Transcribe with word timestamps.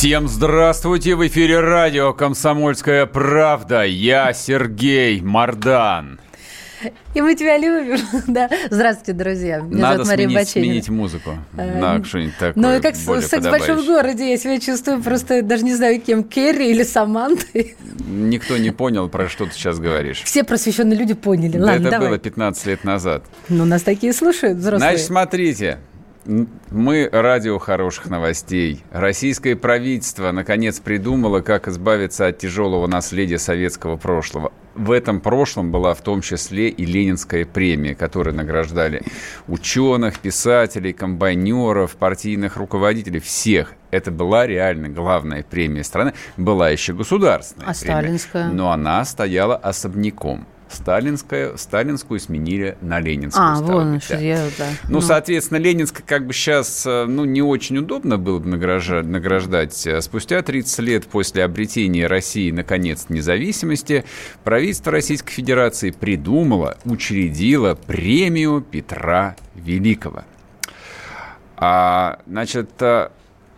Всем 0.00 0.28
здравствуйте! 0.28 1.14
В 1.14 1.26
эфире 1.26 1.60
радио 1.60 2.14
«Комсомольская 2.14 3.04
правда». 3.04 3.84
Я 3.84 4.32
Сергей 4.32 5.20
Мардан. 5.20 6.18
И 7.12 7.20
мы 7.20 7.34
тебя 7.34 7.58
любим. 7.58 7.98
да. 8.26 8.48
Здравствуйте, 8.70 9.12
друзья. 9.12 9.58
Меня 9.58 9.90
Надо 9.90 10.04
зовут 10.04 10.08
Мария 10.08 10.28
сменить, 10.28 10.48
сменить 10.48 10.88
музыку 10.88 11.36
на 11.52 11.96
эм, 11.96 12.04
что-нибудь 12.06 12.32
такое 12.38 12.54
Ну, 12.56 12.78
и 12.78 12.80
как 12.80 12.96
секс 12.96 13.44
в 13.44 13.50
большом 13.50 13.84
городе. 13.84 14.30
Я 14.30 14.38
себя 14.38 14.58
чувствую 14.58 15.02
просто, 15.02 15.42
даже 15.42 15.64
не 15.64 15.74
знаю, 15.74 16.00
кем, 16.00 16.24
Керри 16.24 16.70
или 16.70 16.82
Самантой. 16.82 17.76
Никто 18.08 18.56
не 18.56 18.70
понял, 18.70 19.06
про 19.10 19.28
что 19.28 19.44
ты 19.44 19.52
сейчас 19.52 19.78
говоришь. 19.78 20.22
Все 20.22 20.44
просвещенные 20.44 20.98
люди 20.98 21.12
поняли. 21.12 21.58
Да 21.58 21.66
Ладно, 21.66 21.82
это 21.82 21.90
давай. 21.90 22.08
было 22.08 22.18
15 22.18 22.66
лет 22.68 22.84
назад. 22.84 23.24
Ну, 23.50 23.66
нас 23.66 23.82
такие 23.82 24.14
слушают, 24.14 24.56
взрослые. 24.56 24.92
Значит, 24.92 25.06
смотрите. 25.06 25.78
Мы 26.26 27.08
радио 27.10 27.58
хороших 27.58 28.10
новостей. 28.10 28.84
Российское 28.90 29.56
правительство 29.56 30.30
наконец 30.32 30.78
придумало, 30.78 31.40
как 31.40 31.66
избавиться 31.66 32.26
от 32.26 32.38
тяжелого 32.38 32.86
наследия 32.86 33.38
советского 33.38 33.96
прошлого. 33.96 34.52
В 34.74 34.92
этом 34.92 35.20
прошлом 35.20 35.72
была 35.72 35.94
в 35.94 36.02
том 36.02 36.20
числе 36.20 36.68
и 36.68 36.84
Ленинская 36.84 37.44
премия, 37.46 37.94
которой 37.94 38.34
награждали 38.34 39.02
ученых, 39.48 40.18
писателей, 40.18 40.92
комбайнеров, 40.92 41.96
партийных 41.96 42.56
руководителей, 42.56 43.18
всех. 43.18 43.74
Это 43.90 44.10
была 44.10 44.46
реально 44.46 44.88
главная 44.90 45.42
премия 45.42 45.84
страны. 45.84 46.12
Была 46.36 46.68
еще 46.68 46.92
государственная 46.92 47.70
а 47.70 47.74
премия. 47.74 48.00
сталинская? 48.00 48.48
Но 48.48 48.70
она 48.70 49.04
стояла 49.04 49.56
особняком 49.56 50.46
сталинская, 50.70 51.56
сталинскую 51.56 52.20
сменили 52.20 52.76
на 52.80 53.00
ленинскую. 53.00 53.44
А, 53.44 53.54
вон, 53.60 54.00
что 54.00 54.18
я, 54.18 54.48
да. 54.58 54.68
Ну, 54.84 54.94
ну, 54.94 55.00
соответственно, 55.00 55.58
ленинская 55.58 56.04
как 56.06 56.26
бы 56.26 56.32
сейчас, 56.32 56.84
э, 56.86 57.06
ну, 57.06 57.24
не 57.24 57.42
очень 57.42 57.78
удобно 57.78 58.18
было 58.18 58.38
бы 58.38 58.48
награждать. 58.48 59.06
награждать. 59.06 59.88
Спустя 60.00 60.42
30 60.42 60.78
лет 60.80 61.06
после 61.06 61.44
обретения 61.44 62.06
России, 62.06 62.50
наконец, 62.50 63.06
независимости, 63.08 64.04
правительство 64.44 64.92
Российской 64.92 65.32
Федерации 65.32 65.90
придумало, 65.90 66.76
учредило 66.84 67.74
премию 67.74 68.60
Петра 68.60 69.36
Великого. 69.54 70.24
А, 71.56 72.20
значит, 72.26 72.70
э, 72.80 73.10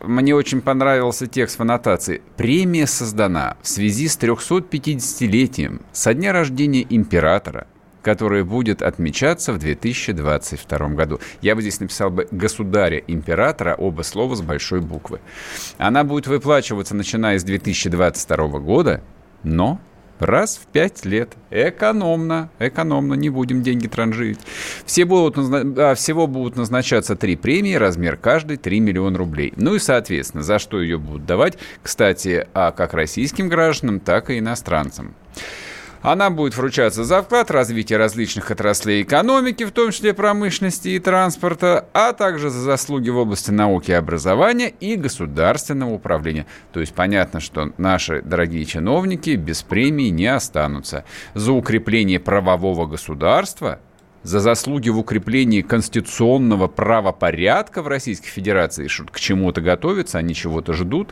мне 0.02 0.34
очень 0.34 0.60
понравился 0.60 1.26
текст 1.26 1.58
в 1.58 1.62
аннотации. 1.62 2.22
Премия 2.36 2.86
создана 2.86 3.56
в 3.62 3.68
связи 3.68 4.08
с 4.08 4.18
350-летием 4.18 5.82
со 5.92 6.14
дня 6.14 6.32
рождения 6.32 6.86
императора, 6.88 7.66
которое 8.02 8.44
будет 8.44 8.82
отмечаться 8.82 9.52
в 9.52 9.58
2022 9.58 10.88
году. 10.88 11.20
Я 11.40 11.54
бы 11.54 11.62
здесь 11.62 11.80
написал 11.80 12.10
бы 12.10 12.26
«государя-императора», 12.30 13.74
оба 13.74 14.02
слова 14.02 14.34
с 14.34 14.42
большой 14.42 14.80
буквы. 14.80 15.20
Она 15.78 16.04
будет 16.04 16.26
выплачиваться, 16.26 16.94
начиная 16.94 17.38
с 17.38 17.44
2022 17.44 18.58
года, 18.58 19.02
но 19.42 19.80
раз 20.24 20.56
в 20.56 20.66
пять 20.66 21.04
лет. 21.04 21.34
Экономно, 21.50 22.50
экономно, 22.58 23.14
не 23.14 23.30
будем 23.30 23.62
деньги 23.62 23.86
транжирить. 23.86 24.40
Все 24.84 25.04
будут, 25.04 25.36
а, 25.38 25.94
всего 25.94 26.26
будут 26.26 26.56
назначаться 26.56 27.16
три 27.16 27.36
премии, 27.36 27.74
размер 27.74 28.16
каждой 28.16 28.56
3 28.56 28.80
миллиона 28.80 29.18
рублей. 29.18 29.52
Ну 29.56 29.74
и, 29.74 29.78
соответственно, 29.78 30.42
за 30.42 30.58
что 30.58 30.80
ее 30.80 30.98
будут 30.98 31.26
давать, 31.26 31.58
кстати, 31.82 32.46
а 32.54 32.72
как 32.72 32.94
российским 32.94 33.48
гражданам, 33.48 34.00
так 34.00 34.30
и 34.30 34.38
иностранцам. 34.38 35.14
Она 36.02 36.30
будет 36.30 36.56
вручаться 36.56 37.04
за 37.04 37.22
вклад 37.22 37.48
в 37.48 37.52
развитие 37.52 37.96
различных 37.96 38.50
отраслей 38.50 39.02
экономики, 39.02 39.62
в 39.64 39.70
том 39.70 39.92
числе 39.92 40.12
промышленности 40.12 40.88
и 40.88 40.98
транспорта, 40.98 41.86
а 41.92 42.12
также 42.12 42.50
за 42.50 42.60
заслуги 42.60 43.08
в 43.08 43.18
области 43.18 43.52
науки 43.52 43.92
и 43.92 43.94
образования 43.94 44.68
и 44.68 44.96
государственного 44.96 45.92
управления. 45.92 46.46
То 46.72 46.80
есть 46.80 46.92
понятно, 46.92 47.38
что 47.38 47.72
наши 47.78 48.20
дорогие 48.20 48.64
чиновники 48.64 49.30
без 49.36 49.62
премии 49.62 50.08
не 50.08 50.26
останутся. 50.26 51.04
За 51.34 51.52
укрепление 51.52 52.18
правового 52.18 52.86
государства 52.86 53.78
за 54.24 54.40
заслуги 54.40 54.88
в 54.88 54.98
укреплении 54.98 55.62
конституционного 55.62 56.68
правопорядка 56.68 57.82
в 57.82 57.88
Российской 57.88 58.28
Федерации, 58.28 58.88
к 58.88 59.18
чему-то 59.18 59.60
готовятся, 59.60 60.18
они 60.18 60.34
чего-то 60.34 60.72
ждут, 60.74 61.10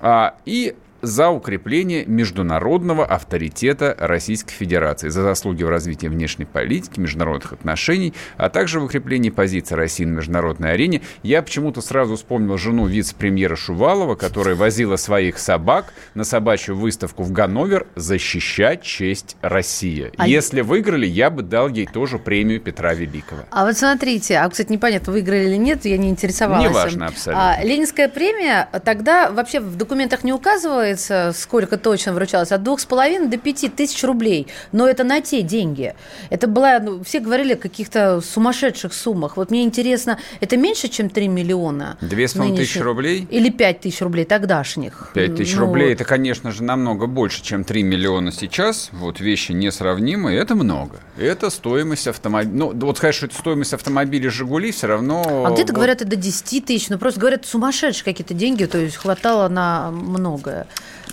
а, 0.00 0.36
и 0.44 0.76
за 1.06 1.30
укрепление 1.30 2.04
международного 2.06 3.06
авторитета 3.06 3.96
Российской 3.98 4.52
Федерации, 4.52 5.08
за 5.08 5.22
заслуги 5.22 5.62
в 5.62 5.68
развитии 5.68 6.08
внешней 6.08 6.44
политики, 6.44 7.00
международных 7.00 7.52
отношений, 7.52 8.14
а 8.36 8.50
также 8.50 8.80
в 8.80 8.84
укреплении 8.84 9.30
позиции 9.30 9.74
России 9.74 10.04
на 10.04 10.16
международной 10.16 10.72
арене. 10.72 11.02
Я 11.22 11.42
почему-то 11.42 11.80
сразу 11.80 12.16
вспомнил 12.16 12.58
жену 12.58 12.86
вице-премьера 12.86 13.56
Шувалова, 13.56 14.14
которая 14.14 14.54
возила 14.54 14.96
своих 14.96 15.38
собак 15.38 15.92
на 16.14 16.24
собачью 16.24 16.76
выставку 16.76 17.22
в 17.22 17.32
Ганновер 17.32 17.86
защищать 17.94 18.82
честь 18.82 19.36
России. 19.42 20.12
А 20.16 20.26
Если 20.26 20.60
выиграли, 20.60 21.06
я 21.06 21.30
бы 21.30 21.42
дал 21.42 21.68
ей 21.68 21.86
тоже 21.86 22.18
премию 22.18 22.60
Петра 22.60 22.94
Великого. 22.94 23.42
А 23.50 23.64
вот 23.64 23.76
смотрите, 23.76 24.38
а, 24.38 24.48
кстати, 24.48 24.72
непонятно, 24.72 25.12
выиграли 25.12 25.44
или 25.46 25.56
нет, 25.56 25.84
я 25.84 25.98
не 25.98 26.08
интересовалась. 26.08 26.68
Неважно 26.68 27.06
абсолютно. 27.06 27.52
А, 27.52 27.64
Ленинская 27.64 28.08
премия 28.08 28.68
тогда 28.84 29.30
вообще 29.30 29.60
в 29.60 29.76
документах 29.76 30.24
не 30.24 30.32
указывала 30.32 30.95
оказывается, 30.96 31.32
сколько 31.38 31.76
точно 31.76 32.12
вручалось, 32.12 32.52
от 32.52 32.62
двух 32.62 32.80
с 32.80 32.86
половиной 32.86 33.28
до 33.28 33.36
пяти 33.36 33.68
тысяч 33.68 34.02
рублей. 34.04 34.46
Но 34.72 34.88
это 34.88 35.04
на 35.04 35.20
те 35.20 35.42
деньги. 35.42 35.94
Это 36.30 36.46
была, 36.46 36.78
ну, 36.78 37.02
все 37.04 37.20
говорили 37.20 37.54
о 37.54 37.56
каких-то 37.56 38.20
сумасшедших 38.20 38.92
суммах. 38.92 39.36
Вот 39.36 39.50
мне 39.50 39.62
интересно, 39.62 40.18
это 40.40 40.56
меньше, 40.56 40.88
чем 40.88 41.10
3 41.10 41.28
миллиона? 41.28 41.96
Две 42.00 42.28
с 42.28 42.32
тысячи 42.32 42.78
рублей? 42.78 43.26
Или 43.30 43.50
пять 43.50 43.80
тысяч 43.80 44.00
рублей 44.00 44.24
тогдашних? 44.24 45.10
Пять 45.14 45.36
тысяч 45.36 45.54
ну, 45.54 45.66
рублей, 45.66 45.92
это, 45.92 46.04
конечно 46.04 46.50
же, 46.50 46.62
намного 46.62 47.06
больше, 47.06 47.42
чем 47.42 47.64
3 47.64 47.82
миллиона 47.82 48.32
сейчас. 48.32 48.90
Вот 48.92 49.20
вещи 49.20 49.52
несравнимые, 49.52 50.38
это 50.38 50.54
много. 50.54 51.00
Это 51.18 51.50
стоимость 51.50 52.08
автомобиля. 52.08 52.52
Ну, 52.52 52.72
вот 52.72 52.96
сказать, 52.98 53.14
что 53.14 53.26
это 53.26 53.36
стоимость 53.36 53.74
автомобиля 53.74 54.30
«Жигули» 54.30 54.70
все 54.70 54.86
равно... 54.86 55.44
А 55.46 55.50
где-то 55.50 55.72
вот... 55.72 55.76
говорят, 55.76 56.02
это 56.02 56.10
до 56.10 56.16
10 56.16 56.64
тысяч. 56.64 56.88
Ну, 56.88 56.98
просто 56.98 57.20
говорят, 57.20 57.46
сумасшедшие 57.46 58.04
какие-то 58.04 58.34
деньги, 58.34 58.64
то 58.64 58.78
есть 58.78 58.96
хватало 58.96 59.48
на 59.48 59.90
многое. 59.90 60.66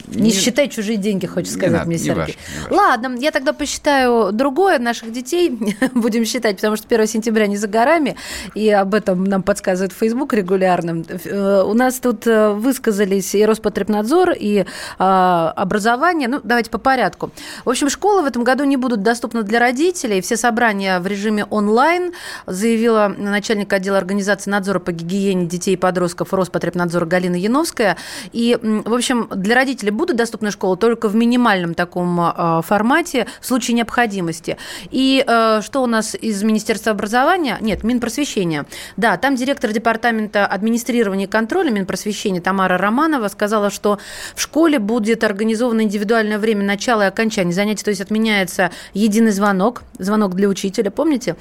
Не, 0.07 0.23
не 0.23 0.31
считай 0.31 0.69
чужие 0.69 0.97
деньги, 0.97 1.25
хочешь 1.25 1.53
сказать 1.53 1.71
надо, 1.71 1.85
мне, 1.85 1.97
Сергей. 1.97 2.15
Важно, 2.15 2.35
важно. 2.69 2.77
Ладно, 2.77 3.17
я 3.19 3.31
тогда 3.31 3.53
посчитаю 3.53 4.31
другое 4.31 4.79
наших 4.79 5.11
детей. 5.11 5.49
Будем 5.93 6.25
считать, 6.25 6.57
потому 6.57 6.75
что 6.75 6.85
1 6.87 7.07
сентября 7.07 7.47
не 7.47 7.57
за 7.57 7.67
горами, 7.67 8.15
и 8.53 8.69
об 8.69 8.93
этом 8.93 9.23
нам 9.23 9.43
подсказывает 9.43 9.93
Facebook 9.93 10.33
регулярно. 10.33 11.03
Э, 11.25 11.63
у 11.65 11.73
нас 11.73 11.99
тут 11.99 12.27
э, 12.27 12.51
высказались 12.51 13.33
и 13.35 13.45
Роспотребнадзор, 13.45 14.31
и 14.31 14.65
а, 14.99 15.53
образование. 15.55 16.27
Ну, 16.27 16.39
давайте 16.43 16.69
по 16.69 16.77
порядку. 16.77 17.31
В 17.65 17.69
общем, 17.69 17.89
школы 17.89 18.23
в 18.23 18.25
этом 18.25 18.43
году 18.43 18.63
не 18.63 18.77
будут 18.77 19.01
доступны 19.01 19.43
для 19.43 19.59
родителей. 19.59 20.21
Все 20.21 20.37
собрания 20.37 20.99
в 20.99 21.07
режиме 21.07 21.45
онлайн, 21.45 22.13
заявила 22.45 23.13
начальник 23.17 23.71
отдела 23.71 23.97
организации 23.97 24.49
надзора 24.49 24.79
по 24.79 24.91
гигиене 24.91 25.45
детей 25.45 25.73
и 25.73 25.77
подростков 25.77 26.33
Роспотребнадзора 26.33 27.05
Галина 27.05 27.35
Яновская. 27.35 27.97
И, 28.31 28.57
в 28.61 28.93
общем, 28.93 29.27
для 29.35 29.52
родителей 29.53 29.91
будут 29.91 30.17
доступны 30.17 30.51
школы 30.51 30.77
только 30.77 31.07
в 31.07 31.15
минимальном 31.15 31.73
таком 31.73 32.19
э, 32.19 32.61
формате 32.63 33.27
в 33.41 33.45
случае 33.45 33.75
необходимости. 33.75 34.57
И 34.91 35.23
э, 35.25 35.61
что 35.63 35.83
у 35.83 35.87
нас 35.87 36.15
из 36.15 36.43
Министерства 36.43 36.91
образования? 36.91 37.57
Нет, 37.61 37.83
Минпросвещения. 37.83 38.65
Да, 38.97 39.17
там 39.17 39.35
директор 39.35 39.71
департамента 39.71 40.45
администрирования 40.45 41.27
и 41.27 41.29
контроля 41.29 41.71
Минпросвещения 41.71 42.41
Тамара 42.41 42.77
Романова 42.77 43.27
сказала, 43.27 43.69
что 43.69 43.99
в 44.35 44.41
школе 44.41 44.79
будет 44.79 45.23
организовано 45.23 45.81
индивидуальное 45.81 46.39
время 46.39 46.63
начала 46.63 47.03
и 47.03 47.07
окончания 47.07 47.53
занятий, 47.53 47.83
то 47.83 47.89
есть 47.89 48.01
отменяется 48.01 48.71
единый 48.93 49.31
звонок, 49.31 49.83
звонок 49.97 50.35
для 50.35 50.47
учителя, 50.47 50.91
помните? 50.91 51.35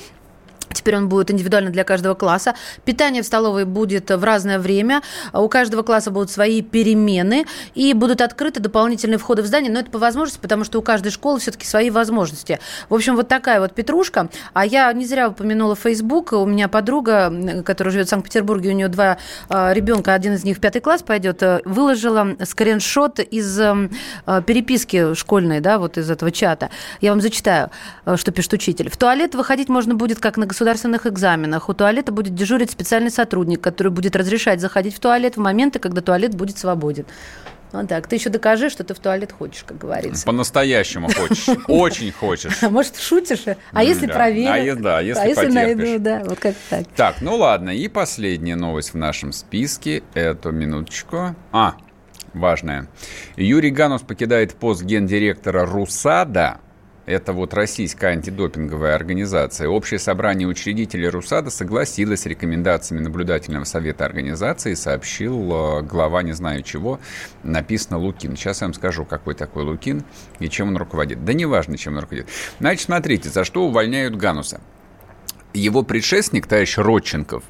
Теперь 0.73 0.97
он 0.97 1.09
будет 1.09 1.31
индивидуально 1.31 1.71
для 1.71 1.85
каждого 1.85 2.15
класса. 2.15 2.55
Питание 2.85 3.23
в 3.23 3.27
столовой 3.27 3.65
будет 3.65 4.11
в 4.11 4.25
разное 4.25 4.59
время. 4.59 5.03
У 5.33 5.49
каждого 5.49 5.83
класса 5.83 6.11
будут 6.11 6.31
свои 6.31 6.63
перемены. 6.63 7.47
И 7.75 7.93
будут 7.95 8.21
открыты 8.21 8.61
дополнительные 8.61 9.19
входы 9.19 9.43
в 9.43 9.47
здание. 9.47 9.71
Но 9.71 9.81
это 9.81 9.91
по 9.91 9.99
возможности, 9.99 10.41
потому 10.41 10.65
что 10.65 10.79
у 10.79 10.83
каждой 10.83 11.11
школы 11.11 11.39
все-таки 11.39 11.67
свои 11.67 11.91
возможности. 11.91 12.59
В 12.89 12.95
общем, 12.95 13.17
вот 13.17 13.29
такая 13.29 13.61
вот 13.61 13.75
петрушка. 13.75 14.29
А 14.53 14.67
я 14.67 14.93
не 14.93 15.07
зря 15.07 15.29
упомянула 15.29 15.77
Facebook. 15.77 16.33
У 16.33 16.47
меня 16.47 16.69
подруга, 16.69 17.63
которая 17.65 17.93
живет 17.93 18.07
в 18.07 18.11
Санкт-Петербурге, 18.11 18.71
у 18.71 18.73
нее 18.73 18.89
два 18.89 19.19
а, 19.49 19.73
ребенка, 19.73 20.15
один 20.15 20.35
из 20.35 20.45
них 20.45 20.59
в 20.59 20.61
пятый 20.61 20.81
класс 20.81 21.03
пойдет, 21.03 21.43
выложила 21.65 22.37
скриншот 22.45 23.21
из 23.21 23.59
э, 23.59 23.89
переписки 24.47 25.15
школьной, 25.15 25.61
да, 25.61 25.79
вот 25.79 25.99
из 25.99 26.11
этого 26.11 26.31
чата. 26.31 26.71
Я 27.01 27.11
вам 27.11 27.21
зачитаю, 27.21 27.71
э, 28.05 28.17
что 28.17 28.33
пишет 28.33 28.53
учитель. 28.53 28.91
В 28.91 28.97
туалет 28.97 29.35
выходить 29.35 29.69
можно 29.69 29.95
будет 29.95 30.19
как 30.19 30.37
на 30.37 30.47
государственном 30.47 30.62
государственных 30.63 31.07
экзаменах 31.09 31.69
у 31.69 31.75
туалета 31.75 32.13
будет 32.13 32.37
дежурить 32.37 32.71
специальный 32.71 33.11
сотрудник, 33.11 33.61
который 33.61 33.91
будет 33.91 34.15
разрешать 34.15 34.61
заходить 34.61 34.95
в 34.95 35.01
туалет 35.01 35.37
в 35.37 35.41
моменты, 35.41 35.81
когда 35.81 36.01
туалет 36.03 36.37
будет 36.37 36.57
свободен. 36.57 37.05
Вот 37.73 37.89
так. 37.89 38.07
Ты 38.07 38.15
еще 38.15 38.31
докажи, 38.31 38.71
что 38.71 38.85
ты 38.85 38.95
в 38.95 39.01
туалет 39.01 39.33
хочешь, 39.33 39.65
как 39.65 39.79
говорится. 39.79 40.25
По-настоящему 40.25 41.09
хочешь. 41.09 41.49
Очень 41.67 42.13
хочешь. 42.13 42.63
А 42.63 42.71
может, 42.71 42.97
шутишь? 42.97 43.45
А 43.73 43.83
если 43.83 44.07
проверят? 44.07 44.79
А, 44.79 44.83
да, 44.83 45.01
если 45.01 45.21
а 45.21 45.27
если 45.27 45.47
найду, 45.49 45.99
да, 45.99 46.23
вот 46.25 46.39
как 46.39 46.55
так. 46.71 46.87
Так, 46.95 47.17
ну 47.23 47.35
ладно. 47.35 47.71
И 47.71 47.89
последняя 47.89 48.55
новость 48.55 48.93
в 48.93 48.97
нашем 48.97 49.33
списке. 49.33 50.05
Эту 50.15 50.53
минуточку. 50.53 51.35
А, 51.51 51.75
важная. 52.35 52.87
Юрий 53.35 53.71
Ганус 53.71 54.03
покидает 54.03 54.55
пост 54.55 54.85
гендиректора 54.85 55.67
РУСАДА 55.67 56.61
это 57.07 57.33
вот 57.33 57.53
российская 57.55 58.09
антидопинговая 58.09 58.95
организация. 58.95 59.69
Общее 59.69 59.99
собрание 59.99 60.47
учредителей 60.47 61.09
РУСАДА 61.09 61.51
согласилось 61.51 62.21
с 62.21 62.27
рекомендациями 62.27 63.03
наблюдательного 63.03 63.65
совета 63.65 64.05
организации, 64.05 64.75
сообщил 64.75 65.79
э, 65.79 65.83
глава 65.83 66.23
не 66.23 66.33
знаю 66.33 66.63
чего, 66.63 67.01
написано 67.43 67.99
Лукин. 67.99 68.37
Сейчас 68.37 68.61
я 68.61 68.69
вам 68.69 68.75
скажу, 68.75 69.05
какой 69.05 69.35
такой 69.35 69.65
Лукин 69.65 70.05
и 70.39 70.49
чем 70.49 70.69
он 70.69 70.77
руководит. 70.77 71.25
Да 71.25 71.33
неважно, 71.33 71.77
чем 71.77 71.95
он 71.95 72.01
руководит. 72.01 72.29
Значит, 72.61 72.87
смотрите, 72.87 73.29
за 73.29 73.45
что 73.45 73.65
увольняют 73.65 74.17
Гануса 74.17 74.61
его 75.55 75.83
предшественник, 75.83 76.47
товарищ 76.47 76.79
Родченков, 76.79 77.45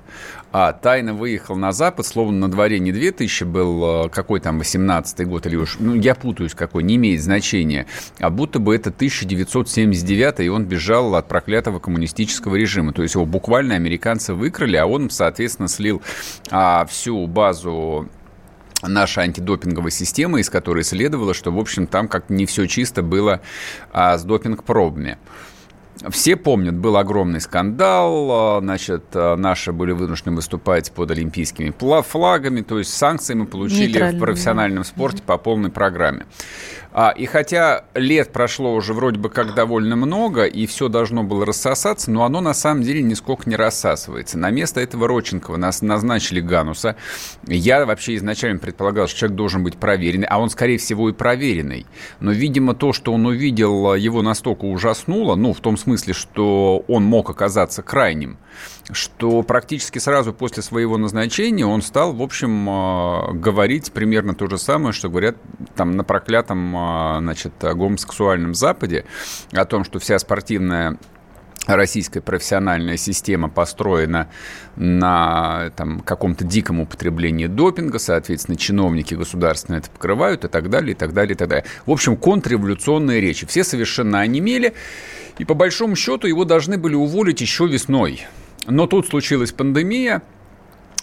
а 0.53 0.73
тайно 0.73 1.15
выехал 1.15 1.57
на 1.57 1.73
Запад, 1.73 2.07
словно 2.07 2.47
на 2.47 2.51
дворе 2.51 2.79
не 2.79 2.93
2000 2.93 3.45
был, 3.45 3.85
а, 3.85 4.09
какой 4.09 4.41
там 4.41 4.61
18-й 4.61 5.25
год, 5.25 5.47
или 5.47 5.57
уж, 5.57 5.77
ну, 5.81 5.95
я 5.95 6.15
путаюсь 6.15 6.55
какой, 6.55 6.83
не 6.83 6.97
имеет 6.97 7.23
значения, 7.23 7.87
а 8.21 8.31
будто 8.31 8.59
бы 8.59 8.75
это 8.75 8.91
1979 8.91 10.41
и 10.41 10.49
он 10.49 10.65
бежал 10.67 11.15
от 11.15 11.27
проклятого 11.29 11.79
коммунистического 11.79 12.57
режима. 12.57 12.93
То 12.93 13.03
есть 13.03 13.15
его 13.15 13.25
буквально 13.25 13.75
американцы 13.75 14.35
выкрали, 14.35 14.77
а 14.77 14.87
он, 14.87 15.11
соответственно, 15.11 15.69
слил 15.69 16.03
а, 16.51 16.85
всю 16.87 17.27
базу 17.27 18.09
нашей 18.83 19.25
антидопинговой 19.25 19.91
системы, 19.91 20.41
из 20.41 20.51
которой 20.51 20.85
следовало, 20.85 21.35
что, 21.35 21.51
в 21.51 21.59
общем, 21.59 21.87
там 21.87 22.09
как 22.09 22.31
не 22.31 22.47
все 22.47 22.67
чисто 22.67 23.03
было 23.03 23.41
а, 23.93 24.19
с 24.19 24.25
допинг-пробами. 24.25 25.19
Все 26.11 26.37
помнят, 26.37 26.75
был 26.75 26.97
огромный 26.97 27.41
скандал, 27.41 28.29
а, 28.31 28.61
значит, 28.61 29.05
а, 29.15 29.37
наши 29.37 29.73
были 29.73 29.93
вынуждены 29.93 30.37
выступать 30.37 30.91
под 30.93 31.11
олимпийскими 31.11 31.73
флагами, 32.03 32.63
то 32.63 32.79
есть 32.79 32.93
санкции 32.93 33.35
мы 33.35 33.47
получили 33.47 34.13
в 34.13 34.19
профессиональном 34.19 34.85
спорте 34.85 35.23
по 35.23 35.39
полной 35.39 35.71
программе. 35.71 36.27
А, 36.95 37.11
и 37.11 37.25
хотя 37.25 37.85
лет 37.95 38.33
прошло 38.33 38.75
уже 38.75 38.93
вроде 38.93 39.19
бы 39.19 39.31
как 39.31 39.55
довольно 39.55 39.97
много, 39.97 40.45
и 40.45 40.67
все 40.67 40.89
должно 40.89 41.25
было 41.25 41.47
рассосаться, 41.47 42.11
но 42.11 42.25
оно 42.25 42.41
на 42.41 42.53
самом 42.53 42.83
деле 42.83 43.03
нисколько 43.03 43.49
не 43.49 43.57
рассасывается. 43.57 44.39
На 44.39 44.51
место 44.51 44.81
этого 44.81 45.09
Роченкова 45.09 45.57
нас 45.57 45.81
назначили 45.81 46.41
Гануса. 46.41 46.97
Я 47.47 47.87
вообще 47.87 48.17
изначально 48.17 48.59
предполагал, 48.59 49.09
что 49.09 49.21
человек 49.21 49.37
должен 49.37 49.65
быть 49.65 49.79
проверенный, 49.79 50.27
а 50.27 50.39
он, 50.39 50.51
скорее 50.51 50.77
всего, 50.77 51.09
и 51.09 51.13
проверенный. 51.13 51.87
Но, 52.21 52.31
видимо, 52.33 52.75
то, 52.75 52.93
что 52.93 53.13
он 53.15 53.25
увидел, 53.25 53.95
его 53.95 54.21
настолько 54.21 54.67
ужаснуло, 54.67 55.35
ну, 55.35 55.55
в 55.55 55.61
том 55.61 55.79
смысле, 55.79 56.13
что 56.13 56.85
он 56.89 57.05
мог 57.05 57.31
оказаться 57.31 57.83
крайним, 57.83 58.37
что 58.91 59.43
практически 59.43 59.99
сразу 59.99 60.33
после 60.33 60.63
своего 60.63 60.99
назначения 60.99 61.65
он 61.65 61.81
стал, 61.83 62.13
в 62.13 62.23
общем, 62.23 62.69
а, 62.69 63.33
говорить 63.33 63.93
примерно 63.93 64.35
то 64.35 64.49
же 64.49 64.59
самое, 64.59 64.93
что 64.93 65.09
говорят 65.09 65.37
там 65.75 65.97
на 65.97 66.05
проклятом, 66.05 66.77
а, 66.77 66.82
значит, 67.21 67.53
гомосексуальном 67.61 68.55
Западе, 68.55 69.05
о 69.53 69.65
том, 69.65 69.85
что 69.85 69.99
вся 69.99 70.19
спортивная 70.19 70.99
российская 71.67 72.21
профессиональная 72.21 72.97
система 72.97 73.49
построена 73.49 74.29
на 74.77 75.71
там, 75.77 76.01
каком-то 76.01 76.45
диком 76.45 76.81
употреблении 76.81 77.47
допинга, 77.47 77.99
соответственно, 77.99 78.57
чиновники 78.57 79.15
государственные 79.15 79.81
это 79.81 79.91
покрывают 79.91 80.45
и 80.45 80.49
так 80.49 80.71
далее, 80.71 80.93
и 80.93 80.97
так 80.97 81.13
далее, 81.13 81.35
и 81.35 81.37
так 81.37 81.49
далее. 81.49 81.65
В 81.87 81.91
общем, 81.91 82.17
контрреволюционные 82.17 83.21
речи. 83.21 83.47
Все 83.47 83.65
совершенно 83.65 84.21
онемели, 84.21 84.75
и 85.39 85.45
по 85.45 85.55
большому 85.55 85.97
счету 85.97 86.27
его 86.27 86.45
должны 86.45 86.79
были 86.79 86.95
уволить 86.95 87.41
еще 87.41 87.67
весной. 87.67 88.27
Но 88.67 88.87
тут 88.87 89.09
случилась 89.09 89.53
пандемия, 89.53 90.23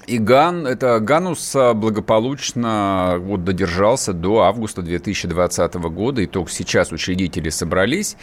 и 0.10 0.18
Ган, 0.18 0.66
это 0.66 1.00
Ганус 1.00 1.56
благополучно 1.76 3.18
вот 3.20 3.44
додержался 3.44 4.14
до 4.14 4.42
августа 4.42 4.82
2020 4.82 5.74
года, 5.76 6.22
и 6.22 6.26
только 6.26 6.52
сейчас 6.52 6.92
учредители 6.92 7.50
собрались. 7.50 8.18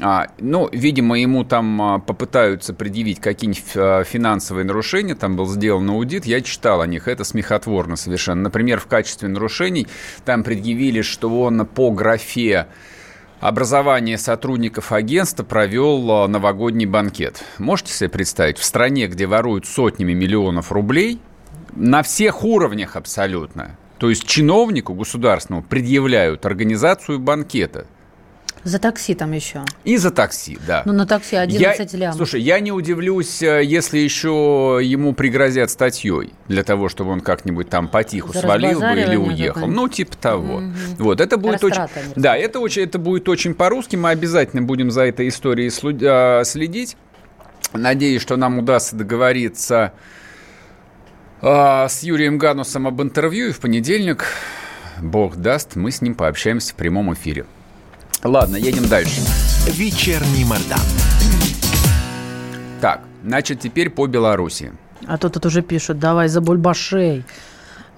А, 0.00 0.26
ну, 0.38 0.68
видимо, 0.72 1.18
ему 1.18 1.44
там 1.44 1.80
а, 1.80 1.98
попытаются 1.98 2.74
предъявить 2.74 3.20
какие-нибудь 3.20 3.62
а, 3.76 4.04
финансовые 4.04 4.64
нарушения, 4.64 5.14
там 5.14 5.36
был 5.36 5.46
сделан 5.46 5.88
аудит, 5.88 6.26
я 6.26 6.40
читал 6.42 6.82
о 6.82 6.86
них, 6.86 7.08
это 7.08 7.24
смехотворно 7.24 7.96
совершенно. 7.96 8.42
Например, 8.42 8.78
в 8.78 8.86
качестве 8.86 9.28
нарушений 9.28 9.86
там 10.24 10.42
предъявили, 10.42 11.00
что 11.00 11.28
он 11.40 11.64
по 11.66 11.90
графе 11.90 12.66
образование 13.40 14.18
сотрудников 14.18 14.92
агентства 14.92 15.44
провел 15.44 16.10
а, 16.10 16.28
новогодний 16.28 16.86
банкет. 16.86 17.44
Можете 17.58 17.92
себе 17.92 18.08
представить, 18.08 18.58
в 18.58 18.64
стране, 18.64 19.06
где 19.06 19.26
воруют 19.26 19.66
сотнями 19.66 20.12
миллионов 20.12 20.72
рублей, 20.72 21.20
на 21.74 22.02
всех 22.02 22.44
уровнях 22.44 22.96
абсолютно, 22.96 23.76
то 23.98 24.08
есть 24.08 24.26
чиновнику 24.26 24.94
государственному 24.94 25.62
предъявляют 25.62 26.46
организацию 26.46 27.18
банкета– 27.18 27.86
за 28.66 28.80
такси 28.80 29.14
там 29.14 29.30
еще. 29.30 29.64
И 29.84 29.96
за 29.96 30.10
такси, 30.10 30.58
да. 30.66 30.82
Ну, 30.84 30.92
на 30.92 31.06
такси 31.06 31.36
11 31.36 31.92
я, 31.92 31.98
лям. 31.98 32.14
Слушай, 32.14 32.40
я 32.40 32.58
не 32.58 32.72
удивлюсь, 32.72 33.40
э, 33.40 33.62
если 33.62 33.98
еще 33.98 34.80
ему 34.82 35.14
пригрозят 35.14 35.70
статьей 35.70 36.34
для 36.48 36.64
того, 36.64 36.88
чтобы 36.88 37.12
он 37.12 37.20
как-нибудь 37.20 37.68
там 37.68 37.86
потиху 37.86 38.32
за 38.32 38.40
свалил 38.40 38.80
бы 38.80 39.00
или 39.00 39.14
уехал. 39.14 39.68
Ну, 39.68 39.88
типа 39.88 40.16
того. 40.16 40.56
Угу. 40.56 40.64
Вот, 40.98 41.20
это 41.20 41.36
будет 41.36 41.62
Растрата, 41.62 42.00
очень... 42.00 42.20
Да, 42.20 42.36
это, 42.36 42.58
очень, 42.58 42.82
это 42.82 42.98
будет 42.98 43.28
очень 43.28 43.54
по-русски. 43.54 43.94
Мы 43.94 44.10
обязательно 44.10 44.62
будем 44.62 44.90
за 44.90 45.02
этой 45.02 45.28
историей 45.28 45.70
э, 45.70 46.44
следить. 46.44 46.96
Надеюсь, 47.72 48.20
что 48.20 48.36
нам 48.36 48.58
удастся 48.58 48.96
договориться 48.96 49.92
э, 51.40 51.86
с 51.88 52.02
Юрием 52.02 52.38
Ганусом 52.38 52.88
об 52.88 53.00
интервью. 53.00 53.50
И 53.50 53.52
в 53.52 53.60
понедельник, 53.60 54.24
бог 55.00 55.36
даст, 55.36 55.76
мы 55.76 55.92
с 55.92 56.02
ним 56.02 56.16
пообщаемся 56.16 56.72
в 56.72 56.74
прямом 56.74 57.14
эфире. 57.14 57.46
Ладно, 58.26 58.56
едем 58.56 58.88
дальше. 58.88 59.20
Вечерний 59.68 60.44
Мордан. 60.44 60.80
Так, 62.80 63.00
значит, 63.24 63.60
теперь 63.60 63.90
по 63.90 64.06
Беларуси. 64.06 64.72
А 65.06 65.16
то 65.16 65.28
тут 65.28 65.46
уже 65.46 65.62
пишут, 65.62 65.98
давай 65.98 66.28
за 66.28 66.40
бульбашей 66.40 67.24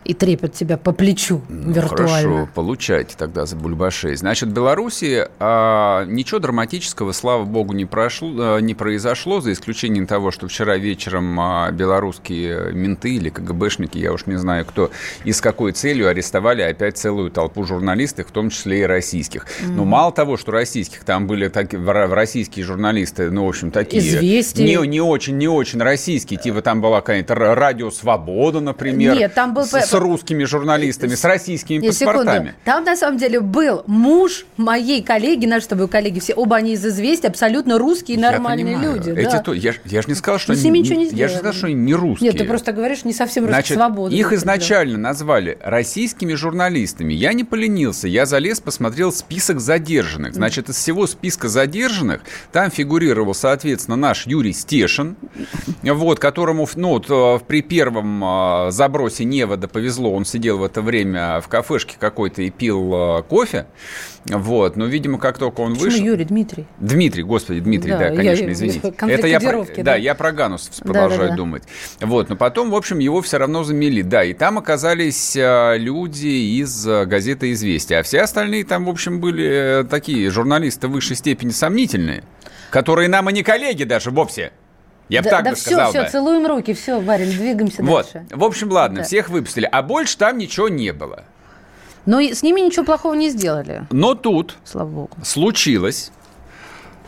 и 0.08 0.14
трепет 0.14 0.54
тебя 0.54 0.78
по 0.78 0.92
плечу 0.92 1.42
ну, 1.50 1.70
виртуально. 1.70 2.08
Хорошо, 2.08 2.48
получайте 2.54 3.14
тогда 3.16 3.44
за 3.44 3.56
бульбашей. 3.56 4.16
Значит, 4.16 4.48
в 4.48 4.52
Беларуси 4.52 5.28
а, 5.38 6.06
ничего 6.06 6.40
драматического, 6.40 7.12
слава 7.12 7.44
богу, 7.44 7.74
не, 7.74 7.84
прошло, 7.84 8.30
а, 8.38 8.58
не 8.58 8.72
произошло, 8.72 9.42
за 9.42 9.52
исключением 9.52 10.06
того, 10.06 10.30
что 10.30 10.48
вчера 10.48 10.78
вечером 10.78 11.38
а, 11.38 11.70
белорусские 11.70 12.72
менты 12.72 13.16
или 13.16 13.28
КГБшники, 13.28 13.98
я 13.98 14.14
уж 14.14 14.24
не 14.24 14.36
знаю 14.36 14.64
кто, 14.64 14.90
и 15.24 15.32
с 15.32 15.42
какой 15.42 15.72
целью 15.72 16.08
арестовали 16.08 16.62
опять 16.62 16.96
целую 16.96 17.30
толпу 17.30 17.64
журналистов, 17.64 18.28
в 18.28 18.32
том 18.32 18.48
числе 18.48 18.80
и 18.80 18.84
российских. 18.84 19.44
Mm-hmm. 19.44 19.72
Но 19.72 19.84
мало 19.84 20.10
того, 20.10 20.38
что 20.38 20.52
российских, 20.52 21.04
там 21.04 21.26
были 21.26 21.48
так, 21.48 21.74
российские 21.74 22.64
журналисты, 22.64 23.30
ну, 23.30 23.44
в 23.44 23.48
общем, 23.50 23.70
такие... 23.70 23.98
Известия. 23.98 24.64
Не, 24.64 24.86
не 24.86 25.02
очень, 25.02 25.36
не 25.36 25.48
очень 25.48 25.82
российские, 25.82 26.40
типа 26.40 26.62
там 26.62 26.80
была 26.80 27.02
какая-то 27.02 27.34
радио 27.34 27.90
«Свобода», 27.90 28.60
например. 28.60 29.14
Нет, 29.14 29.34
там 29.34 29.52
был... 29.52 29.66
С 29.66 29.97
русскими 29.98 30.44
журналистами, 30.44 31.14
с 31.14 31.24
российскими 31.24 31.78
Нет, 31.78 31.90
паспортами. 31.90 32.38
Секунду. 32.38 32.54
Там, 32.64 32.84
на 32.84 32.96
самом 32.96 33.18
деле, 33.18 33.40
был 33.40 33.82
муж 33.86 34.46
моей 34.56 35.02
коллеги, 35.02 35.46
наши 35.46 35.64
с 35.64 35.68
тобой 35.68 35.88
коллеги, 35.88 36.20
все, 36.20 36.34
оба 36.34 36.56
они 36.56 36.72
из 36.72 36.84
известий, 36.84 37.26
абсолютно 37.26 37.78
русские, 37.78 38.18
нормальные 38.18 38.76
понимаю. 38.76 38.96
люди. 38.96 39.10
Эти 39.10 39.32
да. 39.32 39.40
то, 39.40 39.52
я, 39.52 39.74
я 39.84 40.02
же 40.02 40.08
не 40.08 40.14
сказал, 40.14 40.38
что 40.38 40.52
они, 40.52 40.70
ничего 40.70 40.98
не 40.98 41.08
я 41.08 41.28
же 41.28 41.36
сказал, 41.36 41.52
что 41.52 41.66
они 41.66 41.74
не 41.74 41.94
русские. 41.94 42.30
Нет, 42.30 42.38
ты 42.38 42.44
просто 42.44 42.72
говоришь 42.72 43.04
не 43.04 43.12
совсем 43.12 43.46
Значит, 43.46 43.76
свободные. 43.76 44.18
Их 44.18 44.32
изначально 44.32 44.94
да. 44.94 45.00
назвали 45.00 45.58
российскими 45.62 46.34
журналистами. 46.34 47.12
Я 47.12 47.32
не 47.32 47.44
поленился, 47.44 48.08
я 48.08 48.26
залез, 48.26 48.60
посмотрел 48.60 49.12
список 49.12 49.60
задержанных. 49.60 50.34
Значит, 50.34 50.68
из 50.68 50.76
всего 50.76 51.06
списка 51.06 51.48
задержанных 51.48 52.20
там 52.52 52.70
фигурировал, 52.70 53.34
соответственно, 53.34 53.96
наш 53.96 54.26
Юрий 54.26 54.52
Стешин, 54.52 55.16
вот, 55.82 56.18
которому 56.18 56.68
ну, 56.76 56.88
вот, 56.90 57.06
э, 57.08 57.44
при 57.46 57.62
первом 57.62 58.22
э, 58.24 58.70
забросе 58.70 59.24
невода 59.24 59.68
повезло, 59.78 60.12
он 60.12 60.24
сидел 60.24 60.58
в 60.58 60.64
это 60.64 60.82
время 60.82 61.40
в 61.40 61.46
кафешке 61.46 61.96
какой-то 62.00 62.42
и 62.42 62.50
пил 62.50 62.92
э, 62.92 63.22
кофе. 63.22 63.66
Вот, 64.24 64.74
но, 64.74 64.86
видимо, 64.86 65.18
как 65.18 65.38
только 65.38 65.60
он 65.60 65.74
Почему 65.74 65.84
вышел... 65.84 66.04
Юрий, 66.04 66.24
Дмитрий? 66.24 66.66
Дмитрий, 66.78 67.22
господи, 67.22 67.60
Дмитрий, 67.60 67.92
да, 67.92 67.98
да 67.98 68.16
конечно, 68.16 68.44
я, 68.44 68.52
извините. 68.52 68.92
Это 68.98 69.26
я 69.28 69.38
про, 69.38 69.64
да? 69.64 69.82
да, 69.84 69.94
я 69.94 70.16
про 70.16 70.32
Ганус 70.32 70.68
продолжаю 70.82 71.20
да, 71.20 71.28
да, 71.28 71.36
думать. 71.36 71.62
Вот, 72.00 72.28
но 72.28 72.34
потом, 72.34 72.70
в 72.70 72.74
общем, 72.74 72.98
его 72.98 73.22
все 73.22 73.38
равно 73.38 73.62
замели, 73.62 74.02
да, 74.02 74.24
и 74.24 74.34
там 74.34 74.58
оказались 74.58 75.36
а, 75.36 75.76
люди 75.76 76.26
из 76.60 76.86
а, 76.88 77.06
газеты 77.06 77.52
«Известия», 77.52 78.00
а 78.00 78.02
все 78.02 78.22
остальные 78.22 78.64
там, 78.64 78.84
в 78.84 78.88
общем, 78.88 79.20
были 79.20 79.86
такие 79.88 80.28
журналисты 80.30 80.88
высшей 80.88 81.14
степени 81.14 81.50
сомнительные, 81.50 82.24
которые 82.70 83.08
нам 83.08 83.30
и 83.30 83.32
не 83.32 83.44
коллеги 83.44 83.84
даже 83.84 84.10
вовсе. 84.10 84.50
Я 85.08 85.22
бы 85.22 85.30
так 85.30 85.44
да 85.44 85.54
все, 85.54 85.70
сказал. 85.70 85.90
Все, 85.90 86.02
да. 86.02 86.08
целуем 86.08 86.46
руки, 86.46 86.74
все, 86.74 87.00
Варин, 87.00 87.30
двигаемся 87.30 87.82
вот. 87.82 88.10
дальше. 88.12 88.26
В 88.30 88.44
общем, 88.44 88.70
ладно, 88.70 88.98
да. 88.98 89.04
всех 89.04 89.28
выпустили. 89.30 89.68
А 89.70 89.82
больше 89.82 90.18
там 90.18 90.38
ничего 90.38 90.68
не 90.68 90.92
было. 90.92 91.24
Но 92.06 92.20
с 92.20 92.42
ними 92.42 92.60
ничего 92.60 92.84
плохого 92.84 93.14
не 93.14 93.30
сделали. 93.30 93.86
Но 93.90 94.14
тут 94.14 94.56
Слава 94.64 94.88
Богу. 94.88 95.10
случилось 95.22 96.10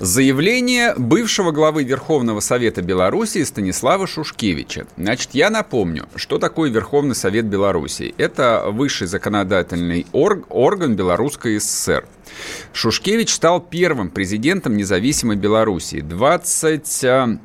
заявление 0.00 0.94
бывшего 0.96 1.52
главы 1.52 1.84
Верховного 1.84 2.40
Совета 2.40 2.82
Беларуси 2.82 3.44
Станислава 3.44 4.06
Шушкевича. 4.06 4.86
Значит, 4.96 5.30
я 5.32 5.50
напомню, 5.50 6.08
что 6.16 6.38
такое 6.38 6.70
Верховный 6.70 7.14
Совет 7.14 7.46
Беларуси. 7.46 8.14
Это 8.16 8.66
высший 8.68 9.06
законодательный 9.06 10.06
орг, 10.12 10.46
орган 10.48 10.96
Белорусской 10.96 11.60
ССР. 11.60 12.06
Шушкевич 12.72 13.34
стал 13.34 13.60
первым 13.60 14.10
президентом 14.10 14.76
независимой 14.76 15.36
Белоруссии. 15.36 16.00
20 16.00 17.04
а, 17.04 17.38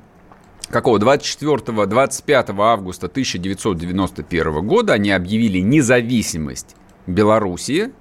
какого 0.76 0.98
24-25 0.98 2.54
августа 2.60 3.08
1991 3.08 4.68
года 4.68 4.92
они 4.92 5.10
объявили 5.10 5.60
независимость 5.60 6.76
Белоруссии. 7.08 7.94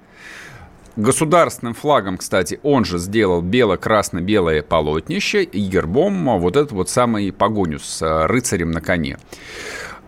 Государственным 0.97 1.73
флагом, 1.73 2.17
кстати, 2.17 2.59
он 2.63 2.83
же 2.83 2.97
сделал 2.97 3.41
бело-красно-белое 3.41 4.61
полотнище 4.61 5.43
и 5.43 5.61
гербом 5.61 6.37
вот 6.37 6.57
этот 6.57 6.73
вот 6.73 6.89
самый 6.89 7.31
погоню 7.31 7.79
с 7.79 8.01
э, 8.01 8.25
рыцарем 8.25 8.71
на 8.71 8.81
коне 8.81 9.19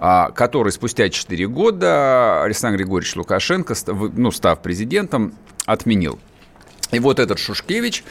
а, 0.02 0.32
который 0.32 0.74
спустя 0.74 1.08
4 1.08 1.48
года 1.48 2.44
Александр 2.44 2.80
Григорьевич 2.80 3.16
Лукашенко, 3.16 3.76
ну, 4.18 4.30
став 4.32 4.62
президентом, 4.62 5.32
отменил. 5.66 6.20
И 6.92 7.00
вот 7.00 7.20
этот 7.20 7.38
Шушкевич 7.38 8.04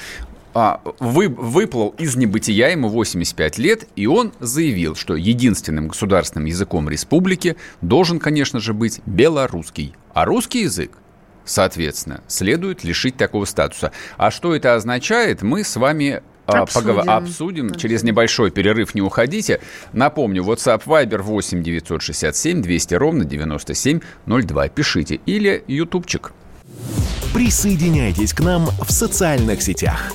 а, 0.58 0.80
вы, 1.00 1.28
выплыл 1.28 1.94
из 1.98 2.16
небытия, 2.16 2.70
ему 2.70 2.88
85 2.88 3.58
лет, 3.58 3.86
и 3.94 4.06
он 4.06 4.32
заявил, 4.40 4.94
что 4.94 5.14
единственным 5.14 5.88
государственным 5.88 6.46
языком 6.46 6.88
республики 6.88 7.56
должен, 7.82 8.18
конечно 8.18 8.58
же, 8.58 8.72
быть 8.72 9.02
белорусский. 9.04 9.94
А 10.14 10.25
русский 10.25 10.62
язык, 10.62 10.92
соответственно, 11.44 12.22
следует 12.26 12.84
лишить 12.84 13.18
такого 13.18 13.44
статуса. 13.44 13.92
А 14.16 14.30
что 14.30 14.54
это 14.54 14.75
означает, 14.75 15.42
мы 15.42 15.62
с 15.62 15.76
вами 15.76 16.22
а, 16.46 16.62
Обсудим. 16.62 16.86
Погов... 16.86 17.06
Обсудим. 17.06 17.75
Через 17.75 18.02
небольшой 18.02 18.50
перерыв 18.50 18.94
не 18.94 19.02
уходите. 19.02 19.60
Напомню, 19.92 20.42
WhatsApp 20.42 20.84
Viber 20.86 21.20
8 21.20 21.62
967 21.62 22.62
200 22.62 22.94
ровно 22.94 23.26
9702. 23.26 24.68
Пишите. 24.68 25.20
Или 25.26 25.62
ютубчик. 25.66 26.32
Присоединяйтесь 27.34 28.32
к 28.32 28.40
нам 28.40 28.70
в 28.80 28.90
социальных 28.90 29.60
сетях. 29.60 30.14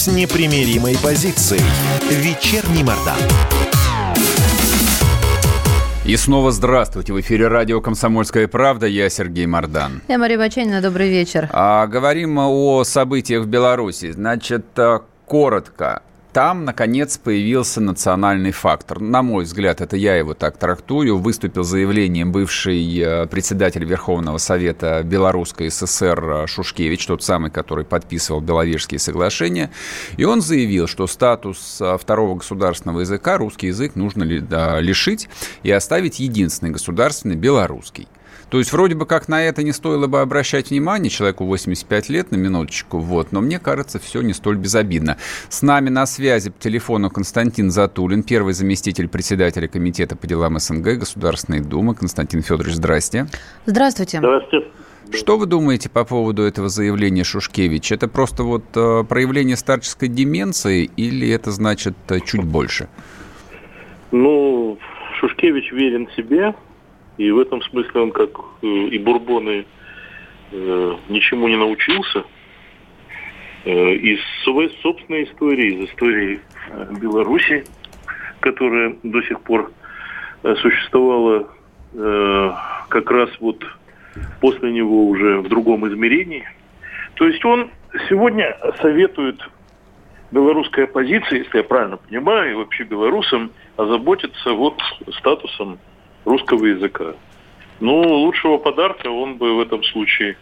с 0.00 0.06
непримиримой 0.06 0.96
позицией. 0.96 1.60
Вечерний 2.10 2.82
Мордан. 2.82 3.18
И 6.06 6.16
снова 6.16 6.52
здравствуйте. 6.52 7.12
В 7.12 7.20
эфире 7.20 7.48
радио 7.48 7.82
«Комсомольская 7.82 8.48
правда». 8.48 8.86
Я 8.86 9.10
Сергей 9.10 9.44
Мордан. 9.44 10.00
Я 10.08 10.16
Мария 10.16 10.38
Баченина. 10.38 10.80
Добрый 10.80 11.10
вечер. 11.10 11.50
А, 11.52 11.86
говорим 11.86 12.38
о 12.38 12.82
событиях 12.84 13.44
в 13.44 13.46
Беларуси. 13.48 14.10
Значит, 14.10 14.64
э, 14.78 15.00
коротко 15.26 16.00
там, 16.32 16.64
наконец, 16.64 17.18
появился 17.18 17.80
национальный 17.80 18.52
фактор. 18.52 19.00
На 19.00 19.22
мой 19.22 19.44
взгляд, 19.44 19.80
это 19.80 19.96
я 19.96 20.16
его 20.16 20.34
так 20.34 20.56
трактую. 20.56 21.18
Выступил 21.18 21.64
заявлением 21.64 22.32
бывший 22.32 22.98
э, 22.98 23.26
председатель 23.26 23.84
Верховного 23.84 24.38
Совета 24.38 25.02
Белорусской 25.02 25.70
ССР 25.70 26.46
Шушкевич, 26.46 27.06
тот 27.06 27.22
самый, 27.22 27.50
который 27.50 27.84
подписывал 27.84 28.40
Беловежские 28.40 28.98
соглашения. 28.98 29.70
И 30.16 30.24
он 30.24 30.40
заявил, 30.40 30.86
что 30.86 31.06
статус 31.06 31.78
э, 31.80 31.98
второго 32.00 32.36
государственного 32.36 33.00
языка, 33.00 33.36
русский 33.36 33.68
язык, 33.68 33.96
нужно 33.96 34.22
лишить 34.22 35.28
и 35.62 35.70
оставить 35.70 36.20
единственный 36.20 36.70
государственный 36.70 37.36
белорусский. 37.36 38.06
То 38.50 38.58
есть 38.58 38.72
вроде 38.72 38.96
бы 38.96 39.06
как 39.06 39.28
на 39.28 39.42
это 39.42 39.62
не 39.62 39.72
стоило 39.72 40.08
бы 40.08 40.20
обращать 40.20 40.70
внимание, 40.70 41.08
человеку 41.08 41.44
85 41.44 42.08
лет 42.08 42.30
на 42.32 42.36
минуточку, 42.36 42.98
вот, 42.98 43.30
но 43.30 43.40
мне 43.40 43.60
кажется, 43.60 44.00
все 44.00 44.22
не 44.22 44.32
столь 44.32 44.56
безобидно. 44.56 45.16
С 45.48 45.62
нами 45.62 45.88
на 45.88 46.04
связи 46.04 46.50
по 46.50 46.60
телефону 46.60 47.10
Константин 47.10 47.70
Затулин, 47.70 48.24
первый 48.24 48.52
заместитель 48.52 49.08
председателя 49.08 49.68
Комитета 49.68 50.16
по 50.16 50.26
делам 50.26 50.58
СНГ 50.58 50.98
Государственной 50.98 51.60
Думы. 51.60 51.94
Константин 51.94 52.42
Федорович, 52.42 52.74
здрасте. 52.74 53.26
Здравствуйте. 53.66 54.18
Здравствуйте. 54.18 54.66
Что 55.12 55.38
вы 55.38 55.46
думаете 55.46 55.88
по 55.88 56.04
поводу 56.04 56.42
этого 56.42 56.68
заявления 56.68 57.24
Шушкевич? 57.24 57.92
Это 57.92 58.08
просто 58.08 58.42
вот 58.44 58.64
э, 58.74 59.04
проявление 59.08 59.56
старческой 59.56 60.08
деменции 60.08 60.90
или 60.96 61.28
это 61.30 61.50
значит 61.50 61.94
э, 62.08 62.20
чуть 62.20 62.44
больше? 62.44 62.88
Ну, 64.12 64.78
Шушкевич 65.18 65.72
верен 65.72 66.08
себе, 66.16 66.54
и 67.20 67.30
в 67.30 67.38
этом 67.38 67.60
смысле 67.60 68.00
он, 68.00 68.12
как 68.12 68.30
э, 68.62 68.66
и 68.66 68.98
Бурбоны, 68.98 69.66
э, 70.52 70.96
ничему 71.10 71.48
не 71.48 71.56
научился. 71.56 72.24
Э, 73.66 73.92
из 73.92 74.20
своей 74.42 74.70
собственной 74.80 75.24
истории, 75.24 75.74
из 75.74 75.90
истории 75.90 76.40
Беларуси, 76.98 77.64
которая 78.40 78.96
до 79.02 79.20
сих 79.22 79.38
пор 79.42 79.70
существовала 80.62 81.48
как 82.88 83.10
раз 83.10 83.28
вот 83.40 83.62
после 84.40 84.72
него 84.72 85.08
уже 85.08 85.40
в 85.40 85.48
другом 85.48 85.86
измерении. 85.88 86.48
То 87.14 87.26
есть 87.26 87.44
он 87.44 87.70
сегодня 88.08 88.56
советует 88.80 89.38
белорусской 90.30 90.84
оппозиции, 90.84 91.40
если 91.40 91.58
я 91.58 91.64
правильно 91.64 91.98
понимаю, 91.98 92.52
и 92.52 92.54
вообще 92.54 92.84
белорусам 92.84 93.50
озаботиться 93.76 94.52
вот 94.52 94.80
статусом 95.18 95.78
русского 96.24 96.66
языка. 96.66 97.14
Ну, 97.80 98.00
лучшего 98.02 98.58
подарка 98.58 99.08
он 99.08 99.36
бы 99.36 99.56
в 99.56 99.60
этом 99.60 99.82
случае 99.84 100.36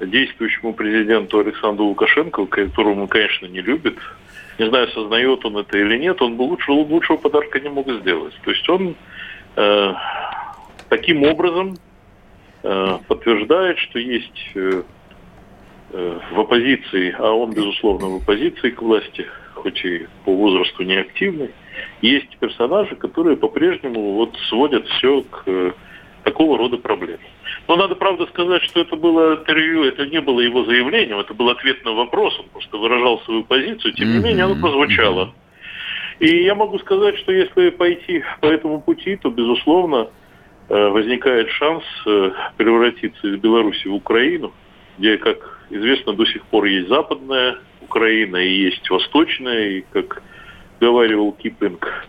действующему 0.00 0.72
президенту 0.74 1.40
Александру 1.40 1.86
Лукашенко, 1.86 2.46
которого 2.46 3.02
он, 3.02 3.08
конечно, 3.08 3.46
не 3.46 3.60
любит, 3.60 3.98
не 4.58 4.68
знаю, 4.68 4.88
сознает 4.88 5.44
он 5.44 5.58
это 5.58 5.78
или 5.78 5.98
нет, 5.98 6.20
он 6.22 6.36
бы 6.36 6.42
лучшего, 6.42 6.76
лучшего 6.76 7.16
подарка 7.16 7.60
не 7.60 7.68
мог 7.68 7.90
сделать. 7.90 8.34
То 8.44 8.50
есть 8.50 8.68
он 8.68 8.94
э, 9.56 9.94
таким 10.88 11.22
образом 11.24 11.76
э, 12.62 12.98
подтверждает, 13.08 13.78
что 13.78 13.98
есть 13.98 14.50
э, 14.54 14.82
э, 15.92 16.18
в 16.32 16.40
оппозиции, 16.40 17.14
а 17.18 17.32
он, 17.32 17.52
безусловно, 17.52 18.08
в 18.08 18.16
оппозиции 18.16 18.70
к 18.70 18.82
власти, 18.82 19.26
хоть 19.54 19.84
и 19.84 20.06
по 20.24 20.34
возрасту 20.34 20.82
неактивный, 20.82 21.50
есть 22.00 22.36
персонажи, 22.38 22.96
которые 22.96 23.36
по-прежнему 23.36 24.12
вот 24.12 24.36
сводят 24.48 24.86
все 24.86 25.22
к 25.22 25.74
такого 26.24 26.58
рода 26.58 26.76
проблемы. 26.76 27.22
Но 27.68 27.76
надо, 27.76 27.94
правда, 27.94 28.26
сказать, 28.26 28.62
что 28.62 28.80
это 28.80 28.96
было 28.96 29.36
интервью, 29.36 29.84
это 29.84 30.06
не 30.06 30.20
было 30.20 30.40
его 30.40 30.64
заявлением, 30.64 31.18
это 31.18 31.34
был 31.34 31.48
ответ 31.48 31.84
на 31.84 31.92
вопрос, 31.92 32.38
он 32.38 32.46
просто 32.52 32.76
выражал 32.76 33.20
свою 33.20 33.44
позицию, 33.44 33.92
тем 33.94 34.12
не 34.12 34.18
менее 34.18 34.44
оно 34.44 34.56
прозвучало. 34.60 35.34
И 36.18 36.44
я 36.44 36.54
могу 36.54 36.78
сказать, 36.78 37.18
что 37.18 37.32
если 37.32 37.70
пойти 37.70 38.22
по 38.40 38.46
этому 38.46 38.80
пути, 38.80 39.16
то, 39.16 39.30
безусловно, 39.30 40.08
э, 40.68 40.88
возникает 40.88 41.50
шанс 41.50 41.82
э, 42.06 42.30
превратиться 42.56 43.26
из 43.26 43.40
Беларуси 43.40 43.88
в 43.88 43.94
Украину, 43.94 44.52
где, 44.98 45.16
как 45.18 45.66
известно, 45.70 46.12
до 46.12 46.24
сих 46.26 46.44
пор 46.44 46.66
есть 46.66 46.88
западная 46.88 47.56
Украина 47.80 48.36
и 48.36 48.50
есть 48.50 48.88
восточная, 48.88 49.78
и, 49.78 49.84
как 49.92 50.22
говаривал 50.82 51.30
Киплинг, 51.30 52.08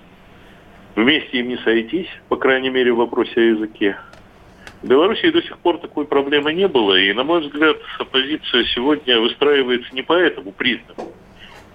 вместе 0.96 1.39
им 1.39 1.50
не 1.50 1.58
сойтись, 1.58 2.10
по 2.27 2.38
крайней 2.38 2.72
мере, 2.72 2.92
в 2.92 2.98
вопросе 2.98 3.34
о 3.36 3.39
языке. 3.42 3.98
В 4.82 4.88
Беларуси 4.88 5.30
до 5.30 5.44
сих 5.44 5.60
пор 5.60 5.77
такой 5.77 6.06
проблемы 6.06 6.53
не 6.53 6.68
было, 6.68 6.96
и, 6.96 7.13
на 7.13 7.24
мой 7.24 7.42
взгляд, 7.42 7.77
оппозиция 8.00 8.63
сегодня 8.65 9.20
выстраивается 9.20 9.94
не 9.94 10.01
по 10.01 10.13
этому 10.13 10.51
признаку. 10.51 11.13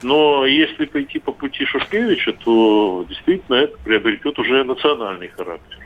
Но 0.03 0.45
если 0.45 0.87
пойти 0.87 1.21
по 1.21 1.31
пути 1.31 1.65
Шушкевича, 1.65 2.33
то 2.45 3.05
действительно 3.09 3.57
это 3.57 3.79
приобретет 3.79 4.37
уже 4.39 4.65
национальный 4.65 5.29
характер. 5.29 5.79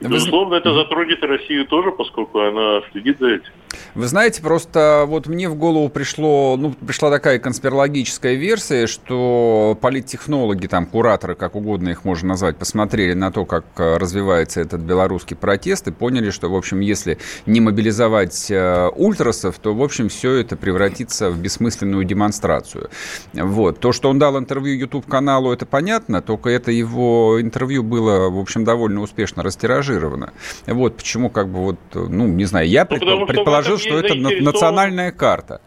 Безусловно, 0.00 0.54
это 0.54 0.74
затронет 0.74 1.22
Россию 1.22 1.66
тоже, 1.66 1.92
поскольку 1.92 2.40
она 2.40 2.82
следит 2.90 3.18
за 3.20 3.28
этим. 3.34 3.50
Вы 3.94 4.06
знаете, 4.06 4.42
просто 4.42 5.04
вот 5.06 5.26
мне 5.26 5.48
в 5.48 5.54
голову 5.54 5.88
пришло, 5.88 6.56
ну, 6.58 6.72
пришла 6.72 7.10
такая 7.10 7.38
конспирологическая 7.38 8.34
версия, 8.34 8.86
что 8.86 9.76
политтехнологи, 9.80 10.66
там, 10.66 10.86
кураторы, 10.86 11.34
как 11.34 11.54
угодно 11.54 11.90
их 11.90 12.04
можно 12.04 12.30
назвать, 12.30 12.56
посмотрели 12.56 13.12
на 13.12 13.30
то, 13.30 13.44
как 13.44 13.64
э, 13.76 13.96
развивается 13.98 14.60
этот 14.60 14.80
белорусский 14.80 15.36
протест 15.36 15.88
и 15.88 15.92
поняли, 15.92 16.30
что, 16.30 16.48
в 16.48 16.56
общем, 16.56 16.80
если 16.80 17.18
не 17.46 17.60
мобилизовать 17.60 18.50
э, 18.50 18.88
ультрасов, 18.94 19.58
то, 19.58 19.74
в 19.74 19.82
общем, 19.82 20.08
все 20.08 20.34
это 20.36 20.56
превратится 20.56 21.30
в 21.30 21.38
бессмысленную 21.38 22.04
демонстрацию. 22.04 22.90
Вот. 23.34 23.80
То, 23.80 23.92
что 23.92 24.08
он 24.10 24.18
дал 24.18 24.38
интервью 24.38 24.78
YouTube-каналу, 24.78 25.52
это 25.52 25.66
понятно, 25.66 26.22
только 26.22 26.50
это 26.50 26.70
его 26.70 27.38
интервью 27.40 27.82
было, 27.82 28.30
в 28.30 28.38
общем, 28.38 28.64
довольно 28.64 29.00
успешно 29.02 29.41
растиражировано. 29.42 30.32
Вот 30.66 30.96
почему, 30.96 31.30
как 31.30 31.48
бы, 31.48 31.60
вот, 31.60 31.78
ну, 31.94 32.26
не 32.26 32.44
знаю, 32.44 32.68
я 32.68 32.86
ну, 32.88 33.26
предположил, 33.26 33.78
что 33.78 33.98
это 33.98 34.14
национальная 34.14 35.12
карта. 35.12 35.60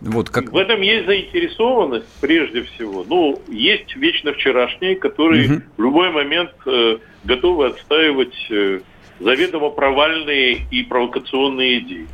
Вот 0.00 0.30
как... 0.30 0.52
В 0.52 0.56
этом 0.56 0.80
есть 0.80 1.06
заинтересованность, 1.06 2.06
прежде 2.20 2.62
всего. 2.62 3.04
Ну, 3.08 3.40
есть 3.48 3.96
вечно 3.96 4.32
вчерашние, 4.32 4.94
которые 4.94 5.50
угу. 5.50 5.62
в 5.76 5.82
любой 5.82 6.10
момент 6.10 6.52
э, 6.66 6.98
готовы 7.24 7.66
отстаивать 7.66 8.34
э, 8.50 8.80
заведомо 9.18 9.70
провальные 9.70 10.60
и 10.70 10.84
провокационные 10.84 11.80
идеи. 11.80 12.06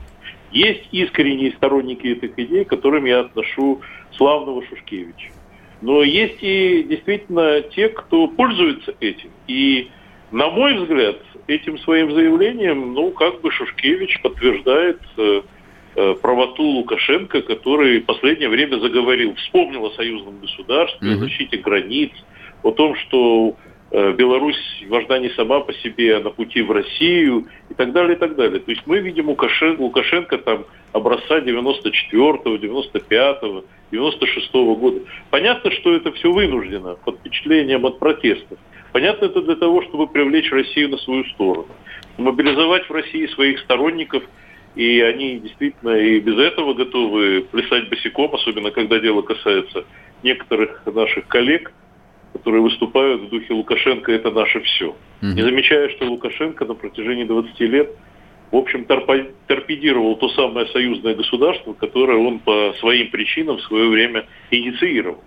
Есть 0.50 0.88
искренние 0.92 1.52
сторонники 1.52 2.06
этих 2.06 2.38
идей, 2.38 2.64
к 2.64 2.68
которым 2.68 3.04
я 3.04 3.20
отношу 3.20 3.82
славного 4.16 4.64
Шушкевича. 4.66 5.32
Но 5.82 6.02
есть 6.02 6.38
и 6.40 6.84
действительно 6.88 7.60
те, 7.60 7.88
кто 7.88 8.28
пользуется 8.28 8.94
этим. 9.00 9.30
И, 9.48 9.90
на 10.34 10.50
мой 10.50 10.74
взгляд, 10.74 11.16
этим 11.46 11.78
своим 11.78 12.12
заявлением, 12.12 12.92
ну, 12.92 13.12
как 13.12 13.40
бы 13.40 13.52
Шушкевич 13.52 14.20
подтверждает 14.20 15.00
э, 15.16 15.42
э, 15.94 16.14
правоту 16.20 16.64
Лукашенко, 16.64 17.40
который 17.42 18.00
в 18.00 18.06
последнее 18.06 18.48
время 18.48 18.78
заговорил, 18.78 19.36
вспомнил 19.36 19.86
о 19.86 19.92
союзном 19.92 20.40
государстве, 20.40 21.08
mm-hmm. 21.08 21.14
о 21.14 21.18
защите 21.18 21.56
границ, 21.58 22.10
о 22.64 22.72
том, 22.72 22.96
что 22.96 23.54
э, 23.92 24.12
Беларусь 24.14 24.58
важна 24.88 25.20
не 25.20 25.28
сама 25.30 25.60
по 25.60 25.72
себе, 25.72 26.16
а 26.16 26.20
на 26.20 26.30
пути 26.30 26.62
в 26.62 26.72
Россию 26.72 27.46
и 27.70 27.74
так 27.74 27.92
далее, 27.92 28.16
и 28.16 28.18
так 28.18 28.34
далее. 28.34 28.58
То 28.58 28.72
есть 28.72 28.82
мы 28.86 28.98
видим 28.98 29.28
Лукашенко, 29.28 29.80
Лукашенко 29.82 30.38
там 30.38 30.64
образца 30.92 31.38
94-го, 31.38 32.56
95-го, 32.56 33.64
96-го 33.92 34.74
года. 34.74 35.00
Понятно, 35.30 35.70
что 35.70 35.94
это 35.94 36.10
все 36.10 36.32
вынуждено 36.32 36.96
под 37.04 37.20
впечатлением 37.20 37.86
от 37.86 38.00
протестов. 38.00 38.58
Понятно, 38.94 39.24
это 39.24 39.42
для 39.42 39.56
того, 39.56 39.82
чтобы 39.82 40.06
привлечь 40.06 40.52
Россию 40.52 40.90
на 40.90 40.98
свою 40.98 41.24
сторону. 41.24 41.66
Мобилизовать 42.16 42.88
в 42.88 42.92
России 42.92 43.26
своих 43.26 43.58
сторонников, 43.58 44.22
и 44.76 45.00
они 45.00 45.40
действительно 45.40 45.96
и 45.98 46.20
без 46.20 46.38
этого 46.38 46.74
готовы 46.74 47.44
плясать 47.50 47.88
босиком, 47.88 48.32
особенно 48.32 48.70
когда 48.70 49.00
дело 49.00 49.22
касается 49.22 49.84
некоторых 50.22 50.86
наших 50.86 51.26
коллег, 51.26 51.72
которые 52.34 52.62
выступают 52.62 53.22
в 53.22 53.30
духе 53.30 53.52
Лукашенко 53.54 54.12
«это 54.12 54.30
наше 54.30 54.60
все». 54.60 54.94
Не 55.22 55.42
замечая, 55.42 55.88
что 55.88 56.06
Лукашенко 56.06 56.64
на 56.64 56.74
протяжении 56.74 57.24
20 57.24 57.60
лет 57.62 57.90
в 58.52 58.56
общем, 58.56 58.84
торпедировал 58.84 60.14
то 60.14 60.28
самое 60.28 60.68
союзное 60.68 61.16
государство, 61.16 61.72
которое 61.72 62.18
он 62.18 62.38
по 62.38 62.72
своим 62.78 63.10
причинам 63.10 63.56
в 63.56 63.62
свое 63.62 63.88
время 63.88 64.26
инициировал. 64.52 65.18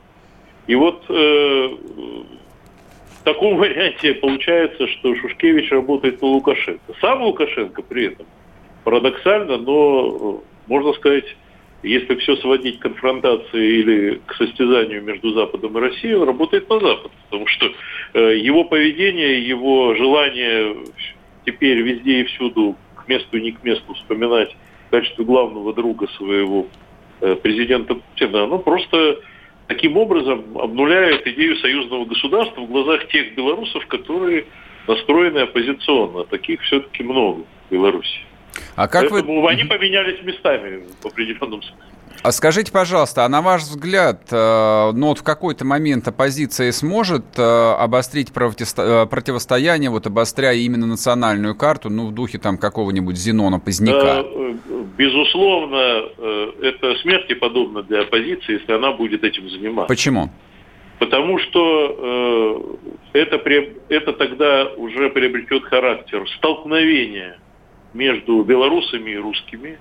И 0.68 0.76
вот 0.76 1.04
э, 1.10 1.70
таком 3.28 3.58
варианте 3.58 4.14
получается, 4.14 4.88
что 4.88 5.16
Шушкевич 5.16 5.72
работает 5.72 6.22
на 6.22 6.28
Лукашенко. 6.30 6.94
Сам 7.02 7.24
Лукашенко 7.24 7.82
при 7.82 8.08
этом 8.08 8.26
парадоксально, 8.84 9.58
но 9.58 10.42
можно 10.68 10.94
сказать, 10.94 11.26
если 11.84 12.16
все 12.16 12.38
сводить 12.38 12.80
к 12.80 12.84
конфронтации 12.84 13.80
или 13.80 14.22
к 14.26 14.34
состязанию 14.36 15.04
между 15.04 15.34
Западом 15.34 15.78
и 15.78 15.82
Россией, 15.82 16.16
он 16.16 16.28
работает 16.28 16.70
на 16.70 16.80
Запад. 16.80 17.12
Потому 17.26 17.48
что 17.48 17.70
э, 18.14 18.38
его 18.38 18.64
поведение, 18.64 19.46
его 19.46 19.94
желание 19.96 20.76
теперь 21.46 21.82
везде 21.82 22.22
и 22.22 22.24
всюду 22.24 22.76
месту 23.08 23.38
и 23.38 23.42
не 23.42 23.52
к 23.52 23.64
месту 23.64 23.94
вспоминать 23.94 24.56
в 24.88 24.92
качестве 24.92 25.26
главного 25.26 25.74
друга 25.74 26.08
своего 26.18 26.68
э, 27.22 27.36
президента 27.36 27.96
Путина, 27.96 28.44
оно 28.44 28.60
просто 28.60 29.20
таким 29.68 29.98
образом 29.98 30.58
обнуляет 30.58 31.26
идею 31.28 31.58
союзного 31.58 32.06
государства 32.06 32.62
в 32.62 32.68
глазах 32.68 33.08
тех 33.10 33.36
белорусов, 33.36 33.86
которые 33.88 34.46
настроены 34.88 35.40
оппозиционно. 35.40 36.24
Таких 36.26 36.62
все-таки 36.62 37.04
много 37.04 37.44
в 37.68 37.72
Беларуси. 37.72 38.20
А 38.76 38.88
как 38.88 39.10
Поэтому 39.10 39.42
вы... 39.42 39.50
они 39.50 39.64
поменялись 39.66 40.22
местами 40.24 40.84
в 41.02 41.06
определенном 41.06 41.62
смысле. 41.62 41.97
А 42.24 42.32
скажите, 42.32 42.72
пожалуйста, 42.72 43.26
а 43.26 43.30
на 43.30 43.42
ваш 43.42 43.62
взгляд, 43.62 44.22
э, 44.32 44.92
ну 44.94 45.08
вот 45.08 45.20
в 45.20 45.24
какой-то 45.24 45.66
момент 45.66 46.08
оппозиция 46.08 46.72
сможет 46.72 47.24
э, 47.38 47.42
обострить 47.42 48.30
э, 48.30 49.06
противостояние, 49.10 49.90
вот 49.90 50.08
обостряя 50.08 50.56
именно 50.56 50.88
национальную 50.88 51.56
карту, 51.56 51.90
ну 51.90 52.08
в 52.08 52.14
духе 52.14 52.38
там 52.38 52.58
какого-нибудь 52.58 53.16
Зенона 53.18 53.60
Поздняка? 53.60 54.24
Безусловно, 54.98 55.78
это 56.62 56.96
смерти 57.02 57.34
подобно 57.34 57.84
для 57.84 58.02
оппозиции, 58.02 58.54
если 58.60 58.74
она 58.74 58.94
будет 58.94 59.24
этим 59.24 59.48
заниматься. 59.50 59.88
Почему? 59.88 60.32
Потому 60.98 61.38
что 61.38 62.80
это, 63.14 63.36
это 63.90 64.14
тогда 64.14 64.70
уже 64.76 65.12
приобретет 65.12 65.66
характер 65.66 66.28
столкновения 66.38 67.38
между 67.94 68.42
белорусами 68.44 69.12
и 69.12 69.18
русскими, 69.18 69.78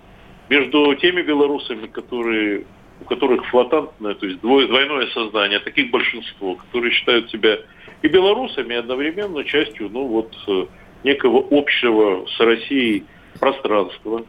между 0.48 0.94
теми 0.96 1.22
белорусами, 1.22 1.86
которые, 1.86 2.64
у 3.00 3.04
которых 3.04 3.46
флотантное, 3.46 4.14
то 4.14 4.26
есть 4.26 4.40
двойное 4.40 5.06
сознание, 5.08 5.58
таких 5.58 5.90
большинство, 5.90 6.54
которые 6.54 6.92
считают 6.92 7.30
себя 7.30 7.58
и 8.02 8.08
белорусами, 8.08 8.74
и 8.74 8.76
одновременно 8.76 9.44
частью 9.44 9.88
ну, 9.90 10.06
вот, 10.06 10.36
э, 10.48 10.66
некого 11.04 11.44
общего 11.50 12.26
с 12.26 12.40
Россией 12.40 13.04
пространства. 13.40 14.24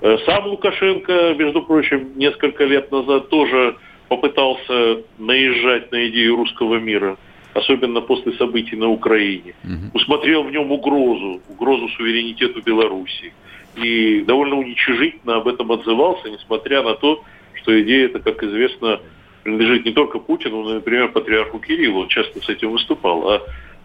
Э, 0.00 0.18
сам 0.26 0.46
Лукашенко, 0.46 1.34
между 1.34 1.62
прочим, 1.62 2.12
несколько 2.16 2.64
лет 2.64 2.92
назад 2.92 3.28
тоже 3.28 3.76
попытался 4.08 5.02
наезжать 5.18 5.90
на 5.90 6.08
идею 6.08 6.36
русского 6.36 6.76
мира, 6.76 7.16
особенно 7.54 8.00
после 8.00 8.32
событий 8.34 8.76
на 8.76 8.88
Украине. 8.88 9.54
Угу. 9.64 9.90
Усмотрел 9.94 10.44
в 10.44 10.52
нем 10.52 10.70
угрозу, 10.70 11.40
угрозу 11.48 11.88
суверенитету 11.88 12.62
Белоруссии 12.62 13.32
и 13.76 14.22
довольно 14.22 14.56
уничижительно 14.56 15.36
об 15.36 15.48
этом 15.48 15.70
отзывался, 15.72 16.30
несмотря 16.30 16.82
на 16.82 16.94
то, 16.94 17.22
что 17.54 17.80
идея 17.82 18.06
это, 18.06 18.20
как 18.20 18.42
известно, 18.42 19.00
принадлежит 19.42 19.84
не 19.84 19.92
только 19.92 20.18
Путину, 20.18 20.62
но, 20.62 20.74
например, 20.74 21.12
патриарху 21.12 21.58
Кириллу, 21.58 22.02
он 22.02 22.08
часто 22.08 22.40
с 22.40 22.48
этим 22.48 22.72
выступал. 22.72 23.28
А 23.30 23.42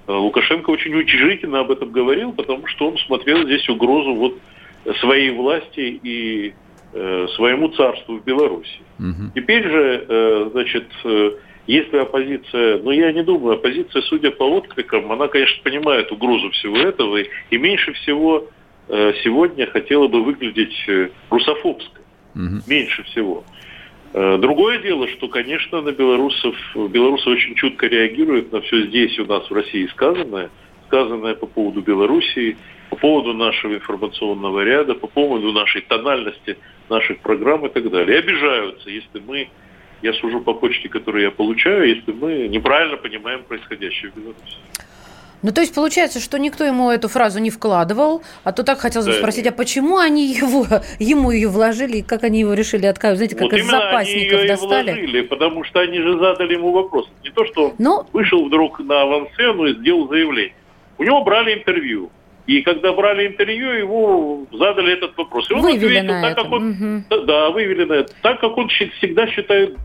э, 0.08 0.12
Лукашенко 0.12 0.69
очень 0.69 0.93
уничижительно 0.93 1.60
об 1.60 1.71
этом 1.71 1.91
говорил, 1.91 2.34
потому 2.34 2.67
что 2.67 2.89
он 2.89 2.97
смотрел 2.97 3.43
здесь 3.43 3.67
угрозу 3.69 4.13
вот 4.15 4.38
своей 4.99 5.32
власти 5.32 5.99
и 6.01 6.54
э, 6.93 7.27
своему 7.36 7.69
царству 7.69 8.17
в 8.17 8.23
Беларуси. 8.23 8.80
Угу. 8.99 9.32
Теперь 9.36 9.63
же, 9.63 10.06
э, 10.08 10.49
значит, 10.51 10.88
э, 11.04 11.32
если 11.67 11.97
оппозиция, 11.97 12.80
ну 12.80 12.91
я 12.91 13.12
не 13.12 13.23
думаю, 13.23 13.56
оппозиция, 13.56 14.01
судя 14.04 14.32
по 14.32 14.43
откликам, 14.43 15.12
она, 15.12 15.27
конечно, 15.27 15.62
понимает 15.63 16.12
угрозу 16.12 16.49
всего 16.51 16.77
этого 16.77 17.17
и 17.17 17.58
меньше 17.58 17.93
всего 17.93 18.47
сегодня 19.23 19.67
хотела 19.67 20.08
бы 20.08 20.21
выглядеть 20.21 20.75
э, 20.88 21.10
русофобской. 21.30 22.01
Угу. 22.36 22.63
Меньше 22.67 23.04
всего. 23.04 23.43
Э, 24.13 24.38
другое 24.38 24.80
дело, 24.80 25.08
что, 25.08 25.30
конечно, 25.30 25.82
на 25.82 25.91
белорусов, 25.91 26.56
белорусы 26.75 27.30
очень 27.30 27.56
чутко 27.56 27.88
реагируют 27.88 28.51
на 28.51 28.60
все 28.62 28.88
здесь 28.88 29.17
у 29.19 29.25
нас 29.25 29.49
в 29.49 29.54
России 29.54 29.88
сказанное, 29.88 30.49
сказанное 30.88 31.36
по 31.36 31.45
поводу 31.45 31.82
Белоруссии, 31.82 32.58
по 32.89 32.97
поводу 32.97 33.34
нашего 33.34 33.75
информационного 33.75 34.63
ряда, 34.65 34.93
по 34.95 35.08
поводу 35.08 35.54
нашей 35.54 35.82
тональности 35.82 36.58
наших 36.89 37.19
программ 37.19 37.65
и 37.65 37.69
так 37.69 37.89
далее. 37.89 38.17
И 38.17 38.19
обижаются, 38.19 38.89
если 38.89 39.21
мы, 39.25 39.47
я 40.01 40.12
сужу 40.13 40.41
по 40.41 40.54
почте, 40.54 40.89
которую 40.89 41.23
я 41.23 41.32
получаю, 41.32 41.88
если 41.88 42.12
мы 42.12 42.49
неправильно 42.49 42.97
понимаем 42.97 43.43
происходящее 43.43 44.12
в 44.12 44.15
Беларуси. 44.15 44.58
Ну, 45.41 45.51
то 45.51 45.62
есть 45.62 45.73
получается, 45.73 46.19
что 46.19 46.38
никто 46.38 46.63
ему 46.63 46.91
эту 46.91 47.08
фразу 47.08 47.39
не 47.39 47.49
вкладывал, 47.49 48.21
а 48.43 48.51
то 48.51 48.63
так 48.63 48.80
хотелось 48.80 49.08
бы 49.08 49.13
да, 49.13 49.19
спросить, 49.19 49.47
а 49.47 49.51
почему 49.51 49.97
они 49.97 50.27
его, 50.34 50.65
ему 50.99 51.32
ее 51.32 51.49
вложили, 51.49 51.97
и 51.97 52.01
как 52.01 52.23
они 52.23 52.41
его 52.41 52.54
решили 52.54 52.86
отказать? 52.86 53.17
Знаете, 53.17 53.36
как 53.36 53.51
вот 53.51 53.54
из 53.54 53.65
запасников 53.65 54.39
они 54.39 54.41
ее 54.41 54.47
достали? 54.47 54.91
И 54.91 54.93
вложили, 54.93 55.21
потому 55.21 55.63
что 55.63 55.80
они 55.80 55.99
же 55.99 56.19
задали 56.19 56.54
ему 56.54 56.71
вопрос. 56.71 57.10
Не 57.23 57.32
то, 57.32 57.45
что 57.45 57.65
он 57.65 57.73
Но... 57.77 58.01
Ну, 58.01 58.08
вышел 58.13 58.45
вдруг 58.45 58.80
на 58.80 59.01
авансцену 59.01 59.65
и 59.65 59.73
сделал 59.75 60.08
заявление. 60.08 60.54
У 60.97 61.04
него 61.04 61.23
брали 61.23 61.56
интервью. 61.56 62.12
И 62.47 62.62
когда 62.62 62.91
брали 62.93 63.27
интервью, 63.27 63.71
ему 63.71 64.47
задали 64.51 64.93
этот 64.93 65.15
вопрос. 65.17 65.49
И 65.49 65.54
он 65.54 65.62
вывели 65.62 65.97
ответил, 65.97 66.21
так 66.21 66.36
как 66.36 66.51
он, 66.51 66.69
угу. 66.71 67.25
да, 67.25 67.49
вывели 67.49 67.86
на 67.86 67.93
это, 67.93 68.13
так 68.21 68.39
как 68.39 68.58
он 68.58 68.67
всегда 68.67 69.27
считает, 69.27 69.75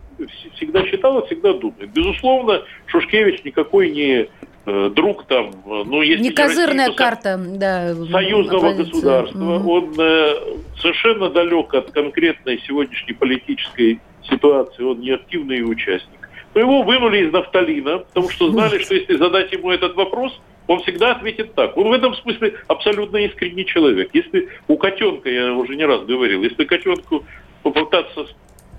всегда 0.57 0.85
считал 0.87 1.19
и 1.21 1.27
всегда 1.27 1.53
думает. 1.53 1.91
Безусловно, 1.93 2.63
Шушкевич 2.87 3.45
никакой 3.45 3.91
не 3.91 4.29
друг 4.67 5.27
там, 5.27 5.51
э, 5.65 5.85
ну, 5.87 6.03
если 6.03 6.25
не 6.25 6.31
козырная 6.31 6.89
Россия, 6.89 6.97
карта, 6.97 7.39
да, 7.39 7.95
союзного 7.95 8.71
оппозиции. 8.71 8.91
государства, 8.91 9.57
угу. 9.57 9.73
он 9.73 9.95
э, 9.97 10.35
совершенно 10.81 11.31
далек 11.31 11.73
от 11.73 11.93
конкретной 11.93 12.61
сегодняшней 12.67 13.15
политической 13.15 14.01
ситуации, 14.29 14.83
он 14.83 15.01
не 15.01 15.11
активный 15.11 15.63
участник. 15.63 16.29
Но 16.55 16.61
его 16.61 16.83
вынули 16.83 17.27
из 17.27 17.33
нафталина, 17.33 17.99
потому 17.99 18.29
что 18.31 18.51
знали, 18.51 18.79
что 18.79 18.95
если 18.95 19.17
задать 19.17 19.53
ему 19.53 19.71
этот 19.71 19.95
вопрос, 19.95 20.37
он 20.67 20.81
всегда 20.81 21.13
ответит 21.13 21.55
так. 21.55 21.77
Он 21.77 21.89
в 21.89 21.93
этом 21.93 22.15
смысле 22.17 22.55
абсолютно 22.67 23.19
искренний 23.19 23.67
человек. 23.67 24.11
Если 24.15 24.49
у 24.67 24.77
котенка, 24.77 25.31
я 25.31 25.53
уже 25.53 25.77
не 25.77 25.85
раз 25.85 26.05
говорил, 26.05 26.43
если 26.43 26.65
котенку 26.65 27.25
попытаться 27.63 28.27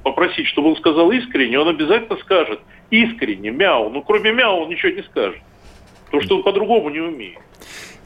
попросить, 0.03 0.47
чтобы 0.47 0.69
он 0.69 0.75
сказал 0.77 1.11
искренне, 1.11 1.59
он 1.59 1.69
обязательно 1.69 2.17
скажет 2.17 2.59
искренне, 2.89 3.51
мяу. 3.51 3.89
Ну, 3.89 4.01
кроме 4.01 4.33
мяу 4.33 4.63
он 4.63 4.69
ничего 4.69 4.91
не 4.91 5.03
скажет. 5.03 5.39
Потому 6.07 6.23
что 6.23 6.37
он 6.37 6.43
по-другому 6.43 6.89
не 6.89 6.99
умеет. 6.99 7.37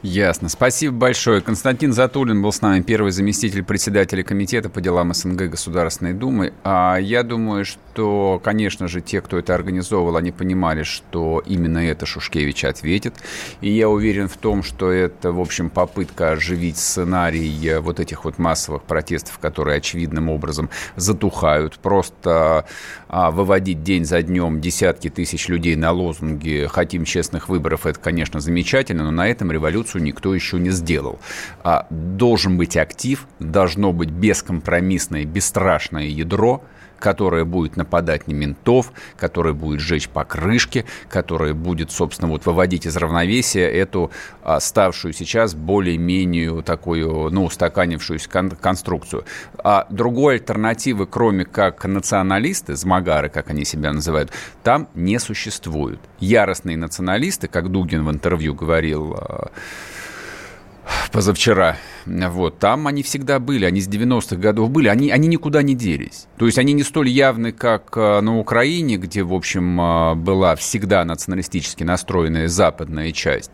Ясно. 0.02 0.48
Спасибо 0.48 0.96
большое. 0.96 1.40
Константин 1.40 1.92
Затулин 1.92 2.42
был 2.42 2.52
с 2.52 2.60
нами, 2.60 2.82
первый 2.82 3.12
заместитель 3.12 3.62
председателя 3.62 4.24
комитета 4.24 4.68
по 4.68 4.80
делам 4.80 5.14
СНГ 5.14 5.42
Государственной 5.50 6.12
Думы. 6.12 6.52
А 6.64 6.96
я 6.96 7.22
думаю, 7.22 7.64
что, 7.64 8.40
конечно 8.42 8.88
же, 8.88 9.00
те, 9.00 9.20
кто 9.20 9.38
это 9.38 9.54
организовывал, 9.54 10.16
они 10.16 10.32
понимали, 10.32 10.82
что 10.82 11.40
именно 11.46 11.78
это 11.78 12.04
Шушкевич 12.04 12.64
ответит. 12.64 13.14
И 13.60 13.70
я 13.70 13.88
уверен 13.88 14.26
в 14.26 14.36
том, 14.36 14.64
что 14.64 14.90
это, 14.90 15.30
в 15.30 15.38
общем, 15.40 15.70
попытка 15.70 16.32
оживить 16.32 16.78
сценарий 16.78 17.78
вот 17.78 18.00
этих 18.00 18.24
вот 18.24 18.38
массовых 18.38 18.82
протестов, 18.82 19.38
которые 19.38 19.76
очевидным 19.76 20.30
образом 20.30 20.68
затухают. 20.96 21.78
Просто 21.78 22.66
а, 23.08 23.30
выводить 23.30 23.84
день 23.84 24.04
за 24.04 24.20
днем 24.22 24.60
десятки 24.60 25.10
тысяч 25.10 25.46
людей 25.46 25.76
на 25.76 25.92
лозунги 25.92 26.66
«хотим 26.68 27.04
честных 27.04 27.48
выборов»— 27.48 27.86
это, 27.86 28.00
конечно, 28.00 28.40
замечательно, 28.40 29.04
но 29.04 29.12
на 29.12 29.28
этом 29.28 29.52
революцию 29.52 29.91
революцию 29.92 30.02
никто 30.02 30.34
еще 30.34 30.58
не 30.58 30.70
сделал. 30.70 31.18
А 31.62 31.86
должен 31.90 32.56
быть 32.56 32.76
актив, 32.76 33.26
должно 33.38 33.92
быть 33.92 34.10
бескомпромиссное, 34.10 35.24
бесстрашное 35.24 36.06
ядро, 36.06 36.62
которое 37.02 37.44
будет 37.44 37.76
нападать 37.76 38.28
на 38.28 38.32
ментов, 38.32 38.92
которое 39.18 39.54
будет 39.54 39.80
жечь 39.80 40.08
покрышки, 40.08 40.86
которое 41.08 41.52
будет, 41.52 41.90
собственно, 41.90 42.30
вот 42.30 42.46
выводить 42.46 42.86
из 42.86 42.96
равновесия 42.96 43.68
эту 43.68 44.12
а, 44.42 44.60
ставшую 44.60 45.12
сейчас 45.12 45.54
более-менее 45.54 46.62
такую, 46.62 47.30
ну, 47.30 47.44
устаканившуюся 47.46 48.30
кон- 48.30 48.50
конструкцию. 48.50 49.24
А 49.58 49.86
другой 49.90 50.34
альтернативы, 50.34 51.06
кроме 51.06 51.44
как 51.44 51.84
националисты, 51.84 52.76
змагары, 52.76 53.28
как 53.28 53.50
они 53.50 53.64
себя 53.64 53.92
называют, 53.92 54.30
там 54.62 54.88
не 54.94 55.18
существует. 55.18 55.98
Яростные 56.20 56.76
националисты, 56.76 57.48
как 57.48 57.70
Дугин 57.72 58.04
в 58.04 58.10
интервью 58.12 58.54
говорил, 58.54 59.16
а, 59.18 59.50
позавчера. 61.12 61.76
Вот, 62.06 62.58
там 62.58 62.86
они 62.88 63.02
всегда 63.02 63.38
были, 63.38 63.64
они 63.64 63.80
с 63.80 63.88
90-х 63.88 64.36
годов 64.36 64.70
были, 64.70 64.88
они, 64.88 65.10
они 65.10 65.28
никуда 65.28 65.62
не 65.62 65.74
делись. 65.74 66.26
То 66.38 66.46
есть 66.46 66.58
они 66.58 66.72
не 66.72 66.82
столь 66.82 67.10
явны, 67.10 67.52
как 67.52 67.92
э, 67.96 68.20
на 68.20 68.38
Украине, 68.38 68.96
где, 68.96 69.22
в 69.22 69.32
общем, 69.32 69.80
э, 69.80 70.14
была 70.16 70.56
всегда 70.56 71.04
националистически 71.04 71.84
настроенная 71.84 72.48
западная 72.48 73.12
часть. 73.12 73.52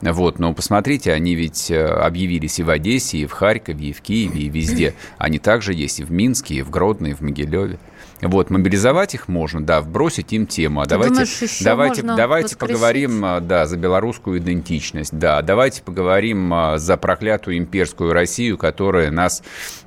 Вот, 0.00 0.38
но 0.38 0.54
посмотрите, 0.54 1.12
они 1.12 1.34
ведь 1.34 1.70
э, 1.70 1.84
объявились 1.84 2.58
и 2.58 2.62
в 2.62 2.70
Одессе, 2.70 3.18
и 3.18 3.26
в 3.26 3.32
Харькове, 3.32 3.88
и 3.88 3.92
в 3.92 4.00
Киеве, 4.00 4.42
и 4.42 4.48
везде. 4.48 4.94
Они 5.18 5.38
также 5.38 5.74
есть 5.74 6.00
и 6.00 6.04
в 6.04 6.10
Минске, 6.10 6.56
и 6.56 6.62
в 6.62 6.70
Гродно, 6.70 7.08
и 7.08 7.14
в 7.14 7.20
Могилеве. 7.20 7.78
Вот, 8.20 8.50
мобилизовать 8.50 9.14
их 9.14 9.28
можно, 9.28 9.62
да, 9.62 9.80
вбросить 9.80 10.32
им 10.32 10.46
тему. 10.46 10.80
А 10.80 10.86
давайте, 10.86 11.14
думаешь, 11.14 11.60
давайте, 11.60 12.02
давайте 12.02 12.56
поговорим, 12.56 13.24
а, 13.24 13.40
да, 13.40 13.66
за 13.66 13.76
белорусскую 13.76 14.38
идентичность, 14.38 15.16
да, 15.16 15.40
давайте 15.42 15.82
поговорим 15.82 16.52
а, 16.52 16.78
за 16.78 16.96
проклятую 16.96 17.58
имперскую 17.58 18.12
Россию, 18.12 18.58
которая 18.58 19.10
нас, 19.10 19.42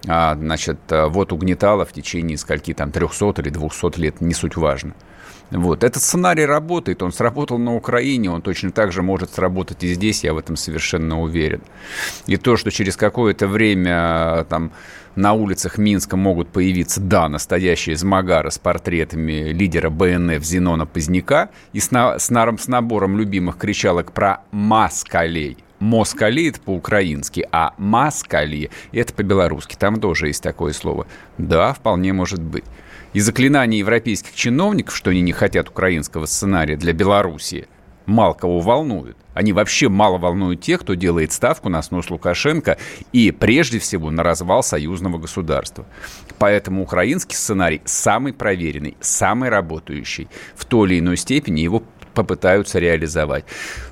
а, 0.07 0.35
значит, 0.35 0.79
вот 0.89 1.33
угнетала 1.33 1.85
в 1.85 1.91
течение 1.91 2.37
скольки 2.37 2.73
там 2.73 2.91
300 2.91 3.41
или 3.41 3.49
200 3.49 3.99
лет, 3.99 4.21
не 4.21 4.33
суть 4.33 4.55
важно. 4.55 4.93
Вот. 5.51 5.83
Этот 5.83 6.01
сценарий 6.01 6.45
работает, 6.45 7.03
он 7.03 7.11
сработал 7.11 7.57
на 7.57 7.75
Украине, 7.75 8.31
он 8.31 8.41
точно 8.41 8.71
так 8.71 8.91
же 8.91 9.01
может 9.01 9.33
сработать 9.33 9.83
и 9.83 9.93
здесь, 9.93 10.23
я 10.23 10.33
в 10.33 10.37
этом 10.37 10.55
совершенно 10.55 11.21
уверен. 11.21 11.61
И 12.25 12.37
то, 12.37 12.55
что 12.55 12.71
через 12.71 12.95
какое-то 12.95 13.47
время 13.47 14.45
там 14.49 14.71
на 15.15 15.33
улицах 15.33 15.77
Минска 15.77 16.15
могут 16.15 16.47
появиться, 16.47 17.01
да, 17.01 17.27
настоящие 17.27 17.97
змагары 17.97 18.49
с 18.49 18.57
портретами 18.57 19.51
лидера 19.51 19.89
БНФ 19.89 20.41
Зенона 20.43 20.85
Поздняка 20.85 21.49
и 21.73 21.81
с, 21.81 21.91
на, 21.91 22.17
с, 22.17 22.27
с 22.29 22.67
набором 22.67 23.17
любимых 23.17 23.57
кричалок 23.57 24.13
про 24.13 24.41
«маскалей», 24.51 25.57
Москали 25.81 26.47
это 26.47 26.61
по-украински, 26.61 27.47
а 27.51 27.73
маскали 27.79 28.69
это 28.91 29.15
по-белорусски. 29.15 29.75
Там 29.75 29.99
тоже 29.99 30.27
есть 30.27 30.43
такое 30.43 30.73
слово. 30.73 31.07
Да, 31.39 31.73
вполне 31.73 32.13
может 32.13 32.39
быть 32.39 32.65
и 33.13 33.19
заклинания 33.19 33.79
европейских 33.79 34.35
чиновников, 34.35 34.95
что 34.95 35.09
они 35.11 35.21
не 35.21 35.33
хотят 35.33 35.69
украинского 35.69 36.25
сценария 36.25 36.77
для 36.77 36.93
Белоруссии, 36.93 37.67
мало 38.05 38.33
кого 38.33 38.59
волнует. 38.59 39.17
Они 39.33 39.53
вообще 39.53 39.89
мало 39.89 40.17
волнуют 40.17 40.61
тех, 40.61 40.81
кто 40.81 40.93
делает 40.93 41.31
ставку 41.31 41.69
на 41.69 41.81
снос 41.81 42.09
Лукашенко 42.09 42.77
и, 43.13 43.31
прежде 43.31 43.79
всего, 43.79 44.11
на 44.11 44.23
развал 44.23 44.63
союзного 44.63 45.17
государства. 45.17 45.85
Поэтому 46.37 46.83
украинский 46.83 47.35
сценарий 47.35 47.81
самый 47.85 48.33
проверенный, 48.33 48.97
самый 48.99 49.49
работающий. 49.49 50.27
В 50.55 50.65
той 50.65 50.89
или 50.89 50.99
иной 50.99 51.17
степени 51.17 51.61
его 51.61 51.83
попытаются 52.13 52.79
реализовать. 52.79 53.45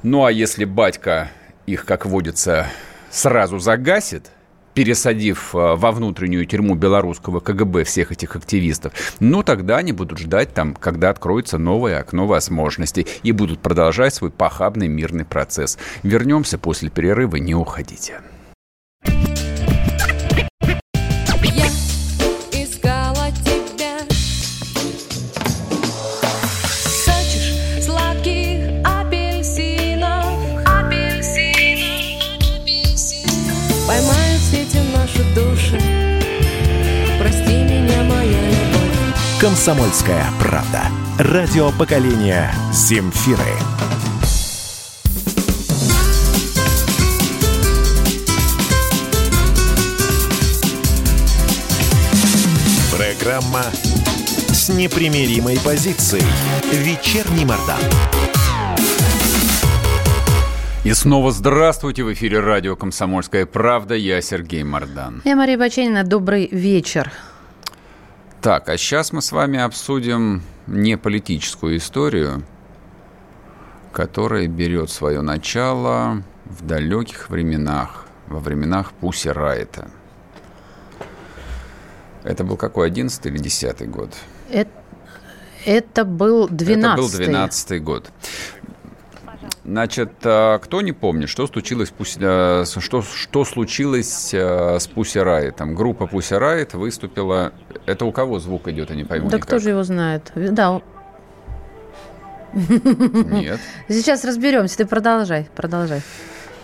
Ну 0.03 0.25
а 0.25 0.31
если 0.31 0.65
батька 0.65 1.31
их, 1.65 1.85
как 1.85 2.05
водится, 2.05 2.67
сразу 3.09 3.59
загасит– 3.59 4.31
пересадив 4.79 5.53
э, 5.53 5.75
во 5.75 5.91
внутреннюю 5.91 6.45
тюрьму 6.45 6.73
белорусского 6.73 7.41
КГБ 7.41 7.83
всех 7.83 8.13
этих 8.13 8.37
активистов, 8.37 8.93
ну, 9.19 9.43
тогда 9.43 9.75
они 9.75 9.91
будут 9.91 10.19
ждать 10.19 10.53
там, 10.53 10.73
когда 10.73 11.09
откроется 11.09 11.57
новое 11.57 11.99
окно 11.99 12.25
возможностей 12.25 13.05
и 13.21 13.33
будут 13.33 13.59
продолжать 13.59 14.13
свой 14.13 14.31
похабный 14.31 14.87
мирный 14.87 15.25
процесс. 15.25 15.77
Вернемся 16.01 16.57
после 16.57 16.89
перерыва, 16.89 17.35
не 17.35 17.53
уходите. 17.55 18.21
«Комсомольская 39.39 40.25
правда». 40.37 40.81
Радио 41.17 41.71
поколения 41.71 42.53
«Земфиры». 42.73 43.37
Программа 52.91 53.63
с 54.49 54.67
непримиримой 54.67 55.57
позицией. 55.63 56.25
Вечерний 56.73 57.45
Мордан. 57.45 57.79
И 60.83 60.93
снова 60.93 61.31
здравствуйте 61.31 62.03
в 62.03 62.11
эфире 62.11 62.41
радио 62.41 62.75
«Комсомольская 62.75 63.45
правда». 63.45 63.95
Я 63.95 64.21
Сергей 64.21 64.63
Мордан. 64.63 65.21
Я 65.23 65.37
Мария 65.37 65.57
Баченина. 65.57 66.03
Добрый 66.03 66.49
вечер. 66.51 67.09
Так, 68.41 68.69
а 68.69 68.77
сейчас 68.77 69.11
мы 69.11 69.21
с 69.21 69.33
вами 69.33 69.59
обсудим 69.59 70.41
не 70.65 70.97
политическую 70.97 71.75
историю, 71.75 72.45
которая 73.91 74.47
берет 74.47 74.89
свое 74.89 75.19
начало 75.19 76.23
в 76.45 76.65
далеких 76.65 77.29
временах, 77.29 78.05
во 78.27 78.39
временах 78.39 78.93
Пуси 78.93 79.27
Райта. 79.27 79.89
Это 82.23 82.45
был 82.45 82.55
какой, 82.55 82.87
11 82.87 83.25
или 83.25 83.37
10 83.39 83.89
год? 83.89 84.15
Это, 84.49 84.71
это 85.65 86.05
был 86.05 86.47
12 86.47 86.81
Это 86.81 86.95
был 86.95 87.09
12 87.09 87.83
год. 87.83 88.09
Значит, 89.69 90.13
а, 90.23 90.57
кто 90.57 90.81
не 90.81 90.93
помнит, 90.93 91.29
что 91.29 91.45
случилось, 91.45 91.93
э, 92.17 92.65
что, 92.65 93.03
что 93.03 93.45
случилось 93.45 94.33
э, 94.33 94.79
с 94.79 94.87
Пусси 94.87 95.19
Райт? 95.19 95.57
группа 95.59 96.07
Пусси 96.07 96.33
Райт 96.33 96.73
выступила... 96.73 97.53
Это 97.85 98.05
у 98.05 98.11
кого 98.11 98.39
звук 98.39 98.67
идет, 98.69 98.89
я 98.89 98.95
не 98.95 99.03
пойму 99.03 99.29
Да 99.29 99.37
никак. 99.37 99.47
кто 99.47 99.59
же 99.59 99.69
его 99.69 99.83
знает? 99.83 100.31
Да. 100.33 100.81
Нет. 102.53 103.59
Сейчас 103.87 104.25
разберемся, 104.25 104.77
ты 104.77 104.85
продолжай, 104.87 105.47
продолжай. 105.55 106.01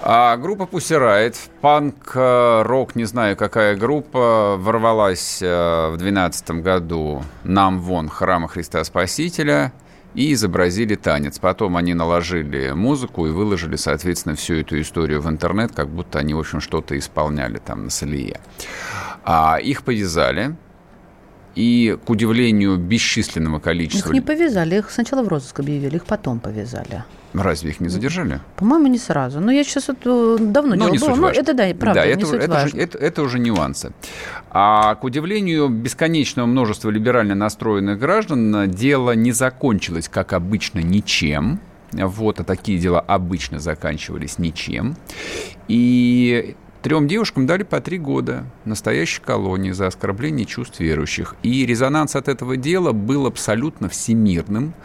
А 0.02 0.36
группа 0.38 0.64
Pussy 0.64 1.00
Riot, 1.00 1.36
панк-рок, 1.62 2.96
не 2.96 3.06
знаю 3.06 3.38
какая 3.38 3.76
группа, 3.76 4.56
ворвалась 4.58 5.44
э, 5.44 5.90
в 5.92 5.98
2012 5.98 6.50
году 6.64 7.24
нам 7.44 7.80
вон 7.82 8.10
храма 8.10 8.48
Христа 8.48 8.84
Спасителя– 8.84 9.74
и 10.16 10.34
изобразили 10.34 10.96
танец. 10.96 11.40
Потом 11.40 11.78
они 11.78 11.94
наложили 11.94 12.72
музыку 12.72 13.28
и 13.28 13.32
выложили, 13.32 13.76
соответственно, 13.76 14.36
всю 14.36 14.56
эту 14.56 14.80
историю 14.80 15.22
в 15.22 15.30
интернет, 15.30 15.74
как 15.74 15.90
будто 15.90 16.20
они, 16.20 16.34
в 16.34 16.40
общем, 16.40 16.62
что-то 16.62 16.98
исполняли 16.98 17.58
там 17.58 17.86
на 17.86 17.90
Салие. 17.90 18.40
А 19.24 19.58
их 19.58 19.84
повязали, 19.84 20.56
и, 21.56 21.98
к 22.06 22.10
удивлению 22.10 22.78
бесчисленного 22.78 23.60
количества... 23.60 24.10
Их 24.10 24.14
не 24.14 24.22
повязали, 24.22 24.78
их 24.78 24.92
сначала 24.92 25.24
в 25.24 25.28
розыск 25.28 25.60
объявили, 25.60 25.96
их 25.96 26.06
потом 26.06 26.40
повязали. 26.40 27.04
Разве 27.38 27.72
их 27.72 27.80
не 27.80 27.90
задержали? 27.90 28.40
По-моему, 28.56 28.88
не 28.88 28.98
сразу. 28.98 29.40
Но 29.40 29.52
я 29.52 29.64
сейчас 29.64 29.90
это 29.90 30.38
давно 30.40 30.76
Но 30.76 30.90
дело 30.90 30.92
не 30.92 31.00
было. 31.00 31.16
Но 31.16 31.30
это 31.30 31.54
да, 31.54 31.66
правда, 31.78 32.02
да, 32.02 32.06
не 32.06 32.14
это, 32.14 32.26
суть 32.26 32.42
это, 32.42 32.52
важно. 32.52 32.70
Же, 32.70 32.78
это, 32.78 32.98
это 32.98 33.22
уже 33.24 33.40
нюансы. 33.40 33.92
А 34.52 34.96
к 34.96 35.04
удивлению 35.04 35.68
бесконечного 35.70 36.46
множества 36.46 36.90
либерально 36.90 37.36
настроенных 37.36 38.00
граждан, 38.00 38.70
дело 38.70 39.12
не 39.12 39.32
закончилось, 39.32 40.10
как 40.10 40.34
обычно, 40.34 40.80
ничем. 40.80 41.60
Вот, 41.92 42.40
а 42.40 42.44
такие 42.44 42.80
дела 42.80 43.00
обычно 43.00 43.60
заканчивались 43.60 44.38
ничем. 44.38 44.96
И 45.68 46.56
Трем 46.86 47.08
девушкам 47.08 47.48
дали 47.48 47.64
по 47.64 47.82
три 47.82 47.98
года 47.98 48.44
настоящей 48.64 49.20
колонии 49.20 49.72
за 49.72 49.88
оскорбление 49.88 50.46
чувств 50.46 50.80
верующих. 50.80 51.36
И 51.42 51.66
резонанс 51.66 52.16
от 52.16 52.28
этого 52.28 52.58
дела 52.58 52.92
был 52.92 53.26
абсолютно 53.26 53.90
всемирным. 53.90 54.76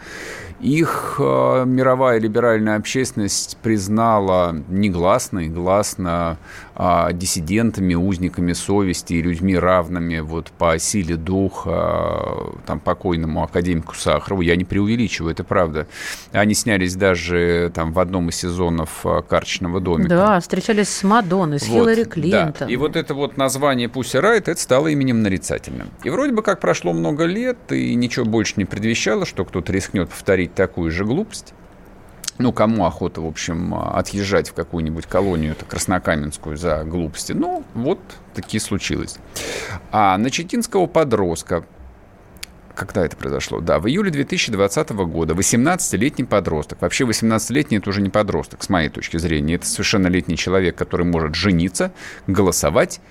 Их 0.61 1.15
э, 1.17 1.63
мировая 1.65 2.19
либеральная 2.19 2.77
общественность 2.77 3.57
признала 3.63 4.55
негласно 4.69 5.39
и 5.39 5.49
гласно 5.49 6.37
э, 6.75 7.09
диссидентами, 7.13 7.95
узниками 7.95 8.53
совести 8.53 9.13
и 9.13 9.21
людьми 9.23 9.57
равными 9.57 10.19
вот, 10.19 10.51
по 10.51 10.77
силе 10.77 11.15
духа 11.15 11.71
э, 11.71 12.57
там, 12.67 12.79
покойному 12.79 13.43
академику 13.43 13.95
Сахарову. 13.95 14.41
Я 14.41 14.55
не 14.55 14.63
преувеличиваю, 14.63 15.31
это 15.31 15.43
правда. 15.43 15.87
Они 16.31 16.53
снялись 16.53 16.95
даже 16.95 17.71
там, 17.73 17.91
в 17.91 17.99
одном 17.99 18.29
из 18.29 18.35
сезонов 18.35 19.03
э, 19.03 19.23
«Карточного 19.27 19.79
домика». 19.79 20.09
Да, 20.09 20.39
встречались 20.39 20.89
с 20.89 21.03
Мадонной, 21.03 21.59
с 21.59 21.67
вот, 21.67 21.89
Хиллари 21.89 22.03
Клинтон. 22.03 22.53
Да. 22.59 22.65
И 22.67 22.75
вот 22.75 22.95
это 22.95 23.15
вот 23.15 23.35
название 23.35 23.89
«Пусси 23.89 24.17
Райт» 24.17 24.47
это 24.47 24.61
стало 24.61 24.89
именем 24.89 25.23
нарицательным. 25.23 25.89
И 26.03 26.11
вроде 26.11 26.33
бы 26.33 26.43
как 26.43 26.59
прошло 26.59 26.93
много 26.93 27.25
лет, 27.25 27.57
и 27.71 27.95
ничего 27.95 28.25
больше 28.25 28.53
не 28.57 28.65
предвещало, 28.65 29.25
что 29.25 29.43
кто-то 29.43 29.73
рискнет 29.73 30.09
повторить 30.09 30.50
совершить 30.51 30.55
такую 30.55 30.91
же 30.91 31.05
глупость, 31.05 31.53
ну, 32.37 32.51
кому 32.53 32.85
охота, 32.85 33.21
в 33.21 33.27
общем, 33.27 33.75
отъезжать 33.75 34.49
в 34.49 34.53
какую-нибудь 34.53 35.05
колонию, 35.05 35.51
это 35.51 35.65
Краснокаменскую, 35.65 36.57
за 36.57 36.83
глупости. 36.83 37.33
Ну, 37.33 37.63
вот 37.73 37.99
такие 38.33 38.59
случилось. 38.59 39.17
А 39.91 40.17
на 40.17 40.29
Читинского 40.31 40.87
подростка, 40.87 41.63
когда 42.73 43.05
это 43.05 43.15
произошло? 43.15 43.59
Да, 43.59 43.77
в 43.77 43.87
июле 43.87 44.09
2020 44.09 44.89
года 44.89 45.33
18-летний 45.35 46.25
подросток, 46.25 46.81
вообще 46.81 47.03
18-летний 47.03 47.77
это 47.77 47.89
уже 47.89 48.01
не 48.01 48.09
подросток, 48.09 48.63
с 48.63 48.69
моей 48.69 48.89
точки 48.89 49.17
зрения, 49.17 49.55
это 49.55 49.67
совершеннолетний 49.67 50.37
человек, 50.37 50.75
который 50.75 51.05
может 51.05 51.35
жениться, 51.35 51.91
голосовать, 52.25 53.01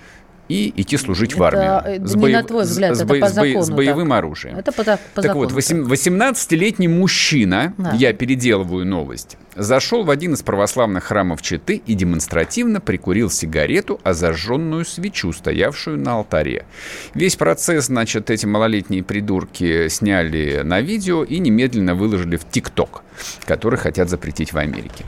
и 0.51 0.81
идти 0.81 0.97
служить 0.97 1.31
это, 1.31 1.39
в 1.39 1.43
армию. 1.43 1.81
Э, 1.85 2.05
с 2.05 2.15
не 2.15 2.21
боев... 2.21 2.41
на 2.41 2.43
твой 2.43 2.63
взгляд, 2.63 2.97
с, 2.97 3.01
это 3.01 3.15
по 3.15 3.29
закону. 3.29 3.61
С 3.61 3.69
боевым 3.69 4.09
так. 4.09 4.17
оружием. 4.17 4.57
Это 4.57 4.71
по, 4.73 4.83
по 4.83 4.97
так 5.15 5.23
закону. 5.23 5.49
вот, 5.49 5.53
18-летний 5.53 6.89
мужчина, 6.89 7.73
да. 7.77 7.93
я 7.93 8.11
переделываю 8.11 8.85
новость, 8.85 9.37
зашел 9.55 10.03
в 10.03 10.09
один 10.09 10.33
из 10.33 10.43
православных 10.43 11.05
храмов 11.05 11.41
Читы 11.41 11.81
и 11.85 11.93
демонстративно 11.93 12.81
прикурил 12.81 13.29
сигарету, 13.29 14.01
а 14.03 14.13
зажженную 14.13 14.83
свечу, 14.83 15.31
стоявшую 15.31 15.97
на 15.97 16.15
алтаре. 16.15 16.65
Весь 17.13 17.37
процесс, 17.37 17.85
значит, 17.85 18.29
эти 18.29 18.45
малолетние 18.45 19.03
придурки 19.03 19.87
сняли 19.87 20.61
на 20.65 20.81
видео 20.81 21.23
и 21.23 21.39
немедленно 21.39 21.95
выложили 21.95 22.35
в 22.35 22.45
ТикТок, 22.45 23.03
который 23.45 23.79
хотят 23.79 24.09
запретить 24.09 24.51
в 24.51 24.57
Америке. 24.57 25.05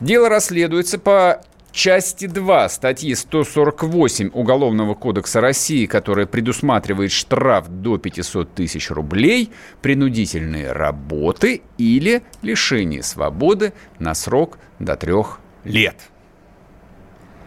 Дело 0.00 0.28
расследуется 0.28 0.98
по 0.98 1.40
части 1.74 2.26
2 2.26 2.68
статьи 2.68 3.14
148 3.14 4.30
Уголовного 4.32 4.94
кодекса 4.94 5.40
России, 5.40 5.86
которая 5.86 6.26
предусматривает 6.26 7.10
штраф 7.10 7.68
до 7.68 7.98
500 7.98 8.54
тысяч 8.54 8.90
рублей, 8.90 9.50
принудительные 9.82 10.72
работы 10.72 11.62
или 11.76 12.22
лишение 12.42 13.02
свободы 13.02 13.74
на 13.98 14.14
срок 14.14 14.58
до 14.78 14.96
трех 14.96 15.40
лет. 15.64 15.96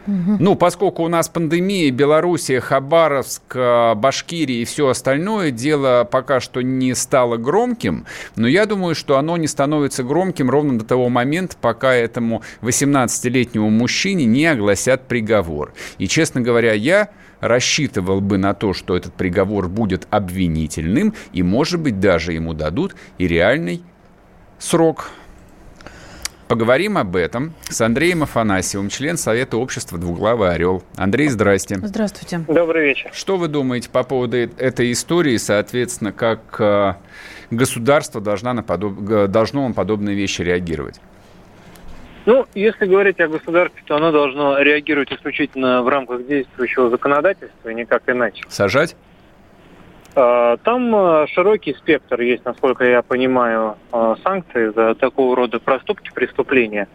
Ну, 0.07 0.55
поскольку 0.55 1.03
у 1.03 1.07
нас 1.07 1.27
пандемия, 1.27 1.91
Белоруссия, 1.91 2.59
Хабаровск, 2.59 3.41
э, 3.55 3.93
Башкирия 3.95 4.61
и 4.61 4.65
все 4.65 4.87
остальное, 4.87 5.51
дело 5.51 6.07
пока 6.09 6.39
что 6.39 6.61
не 6.61 6.95
стало 6.95 7.37
громким, 7.37 8.05
но 8.35 8.47
я 8.47 8.65
думаю, 8.65 8.95
что 8.95 9.17
оно 9.17 9.37
не 9.37 9.47
становится 9.47 10.03
громким 10.03 10.49
ровно 10.49 10.79
до 10.79 10.85
того 10.85 11.09
момента, 11.09 11.57
пока 11.59 11.93
этому 11.93 12.41
18-летнему 12.61 13.69
мужчине 13.69 14.25
не 14.25 14.45
огласят 14.45 15.07
приговор. 15.07 15.73
И, 15.97 16.07
честно 16.07 16.41
говоря, 16.41 16.73
я 16.73 17.09
рассчитывал 17.39 18.21
бы 18.21 18.37
на 18.37 18.53
то, 18.53 18.73
что 18.73 18.95
этот 18.95 19.13
приговор 19.13 19.67
будет 19.67 20.07
обвинительным, 20.09 21.13
и, 21.33 21.43
может 21.43 21.79
быть, 21.81 21.99
даже 21.99 22.33
ему 22.33 22.53
дадут 22.53 22.95
и 23.17 23.27
реальный 23.27 23.83
срок 24.59 25.11
Поговорим 26.47 26.97
об 26.97 27.17
этом 27.17 27.53
с 27.63 27.81
Андреем 27.81 28.23
Афанасьевым, 28.23 28.87
член 28.87 29.17
Совета 29.17 29.57
общества 29.57 29.97
«Двуглавый 29.97 30.49
орел». 30.49 30.81
Андрей, 30.95 31.27
здрасте. 31.27 31.75
Здравствуйте. 31.75 32.39
Добрый 32.47 32.85
вечер. 32.85 33.09
Что 33.13 33.35
вы 33.35 33.49
думаете 33.49 33.89
по 33.89 34.03
поводу 34.03 34.37
этой 34.37 34.93
истории, 34.93 35.35
соответственно, 35.35 36.13
как 36.13 36.39
э, 36.59 36.93
государство 37.51 38.21
должна 38.21 38.53
на 38.53 38.63
подоб... 38.63 38.97
должно 39.29 39.67
на 39.67 39.73
подобные 39.73 40.15
вещи 40.15 40.41
реагировать? 40.41 41.01
Ну, 42.25 42.45
если 42.55 42.85
говорить 42.85 43.19
о 43.19 43.27
государстве, 43.27 43.81
то 43.85 43.97
оно 43.97 44.13
должно 44.13 44.57
реагировать 44.61 45.11
исключительно 45.11 45.81
в 45.81 45.89
рамках 45.89 46.25
действующего 46.27 46.89
законодательства 46.89 47.69
и 47.69 47.75
никак 47.75 48.03
иначе. 48.07 48.43
Сажать? 48.47 48.95
А, 50.19 50.57
там 50.63 50.95
а, 50.95 51.27
широкий 51.27 51.75
спектр 51.75 52.19
есть, 52.21 52.43
насколько 52.43 52.83
я 52.83 53.03
понимаю, 53.03 53.75
а, 53.91 54.15
санкций 54.23 54.73
за 54.73 54.95
такого 54.95 55.35
рода 55.35 55.59
проступки, 55.59 56.11
преступления. 56.13 56.87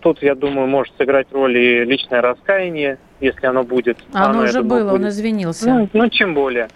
Тут, 0.00 0.22
я 0.22 0.34
думаю, 0.34 0.68
может 0.68 0.96
сыграть 0.96 1.26
роль 1.32 1.58
и 1.58 1.84
личное 1.84 2.22
раскаяние, 2.22 2.96
если 3.20 3.44
оно 3.44 3.62
будет. 3.62 3.98
Оно, 4.14 4.24
оно 4.24 4.42
уже 4.44 4.62
было, 4.62 4.92
будет. 4.92 5.00
он 5.02 5.08
извинился. 5.08 5.68
Ну, 5.68 5.88
ну, 5.92 6.08
чем 6.08 6.32
более. 6.32 6.68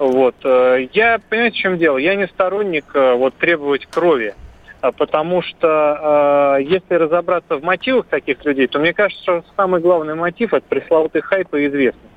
Вот. 0.00 0.34
Я, 0.42 1.20
понимаете, 1.28 1.56
в 1.56 1.60
чем 1.60 1.78
дело? 1.78 1.96
Я 1.96 2.16
не 2.16 2.26
сторонник 2.26 2.86
вот, 2.92 3.36
требовать 3.36 3.86
крови, 3.86 4.34
потому 4.80 5.42
что 5.42 6.58
если 6.60 6.94
разобраться 6.94 7.56
в 7.56 7.62
мотивах 7.62 8.06
таких 8.06 8.44
людей, 8.44 8.66
то 8.66 8.80
мне 8.80 8.92
кажется, 8.92 9.22
что 9.22 9.44
самый 9.54 9.80
главный 9.80 10.16
мотив– 10.16 10.52
это 10.54 10.66
пресловутый 10.68 11.22
хайп 11.22 11.54
и 11.54 11.68
известность. 11.68 12.13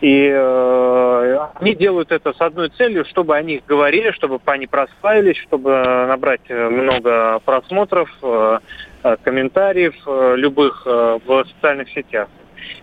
И 0.00 0.30
э, 0.32 1.38
они 1.54 1.74
делают 1.74 2.12
это 2.12 2.32
с 2.32 2.40
одной 2.40 2.68
целью, 2.70 3.04
чтобы 3.04 3.36
о 3.36 3.42
них 3.42 3.62
говорили, 3.66 4.12
чтобы 4.12 4.38
они 4.46 4.68
прославились, 4.68 5.36
чтобы 5.38 5.70
набрать 5.70 6.42
э, 6.48 6.68
много 6.68 7.40
просмотров, 7.44 8.08
э, 8.22 8.58
э, 9.02 9.16
комментариев 9.24 9.96
э, 10.06 10.34
любых 10.36 10.84
э, 10.86 11.18
в 11.26 11.44
социальных 11.46 11.88
сетях. 11.90 12.28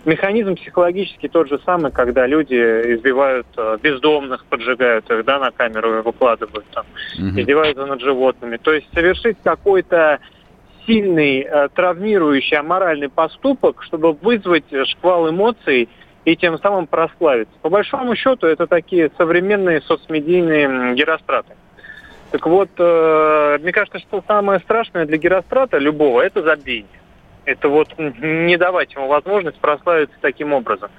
Механизм 0.04 0.56
психологически 0.56 1.30
тот 1.30 1.47
же 1.47 1.60
самый, 1.65 1.91
когда 1.91 2.28
люди 2.28 2.56
избивают 2.56 3.47
э, 3.56 3.78
бездомных, 3.82 4.43
поджигают 4.45 5.10
их, 5.10 5.23
да, 5.23 5.39
на 5.39 5.51
камеру 5.51 6.04
выкладывают 6.04 6.65
там, 6.73 6.86
mm-hmm. 7.17 7.41
издеваются 7.41 7.86
над 7.86 8.01
животными. 8.01 8.58
То 8.58 8.73
есть 8.73 8.88
совершить 8.93 9.38
какой-то 9.41 10.19
сильный, 10.86 11.47
травмирующий, 11.73 12.58
аморальный 12.58 13.10
поступок, 13.10 13.82
чтобы 13.84 14.12
вызвать 14.12 14.65
шквал 14.89 15.30
эмоций– 15.30 15.88
и 16.25 16.35
тем 16.35 16.59
самым 16.59 16.88
прославиться. 16.88 17.53
По 17.61 17.69
большому 17.69 18.15
счету 18.15 18.47
это 18.47 18.67
такие 18.67 19.11
современные 19.17 19.81
соцмедийные 19.81 20.95
геростраты. 20.95 21.53
Так 22.31 22.47
вот, 22.47 22.69
э, 22.77 23.57
мне 23.61 23.71
кажется, 23.71 23.99
что 23.99 24.23
самое 24.27 24.59
страшное 24.59 25.05
для 25.05 25.17
Герострата 25.17 25.77
любого– 25.77 26.21
это 26.21 26.41
забвение. 26.41 26.99
Это 27.45 27.69
вот 27.69 27.89
не 27.97 28.57
давать 28.57 28.93
ему 28.93 29.07
возможность 29.07 29.59
прославиться 29.59 30.15
таким 30.19 30.51
образом. 30.51 30.89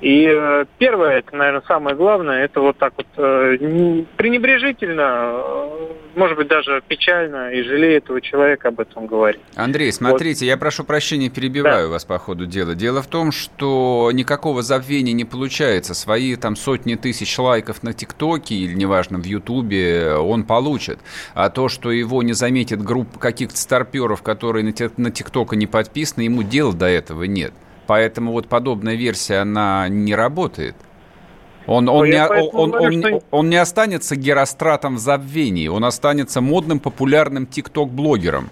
И 0.00 0.26
э, 0.28 0.66
первое, 0.78 1.18
это, 1.18 1.34
наверное, 1.34 1.62
самое 1.66 1.96
главное, 1.96 2.44
это 2.44 2.60
вот 2.60 2.76
так 2.76 2.92
вот 2.98 3.06
э, 3.16 4.04
пренебрежительно, 4.16 5.32
э, 5.32 5.88
может 6.16 6.36
быть, 6.36 6.48
даже 6.48 6.82
печально 6.86 7.50
и 7.52 7.62
жалеет 7.62 8.04
этого 8.04 8.20
человека 8.20 8.68
об 8.68 8.80
этом 8.80 9.06
говорить. 9.06 9.40
Андрей, 9.54 9.90
смотрите, 9.92 10.44
вот. 10.44 10.50
я 10.50 10.56
прошу 10.58 10.84
прощения, 10.84 11.30
перебиваю 11.30 11.86
да. 11.86 11.92
вас 11.92 12.04
по 12.04 12.18
ходу 12.18 12.44
дела. 12.44 12.74
Дело 12.74 13.00
в 13.00 13.06
том, 13.06 13.32
что 13.32 14.10
никакого 14.12 14.60
забвения 14.62 15.14
не 15.14 15.24
получается. 15.24 15.94
Свои 15.94 16.36
там 16.36 16.56
сотни 16.56 16.96
тысяч 16.96 17.38
лайков 17.38 17.82
на 17.82 17.94
ТикТоке 17.94 18.54
или, 18.54 18.74
неважно, 18.74 19.18
в 19.18 19.24
Ютубе 19.24 20.14
он 20.16 20.44
получит. 20.44 20.98
А 21.34 21.48
то, 21.48 21.70
что 21.70 21.90
его 21.90 22.22
не 22.22 22.34
заметит 22.34 22.82
группа 22.82 23.18
каких-то 23.18 23.56
старперов, 23.56 24.22
которые 24.22 24.62
на 24.96 25.10
ТикТока 25.10 25.56
не 25.56 25.66
подписаны, 25.66 26.22
ему 26.22 26.42
дела 26.42 26.74
до 26.74 26.86
этого 26.86 27.24
нет. 27.24 27.54
Поэтому 27.86 28.32
вот 28.32 28.48
подобная 28.48 28.94
версия, 28.94 29.38
она 29.38 29.88
не 29.88 30.14
работает. 30.14 30.74
Он, 31.66 31.88
он, 31.88 32.08
не, 32.08 32.22
он, 32.22 32.70
говорю, 32.70 32.86
он, 32.86 33.02
что... 33.02 33.22
он 33.30 33.50
не 33.50 33.56
останется 33.56 34.14
геростратом 34.14 34.96
в 34.96 34.98
забвении, 34.98 35.66
он 35.66 35.84
останется 35.84 36.40
модным, 36.40 36.78
популярным 36.78 37.46
тикток-блогером. 37.46 38.50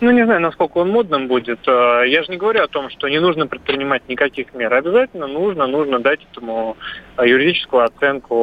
Ну, 0.00 0.10
не 0.10 0.24
знаю, 0.24 0.40
насколько 0.40 0.78
он 0.78 0.90
модным 0.90 1.28
будет. 1.28 1.60
А, 1.68 2.02
я 2.02 2.24
же 2.24 2.32
не 2.32 2.36
говорю 2.36 2.64
о 2.64 2.66
том, 2.66 2.90
что 2.90 3.08
не 3.08 3.20
нужно 3.20 3.46
предпринимать 3.46 4.08
никаких 4.08 4.52
мер. 4.52 4.74
Обязательно 4.74 5.28
нужно, 5.28 5.68
нужно 5.68 6.00
дать 6.00 6.18
этому 6.32 6.76
а, 7.14 7.24
юридическую 7.24 7.84
оценку 7.84 8.34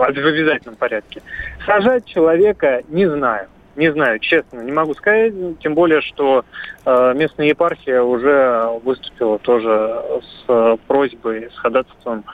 а, 0.00 0.10
в 0.12 0.26
обязательном 0.26 0.74
порядке. 0.74 1.22
Сажать 1.64 2.04
человека 2.06 2.82
не 2.88 3.06
знаю. 3.06 3.46
Не 3.76 3.92
знаю, 3.92 4.18
честно, 4.20 4.60
не 4.62 4.72
могу 4.72 4.94
сказать, 4.94 5.34
тем 5.60 5.74
более, 5.74 6.00
что 6.00 6.44
э, 6.86 7.14
местная 7.14 7.46
епархия 7.46 8.00
уже 8.00 8.70
выступила 8.82 9.38
тоже 9.38 10.02
с 10.22 10.44
э, 10.48 10.76
просьбой, 10.86 11.50
с 11.54 11.58
ходатайством, 11.58 12.24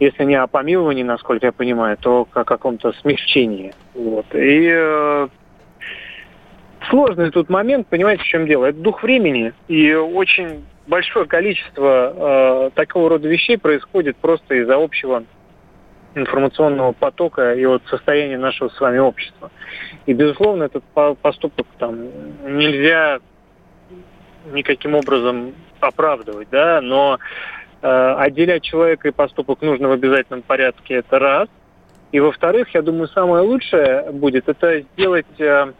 если 0.00 0.24
не 0.24 0.34
о 0.34 0.46
помиловании, 0.46 1.02
насколько 1.02 1.46
я 1.46 1.52
понимаю, 1.52 1.96
то 1.98 2.28
о 2.34 2.44
каком-то 2.44 2.92
смягчении. 3.00 3.72
Вот. 3.94 4.26
И 4.34 4.70
э, 4.70 5.28
сложный 6.90 7.30
тут 7.30 7.48
момент, 7.48 7.86
понимаете, 7.86 8.22
в 8.22 8.26
чем 8.26 8.46
дело? 8.46 8.66
Это 8.66 8.78
дух 8.78 9.02
времени, 9.02 9.54
и 9.68 9.94
очень 9.94 10.62
большое 10.86 11.24
количество 11.24 12.66
э, 12.66 12.70
такого 12.74 13.08
рода 13.08 13.28
вещей 13.28 13.56
происходит 13.56 14.16
просто 14.16 14.56
из-за 14.56 14.76
общего 14.76 15.24
информационного 16.14 16.92
потока 16.92 17.54
и 17.54 17.64
вот 17.66 17.82
состояния 17.88 18.38
нашего 18.38 18.68
с 18.68 18.80
вами 18.80 18.98
общества. 18.98 19.50
И, 20.06 20.12
безусловно, 20.12 20.64
этот 20.64 20.84
поступок 21.22 21.66
там 21.78 21.96
нельзя 22.44 23.20
никаким 24.52 24.94
образом 24.94 25.54
оправдывать, 25.80 26.48
да, 26.50 26.80
но 26.80 27.18
э, 27.82 28.14
отделять 28.18 28.62
человека 28.62 29.08
и 29.08 29.12
поступок 29.12 29.62
нужно 29.62 29.88
в 29.88 29.92
обязательном 29.92 30.42
порядке, 30.42 30.94
это 30.94 31.18
раз. 31.18 31.48
И 32.12 32.18
во-вторых, 32.18 32.74
я 32.74 32.82
думаю, 32.82 33.08
самое 33.08 33.44
лучшее 33.44 34.10
будет 34.10 34.48
это 34.48 34.80
сделать 34.80 35.40
э, 35.40 35.72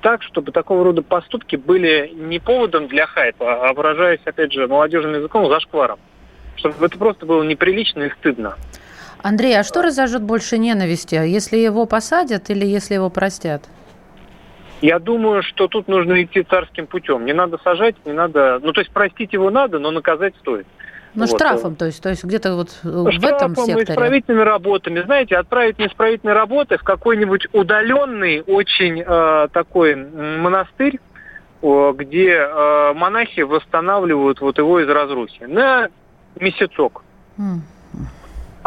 так, 0.00 0.22
чтобы 0.22 0.52
такого 0.52 0.84
рода 0.84 1.02
поступки 1.02 1.56
были 1.56 2.12
не 2.14 2.38
поводом 2.38 2.88
для 2.88 3.06
хайпа, 3.06 3.68
а 3.68 3.72
выражаясь, 3.72 4.20
опять 4.24 4.52
же, 4.52 4.66
молодежным 4.66 5.14
языком, 5.14 5.48
зашкваром. 5.48 5.98
Чтобы 6.56 6.86
это 6.86 6.96
просто 6.96 7.26
было 7.26 7.42
неприлично 7.42 8.04
и 8.04 8.10
стыдно. 8.10 8.56
Андрей, 9.26 9.58
а 9.58 9.64
что 9.64 9.82
разожжет 9.82 10.22
больше 10.22 10.56
ненависти, 10.56 11.16
если 11.16 11.56
его 11.56 11.84
посадят 11.84 12.48
или 12.48 12.64
если 12.64 12.94
его 12.94 13.10
простят? 13.10 13.64
Я 14.82 15.00
думаю, 15.00 15.42
что 15.42 15.66
тут 15.66 15.88
нужно 15.88 16.22
идти 16.22 16.44
царским 16.44 16.86
путем. 16.86 17.24
Не 17.24 17.32
надо 17.32 17.58
сажать, 17.64 17.96
не 18.04 18.12
надо... 18.12 18.60
Ну, 18.62 18.72
то 18.72 18.82
есть 18.82 18.92
простить 18.92 19.32
его 19.32 19.50
надо, 19.50 19.80
но 19.80 19.90
наказать 19.90 20.34
стоит. 20.36 20.64
Ну, 21.14 21.26
вот. 21.26 21.30
штрафом, 21.30 21.74
то 21.74 21.86
есть, 21.86 22.00
то 22.00 22.10
есть 22.10 22.22
где-то 22.22 22.54
вот 22.54 22.70
штрафом 22.70 23.08
в 23.10 23.24
этом 23.24 23.56
секторе. 23.56 23.82
исправительными 23.82 24.42
работами. 24.42 25.02
Знаете, 25.02 25.36
отправить 25.38 25.78
на 25.80 25.86
исправительные 25.86 26.34
работы 26.34 26.76
в 26.76 26.84
какой-нибудь 26.84 27.48
удаленный 27.52 28.42
очень 28.42 29.02
э, 29.04 29.48
такой 29.52 29.96
монастырь, 29.96 31.00
э, 31.62 31.92
где 31.96 32.32
э, 32.32 32.92
монахи 32.94 33.40
восстанавливают 33.40 34.40
вот 34.40 34.58
его 34.58 34.78
из 34.78 34.88
разрухи 34.88 35.42
на 35.46 35.88
месяцок. 36.38 37.02
Mm 37.38 37.58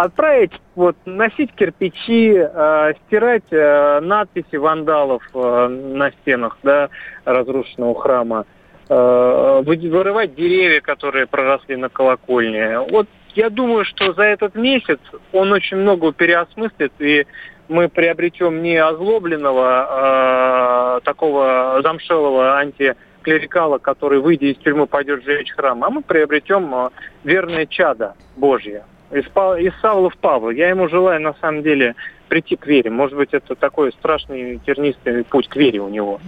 отправить, 0.03 0.53
вот, 0.75 0.95
носить 1.05 1.53
кирпичи, 1.53 2.33
э, 2.37 2.93
стирать 3.05 3.51
э, 3.51 3.99
надписи 3.99 4.55
вандалов 4.55 5.21
э, 5.33 5.67
на 5.67 6.11
стенах 6.11 6.57
да, 6.63 6.89
разрушенного 7.25 7.99
храма, 7.99 8.45
э, 8.87 9.61
вырывать 9.65 10.35
деревья, 10.35 10.79
которые 10.79 11.27
проросли 11.27 11.75
на 11.75 11.89
колокольне. 11.89 12.79
Вот 12.79 13.09
я 13.35 13.49
думаю, 13.49 13.83
что 13.83 14.13
за 14.13 14.23
этот 14.23 14.55
месяц 14.55 14.99
он 15.33 15.51
очень 15.51 15.77
много 15.77 16.13
переосмыслит, 16.13 16.93
и 16.99 17.27
мы 17.67 17.89
приобретем 17.89 18.63
не 18.63 18.77
озлобленного, 18.77 20.97
э, 20.97 21.01
такого 21.03 21.81
замшелого 21.83 22.57
антиклерикала, 22.57 23.79
который, 23.79 24.21
выйдя 24.21 24.45
из 24.45 24.55
тюрьмы, 24.59 24.87
пойдет 24.87 25.25
жечь 25.25 25.51
храм, 25.51 25.83
а 25.83 25.89
мы 25.89 26.03
приобретем 26.03 26.73
э, 26.73 26.89
верное 27.25 27.65
чадо 27.65 28.13
Божье 28.37 28.85
из, 29.11 29.25
из 29.25 29.73
Савла 29.81 30.09
в 30.09 30.17
Павла. 30.17 30.49
Я 30.49 30.69
ему 30.69 30.87
желаю, 30.87 31.21
на 31.21 31.33
самом 31.35 31.63
деле, 31.63 31.95
прийти 32.27 32.55
к 32.55 32.67
вере. 32.67 32.89
Может 32.89 33.17
быть, 33.17 33.29
это 33.33 33.55
такой 33.55 33.91
страшный 33.91 34.59
тернистый 34.65 35.23
путь 35.23 35.47
к 35.47 35.55
вере 35.55 35.79
у 35.81 35.89
него. 35.89 36.19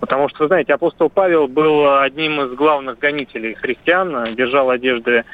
Потому 0.00 0.28
что, 0.28 0.46
знаете, 0.46 0.74
апостол 0.74 1.08
Павел 1.08 1.48
был 1.48 1.98
одним 2.00 2.40
из 2.42 2.54
главных 2.54 2.98
гонителей 2.98 3.54
христиан, 3.54 4.34
держал 4.34 4.70
одежды 4.70 5.24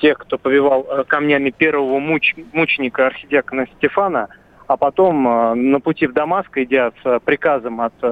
тех, 0.00 0.18
кто 0.18 0.36
повивал 0.36 0.86
э, 0.86 1.04
камнями 1.04 1.48
первого 1.48 1.98
муч, 1.98 2.34
мученика 2.52 3.06
архидиакона 3.06 3.66
Стефана– 3.76 4.28
а 4.68 4.76
потом 4.76 5.26
э, 5.26 5.54
на 5.54 5.80
пути 5.80 6.06
в 6.06 6.12
Дамаск, 6.12 6.56
идя 6.58 6.92
с 7.02 7.20
приказом 7.20 7.80
от 7.80 7.94
э, 8.02 8.06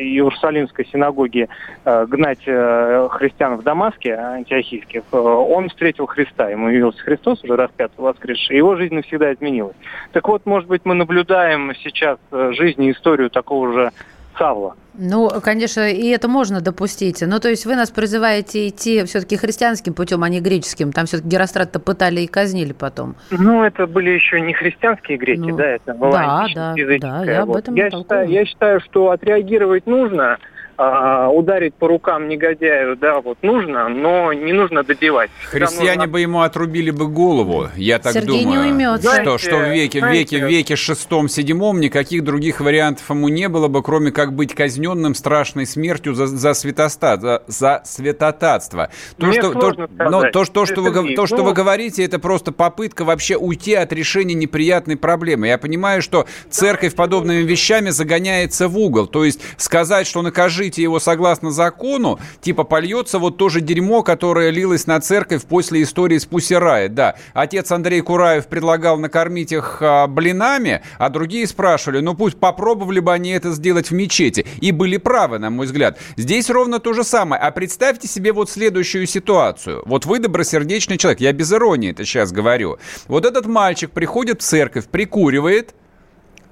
Иерусалимской 0.00 0.84
синагоги 0.86 1.48
э, 1.84 2.06
гнать 2.06 2.42
христиан 2.42 3.56
в 3.56 3.62
Дамаске, 3.62 4.14
антиохийских, 4.14 5.02
он 5.12 5.68
встретил 5.68 6.06
Христа. 6.06 6.50
Ему 6.50 6.68
явился 6.68 7.00
Христос, 7.02 7.42
уже 7.44 7.54
распятый, 7.54 7.94
воскресший. 7.98 8.56
Его 8.56 8.74
жизнь 8.74 8.94
навсегда 8.94 9.32
изменилась. 9.32 9.76
Так 10.12 10.26
вот, 10.28 10.46
может 10.46 10.68
быть, 10.68 10.82
мы 10.84 10.94
наблюдаем 10.94 11.72
сейчас 11.76 12.18
жизнь 12.30 12.82
и 12.82 12.90
историю 12.90 13.30
такого 13.30 13.72
же 13.72 13.92
Савла. 14.38 14.74
Ну, 14.94 15.30
конечно, 15.42 15.88
и 15.88 16.08
это 16.08 16.28
можно 16.28 16.60
допустить. 16.60 17.22
Ну, 17.26 17.40
то 17.40 17.48
есть 17.48 17.64
вы 17.64 17.76
нас 17.76 17.90
призываете 17.90 18.68
идти 18.68 19.04
все-таки 19.04 19.36
христианским 19.36 19.94
путем, 19.94 20.22
а 20.22 20.28
не 20.28 20.40
греческим. 20.40 20.92
Там 20.92 21.06
все-таки 21.06 21.28
Герострат-то 21.28 21.78
пытали 21.80 22.20
и 22.20 22.26
казнили 22.26 22.72
потом. 22.72 23.14
Ну, 23.30 23.62
это 23.62 23.86
были 23.86 24.10
еще 24.10 24.40
не 24.40 24.52
христианские 24.52 25.16
греки, 25.18 25.40
ну, 25.40 25.56
да, 25.56 25.66
это 25.66 25.94
была 25.94 26.48
да, 26.54 26.74
да, 26.74 26.98
да, 27.00 27.24
я 27.24 27.42
об 27.42 27.56
этом 27.56 27.74
я 27.74 27.90
считаю, 27.90 28.28
я 28.28 28.44
считаю, 28.44 28.80
что 28.80 29.10
отреагировать 29.10 29.86
нужно– 29.86 30.38
а, 30.82 31.28
ударить 31.28 31.74
по 31.74 31.88
рукам 31.88 32.26
негодяю, 32.26 32.96
да, 32.96 33.20
вот 33.20 33.36
нужно, 33.42 33.90
но 33.90 34.32
не 34.32 34.54
нужно 34.54 34.82
добивать. 34.82 35.30
Христиане 35.44 35.98
нужно... 35.98 36.06
бы 36.12 36.20
ему 36.22 36.40
отрубили 36.40 36.90
бы 36.90 37.06
голову, 37.06 37.68
я 37.76 37.98
так 37.98 38.14
Сергей 38.14 38.44
думаю. 38.44 38.62
Не 38.62 38.72
уймется. 38.72 39.20
Что, 39.20 39.36
что 39.36 39.56
в 39.58 39.74
веке, 39.74 40.00
в 40.00 40.10
веке, 40.10 40.38
веке 40.38 40.76
шестом, 40.76 41.28
седьмом 41.28 41.80
никаких 41.80 42.24
других 42.24 42.62
вариантов 42.62 43.10
ему 43.10 43.28
не 43.28 43.50
было 43.50 43.68
бы, 43.68 43.82
кроме 43.82 44.10
как 44.10 44.32
быть 44.32 44.54
казненным 44.54 45.14
страшной 45.14 45.66
смертью 45.66 46.14
за, 46.14 46.26
за, 46.26 46.54
святостат, 46.54 47.20
за, 47.20 47.42
за 47.46 47.82
святотатство. 47.84 48.88
То, 49.18 49.26
Мне 49.26 49.38
что, 49.38 49.52
то, 49.52 49.88
но 49.98 50.30
то, 50.30 50.46
то, 50.46 50.64
что 50.64 50.80
вы, 50.80 51.14
то, 51.14 51.26
что 51.26 51.36
ну... 51.36 51.44
вы 51.44 51.52
говорите, 51.52 52.02
это 52.02 52.18
просто 52.18 52.52
попытка 52.52 53.04
вообще 53.04 53.36
уйти 53.36 53.74
от 53.74 53.92
решения 53.92 54.32
неприятной 54.32 54.96
проблемы. 54.96 55.48
Я 55.48 55.58
понимаю, 55.58 56.00
что 56.00 56.24
церковь 56.48 56.94
подобными 56.94 57.42
вещами 57.42 57.90
загоняется 57.90 58.66
в 58.66 58.78
угол. 58.78 59.06
То 59.06 59.26
есть 59.26 59.42
сказать, 59.58 60.06
что 60.06 60.22
накажи 60.22 60.69
накормите 60.70 60.82
его 60.82 61.00
согласно 61.00 61.50
закону, 61.50 62.18
типа 62.40 62.64
польется 62.64 63.18
вот 63.18 63.36
то 63.36 63.48
же 63.48 63.60
дерьмо, 63.60 64.02
которое 64.02 64.50
лилось 64.50 64.86
на 64.86 65.00
церковь 65.00 65.42
после 65.44 65.82
истории 65.82 66.18
с 66.18 66.26
Пусирай. 66.26 66.88
Да, 66.88 67.16
отец 67.34 67.72
Андрей 67.72 68.00
Кураев 68.00 68.46
предлагал 68.46 68.98
накормить 68.98 69.52
их 69.52 69.78
а, 69.80 70.06
блинами, 70.06 70.82
а 70.98 71.08
другие 71.08 71.46
спрашивали, 71.46 72.00
ну 72.00 72.14
пусть 72.14 72.38
попробовали 72.38 73.00
бы 73.00 73.12
они 73.12 73.30
это 73.30 73.50
сделать 73.52 73.90
в 73.90 73.94
мечети. 73.94 74.46
И 74.60 74.72
были 74.72 74.96
правы, 74.96 75.38
на 75.38 75.50
мой 75.50 75.66
взгляд. 75.66 75.98
Здесь 76.16 76.50
ровно 76.50 76.78
то 76.78 76.92
же 76.92 77.04
самое. 77.04 77.42
А 77.42 77.50
представьте 77.50 78.08
себе 78.08 78.32
вот 78.32 78.50
следующую 78.50 79.06
ситуацию. 79.06 79.82
Вот 79.86 80.06
вы 80.06 80.18
добросердечный 80.18 80.98
человек, 80.98 81.20
я 81.20 81.32
без 81.32 81.52
иронии 81.52 81.90
это 81.90 82.04
сейчас 82.04 82.32
говорю. 82.32 82.78
Вот 83.08 83.24
этот 83.24 83.46
мальчик 83.46 83.90
приходит 83.90 84.40
в 84.40 84.44
церковь, 84.44 84.86
прикуривает 84.86 85.74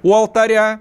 у 0.02 0.14
алтаря, 0.14 0.80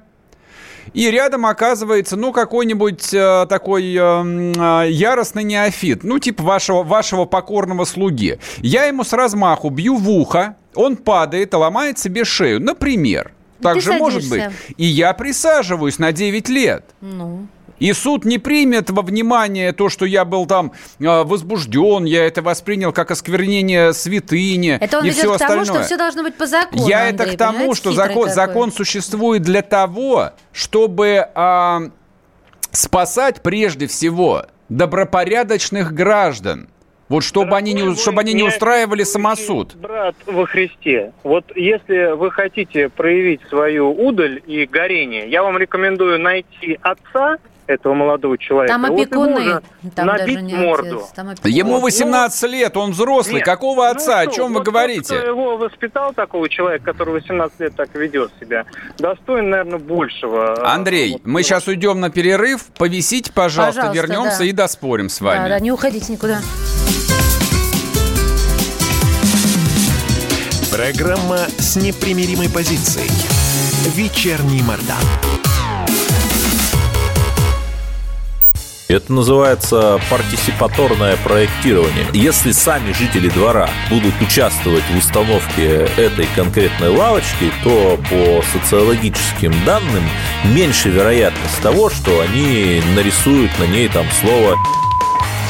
и 0.94 1.10
рядом 1.12 1.46
оказывается, 1.46 2.16
ну, 2.16 2.32
какой-нибудь 2.32 3.14
э, 3.14 3.46
такой 3.48 3.94
э, 3.94 3.98
э, 3.98 4.92
яростный 4.92 5.44
неофит, 5.44 6.04
ну, 6.04 6.20
типа 6.20 6.44
вашего, 6.44 6.84
вашего 6.84 7.26
покорного 7.26 7.86
слуги. 7.86 8.40
Я 8.58 8.86
ему 8.86 9.04
с 9.04 9.14
размаху 9.14 9.70
бью 9.70 9.96
в 9.96 10.10
ухо, 10.10 10.56
он 10.76 10.96
падает 10.96 11.54
и 11.54 11.58
ломает 11.58 12.00
себе 12.00 12.24
шею, 12.24 12.62
например. 12.62 13.34
Так 13.62 13.82
же 13.82 13.94
может 13.94 14.30
быть. 14.30 14.44
И 14.78 14.86
я 14.86 15.14
присаживаюсь 15.14 15.98
на 15.98 16.12
9 16.12 16.50
лет. 16.50 16.86
Ну. 17.02 17.48
И 17.80 17.94
суд 17.94 18.26
не 18.26 18.38
примет 18.38 18.90
во 18.90 19.02
внимание 19.02 19.72
то, 19.72 19.90
что 19.90 20.06
я 20.06 20.26
был 20.26 20.46
там 20.46 20.72
э, 21.00 21.24
возбужден, 21.24 22.06
я 22.06 22.26
это 22.26 22.42
воспринял 22.42 22.92
как 22.92 23.12
осквернение 23.12 23.94
святыни 23.94 24.78
это 24.80 25.00
он 25.00 25.06
и 25.06 25.12
все 25.12 25.30
к 25.30 25.36
остальное. 25.36 25.66
тому, 25.66 25.78
что 25.78 25.86
все 25.86 25.98
должно 25.98 26.24
быть 26.24 26.36
по 26.36 26.48
закону. 26.48 26.88
Я 26.88 27.10
Андрей, 27.10 27.14
это 27.14 27.36
к 27.36 27.38
тому, 27.38 27.76
что 27.76 27.92
закон, 27.92 28.30
закон 28.30 28.72
существует 28.72 29.44
для 29.44 29.62
того, 29.62 30.32
чтобы 30.52 31.28
э, 31.34 31.90
спасать 32.72 33.42
прежде 33.42 33.88
всего 33.88 34.46
добропорядочных 34.70 35.94
граждан. 35.94 36.70
Вот 37.10 37.24
чтобы 37.24 37.56
они 37.56 37.72
не, 37.72 37.96
чтобы 37.96 38.20
они 38.20 38.34
не 38.34 38.44
устраивали 38.44 39.04
самосуд. 39.04 39.76
Брат 39.76 40.16
во 40.26 40.46
Христе, 40.46 41.14
вот 41.24 41.46
если 41.56 42.14
вы 42.14 42.32
хотите 42.32 42.90
проявить 42.90 43.42
свою 43.48 43.92
удаль 43.92 44.42
и 44.46 44.66
горение, 44.66 45.30
я 45.30 45.42
вам 45.42 45.58
рекомендую 45.58 46.20
найти 46.20 46.78
отца 46.82 47.38
этого 47.68 47.94
молодого 47.94 48.38
человека. 48.38 48.74
Там 48.74 48.86
опекуны, 48.86 49.62
вот 49.82 49.94
там 49.94 50.08
набить 50.08 50.36
даже 50.36 50.42
не 50.42 50.56
морду. 50.56 50.98
Отец, 50.98 51.12
там 51.14 51.34
Ему 51.44 51.80
18 51.80 52.42
ну, 52.42 52.48
лет, 52.50 52.78
он 52.78 52.92
взрослый. 52.92 53.36
Нет, 53.36 53.46
Какого 53.46 53.84
ну 53.84 53.92
отца? 53.92 54.24
Ну, 54.24 54.30
О 54.30 54.34
чем 54.34 54.54
вот 54.54 54.60
вы 54.60 54.64
говорите? 54.72 55.10
Тот, 55.10 55.20
кто 55.20 55.28
его 55.28 55.58
воспитал, 55.58 56.14
такого 56.14 56.50
человека, 56.50 56.86
который 56.86 57.14
18 57.16 57.60
лет 57.60 57.76
так 57.76 57.94
ведет 57.96 58.32
себя, 58.40 58.66
достоин, 58.98 59.50
наверное, 59.50 59.80
большего. 59.80 60.68
Андрей, 60.68 61.14
вот, 61.14 61.26
мы 61.26 61.44
сейчас 61.44 61.68
уйдем 61.68 62.00
на 62.00 62.10
перерыв. 62.10 62.66
Повисите, 62.78 63.32
пожалуйста, 63.32 63.82
пожалуйста 63.82 64.08
вернемся 64.08 64.40
да. 64.40 64.46
и 64.46 64.52
доспорим 64.52 65.10
с 65.10 65.22
вами. 65.22 65.44
Да, 65.44 65.50
да, 65.50 65.60
не 65.60 65.72
уходите 65.72 66.12
никуда. 66.12 66.40
Программа 70.72 71.38
с 71.58 71.76
непримиримой 71.76 72.50
позицией. 72.50 73.10
Вечерний 73.96 74.62
Мордан. 74.62 75.57
Это 78.88 79.12
называется 79.12 80.00
партисипаторное 80.10 81.18
проектирование. 81.18 82.06
Если 82.14 82.54
сами 82.54 82.94
жители 82.94 83.28
двора 83.28 83.70
будут 83.90 84.14
участвовать 84.22 84.84
в 84.84 84.98
установке 84.98 85.90
этой 85.98 86.26
конкретной 86.36 86.88
лавочки, 86.88 87.52
то 87.66 88.00
по 88.10 88.42
социологическим 88.54 89.54
данным 89.66 90.04
меньше 90.46 90.90
вероятность 90.90 91.62
того, 91.62 91.90
что 91.90 92.22
они 92.22 92.82
нарисуют 92.96 93.52
на 93.60 93.66
ней 93.66 93.90
там 93.90 94.06
слово 94.22 94.56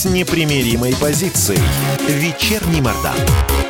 с 0.00 0.06
непримиримой 0.06 0.94
позицией. 0.98 1.60
Вечерний 2.08 2.80
Мордан. 2.80 3.69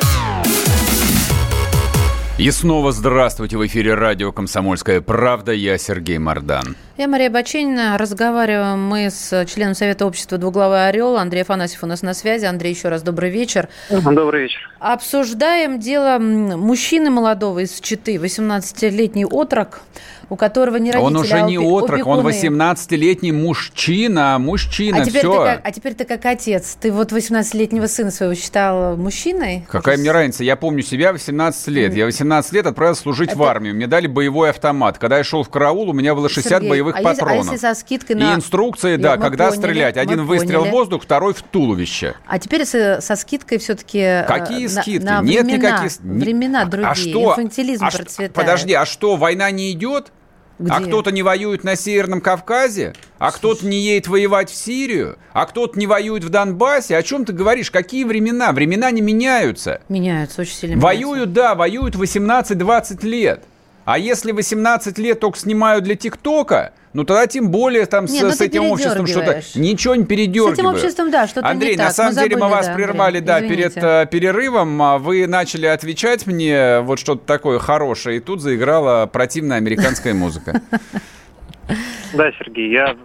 И 2.41 2.49
снова 2.49 2.91
здравствуйте 2.91 3.55
в 3.55 3.67
эфире 3.67 3.93
радио 3.93 4.31
«Комсомольская 4.31 4.99
правда». 4.99 5.51
Я 5.51 5.77
Сергей 5.77 6.17
Мордан. 6.17 6.75
Я 6.97 7.07
Мария 7.07 7.29
Баченина. 7.29 7.99
Разговариваем 7.99 8.83
мы 8.83 9.11
с 9.11 9.45
членом 9.45 9.75
Совета 9.75 10.07
общества 10.07 10.39
«Двуглавый 10.39 10.87
орел». 10.87 11.17
Андрей 11.17 11.43
Афанасьев 11.43 11.83
у 11.83 11.85
нас 11.85 12.01
на 12.01 12.15
связи. 12.15 12.45
Андрей, 12.45 12.73
еще 12.73 12.89
раз 12.89 13.03
добрый 13.03 13.29
вечер. 13.29 13.69
Добрый 13.91 14.41
вечер. 14.41 14.71
Обсуждаем 14.79 15.79
дело 15.79 16.17
мужчины 16.17 17.11
молодого 17.11 17.59
из 17.59 17.79
Читы, 17.79 18.15
18-летний 18.15 19.25
отрок, 19.25 19.81
у 20.29 20.35
которого 20.35 20.77
не 20.77 20.91
родители, 20.91 21.13
Он 21.13 21.21
уже 21.21 21.35
а 21.35 21.41
не 21.41 21.59
отрок, 21.59 21.91
опекуны. 21.91 22.21
он 22.21 22.27
18-летний 22.27 23.31
мужчина, 23.31 24.37
мужчина, 24.39 25.01
а 25.01 25.05
теперь 25.05 25.21
все. 25.21 25.31
Ты 25.31 25.45
как, 25.45 25.61
а 25.63 25.71
теперь 25.71 25.93
ты 25.93 26.05
как 26.05 26.25
отец. 26.25 26.77
Ты 26.81 26.91
вот 26.91 27.11
18-летнего 27.11 27.85
сына 27.85 28.09
своего 28.09 28.33
считал 28.33 28.97
мужчиной? 28.97 29.65
Какая 29.69 29.97
мне 29.97 30.11
разница? 30.11 30.43
Я 30.43 30.55
помню 30.55 30.81
себя 30.81 31.11
18 31.11 31.67
лет. 31.67 31.93
Я 31.93 32.05
18 32.05 32.30
лет 32.51 32.65
отправился 32.65 33.03
служить 33.03 33.29
Это... 33.29 33.37
в 33.39 33.43
армию. 33.43 33.75
Мне 33.75 33.87
дали 33.87 34.07
боевой 34.07 34.49
автомат. 34.49 34.97
Когда 34.97 35.17
я 35.17 35.23
шел 35.23 35.43
в 35.43 35.49
караул, 35.49 35.89
у 35.89 35.93
меня 35.93 36.15
было 36.15 36.29
60 36.29 36.51
Сергей, 36.51 36.69
боевых 36.69 36.95
а 36.97 37.01
патронов. 37.01 37.49
А 37.49 37.51
если 37.53 37.57
со 37.57 37.73
скидкой 37.73 38.15
на... 38.15 38.31
И 38.31 38.35
инструкции, 38.35 38.95
да, 38.95 39.17
когда 39.17 39.49
поняли, 39.49 39.59
стрелять. 39.61 39.97
Один 39.97 40.25
выстрел 40.25 40.65
в 40.65 40.69
воздух, 40.69 41.03
второй 41.03 41.33
в 41.33 41.41
туловище. 41.41 42.15
А 42.25 42.39
теперь 42.39 42.65
со, 42.65 43.01
со 43.01 43.15
скидкой 43.15 43.57
все-таки... 43.57 43.99
Э, 43.99 44.25
Какие 44.25 44.67
на, 44.67 44.81
скидки? 44.81 45.05
На 45.05 45.21
Нет 45.21 45.45
времена, 45.45 45.71
никаких... 45.71 45.99
Времена 46.01 46.65
другие. 46.65 46.89
А 46.91 46.95
что? 46.95 47.31
Инфантилизм 47.31 47.85
а 47.85 47.91
процветает. 47.91 48.33
Подожди, 48.33 48.73
а 48.73 48.85
что, 48.85 49.15
война 49.15 49.51
не 49.51 49.71
идет? 49.71 50.11
А 50.69 50.79
Где? 50.79 50.85
А 50.85 50.87
кто-то 50.87 51.11
не 51.11 51.23
воюет 51.23 51.63
на 51.63 51.75
Северном 51.75 52.21
Кавказе, 52.21 52.93
а 53.17 53.31
кто-то 53.31 53.65
не 53.65 53.79
едет 53.79 54.07
воевать 54.07 54.49
в 54.51 54.55
Сирию, 54.55 55.17
а 55.33 55.45
кто-то 55.45 55.79
не 55.79 55.87
воюет 55.87 56.23
в 56.23 56.29
Донбассе. 56.29 56.95
О 56.95 57.03
чем 57.03 57.25
ты 57.25 57.33
говоришь? 57.33 57.71
Какие 57.71 58.03
времена? 58.03 58.51
Времена 58.51 58.91
не 58.91 59.01
меняются. 59.01 59.81
Меняются, 59.89 60.41
очень 60.41 60.53
сильно 60.53 60.79
Воюют, 60.79 61.29
меняются. 61.29 61.33
да, 61.33 61.55
воюют 61.55 61.95
18-20 61.95 63.05
лет. 63.05 63.43
А 63.85 63.97
если 63.97 64.31
18 64.31 64.97
лет 64.99 65.19
только 65.19 65.39
снимают 65.39 65.83
для 65.83 65.95
ТикТока, 65.95 66.73
ну 66.93 67.03
тогда 67.03 67.27
тем 67.27 67.49
более 67.49 67.85
там 67.85 68.05
не, 68.05 68.19
с, 68.19 68.21
ну, 68.21 68.31
с 68.31 68.41
этим 68.41 68.65
обществом 68.65 69.07
что-то... 69.07 69.41
Ничего 69.55 69.95
не 69.95 70.05
передергиваю. 70.05 70.55
С 70.55 70.59
этим 70.59 70.67
обществом, 70.67 71.11
да, 71.11 71.27
что-то 71.27 71.47
Андрей, 71.47 71.71
не 71.71 71.77
на 71.77 71.85
так. 71.85 71.93
самом 71.93 72.13
мы 72.13 72.15
деле 72.15 72.35
забыли, 72.35 72.43
мы 72.43 72.49
вас 72.49 72.67
да, 72.67 72.73
прервали, 72.73 73.17
Андрей, 73.17 73.21
да, 73.21 73.39
извините. 73.39 73.69
перед 73.69 73.83
э, 73.83 74.07
перерывом. 74.11 74.81
А 74.81 74.97
вы 74.97 75.27
начали 75.27 75.65
отвечать 75.65 76.27
мне 76.27 76.79
вот 76.81 76.99
что-то 76.99 77.25
такое 77.25 77.59
хорошее, 77.59 78.17
и 78.17 78.19
тут 78.19 78.41
заиграла 78.41 79.05
противная 79.05 79.57
американская 79.57 80.13
музыка. 80.13 80.61
Да, 82.13 82.29
Сергей, 82.33 82.69
я 82.69 82.97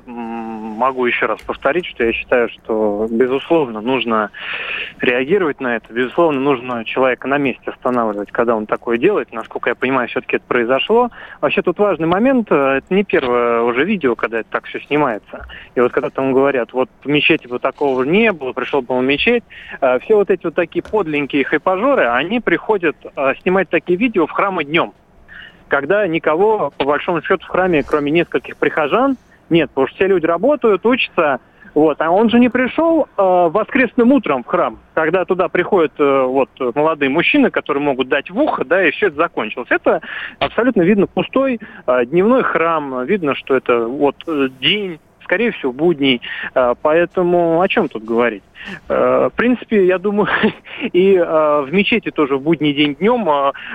могу 0.76 1.06
еще 1.06 1.26
раз 1.26 1.40
повторить, 1.40 1.86
что 1.86 2.04
я 2.04 2.12
считаю, 2.12 2.48
что, 2.48 3.06
безусловно, 3.10 3.80
нужно 3.80 4.30
реагировать 5.00 5.60
на 5.60 5.76
это. 5.76 5.92
Безусловно, 5.92 6.40
нужно 6.40 6.84
человека 6.84 7.26
на 7.26 7.38
месте 7.38 7.70
останавливать, 7.70 8.30
когда 8.30 8.54
он 8.54 8.66
такое 8.66 8.98
делает. 8.98 9.32
Насколько 9.32 9.70
я 9.70 9.74
понимаю, 9.74 10.08
все-таки 10.08 10.36
это 10.36 10.44
произошло. 10.46 11.10
Вообще 11.40 11.62
тут 11.62 11.78
важный 11.78 12.06
момент. 12.06 12.48
Э, 12.50 12.78
это 12.78 12.94
не 12.94 13.02
первое 13.02 13.62
уже 13.62 13.84
видео, 13.84 14.14
когда 14.14 14.40
это 14.40 14.50
так 14.50 14.66
все 14.66 14.80
снимается. 14.80 15.46
И 15.74 15.80
вот 15.80 15.92
когда 15.92 16.10
там 16.10 16.32
говорят, 16.32 16.72
вот 16.72 16.88
в 17.02 17.08
мечети 17.08 17.46
бы 17.46 17.58
такого 17.58 18.02
не 18.04 18.32
было, 18.32 18.52
пришел 18.52 18.82
бы 18.82 18.98
в 18.98 19.02
мечеть. 19.02 19.44
Э, 19.80 19.98
все 20.00 20.16
вот 20.16 20.30
эти 20.30 20.44
вот 20.44 20.54
такие 20.54 20.82
подленькие 20.82 21.44
хайпажоры, 21.44 22.06
они 22.08 22.40
приходят 22.40 22.96
э, 23.04 23.34
снимать 23.42 23.68
такие 23.70 23.98
видео 23.98 24.26
в 24.26 24.30
храмы 24.30 24.64
днем 24.64 24.92
когда 25.68 26.06
никого, 26.06 26.72
по 26.76 26.84
большому 26.84 27.22
счету, 27.22 27.44
в 27.44 27.48
храме, 27.48 27.82
кроме 27.82 28.12
нескольких 28.12 28.56
прихожан, 28.56 29.16
нет, 29.50 29.70
потому 29.70 29.88
что 29.88 29.96
все 29.96 30.06
люди 30.06 30.26
работают, 30.26 30.84
учатся, 30.84 31.40
вот, 31.74 32.00
а 32.00 32.10
он 32.10 32.30
же 32.30 32.38
не 32.38 32.48
пришел 32.48 33.02
э, 33.04 33.22
воскресным 33.22 34.10
утром 34.12 34.42
в 34.42 34.46
храм, 34.46 34.78
когда 34.94 35.26
туда 35.26 35.48
приходят 35.48 35.92
э, 35.98 36.22
вот 36.22 36.48
молодые 36.74 37.10
мужчины, 37.10 37.50
которые 37.50 37.82
могут 37.82 38.08
дать 38.08 38.30
в 38.30 38.38
ухо, 38.38 38.64
да, 38.64 38.82
и 38.82 38.92
все 38.92 39.08
это 39.08 39.16
закончилось. 39.16 39.68
Это 39.70 40.00
абсолютно 40.38 40.80
видно 40.80 41.06
пустой 41.06 41.60
э, 41.86 42.06
дневной 42.06 42.44
храм, 42.44 43.04
видно, 43.04 43.34
что 43.34 43.54
это 43.54 43.86
вот 43.86 44.16
э, 44.26 44.48
день 44.58 44.98
скорее 45.26 45.50
всего, 45.50 45.72
будний. 45.72 46.22
Э, 46.54 46.74
поэтому 46.80 47.60
о 47.60 47.68
чем 47.68 47.88
тут 47.88 48.04
говорить? 48.04 48.42
Э, 48.88 49.28
в 49.32 49.36
принципе, 49.36 49.84
я 49.84 49.98
думаю, 49.98 50.28
и 50.92 51.14
э, 51.14 51.24
в 51.62 51.68
мечети 51.72 52.10
тоже 52.10 52.36
в 52.36 52.42
будний 52.42 52.72
день 52.72 52.94
днем 52.94 53.26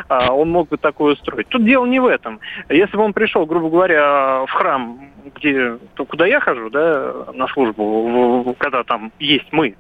он 0.10 0.49
мог 0.49 0.70
бы 0.70 0.78
такое 0.78 1.14
устроить. 1.14 1.47
Тут 1.49 1.66
дело 1.66 1.86
не 1.86 1.99
в 1.99 2.06
этом. 2.06 2.39
Если 2.70 2.95
бы 2.95 3.04
он 3.04 3.14
пришел, 3.14 3.45
грубо 3.45 3.70
говоря, 3.70 4.45
в 4.45 4.52
храм, 4.52 4.99
где, 5.36 5.78
куда 6.08 6.26
я 6.26 6.39
хожу, 6.39 6.70
да, 6.70 7.14
на 7.34 7.47
службу, 7.47 8.56
когда 8.58 8.84
там 8.84 9.12
есть 9.20 9.47
мы, 9.52 9.76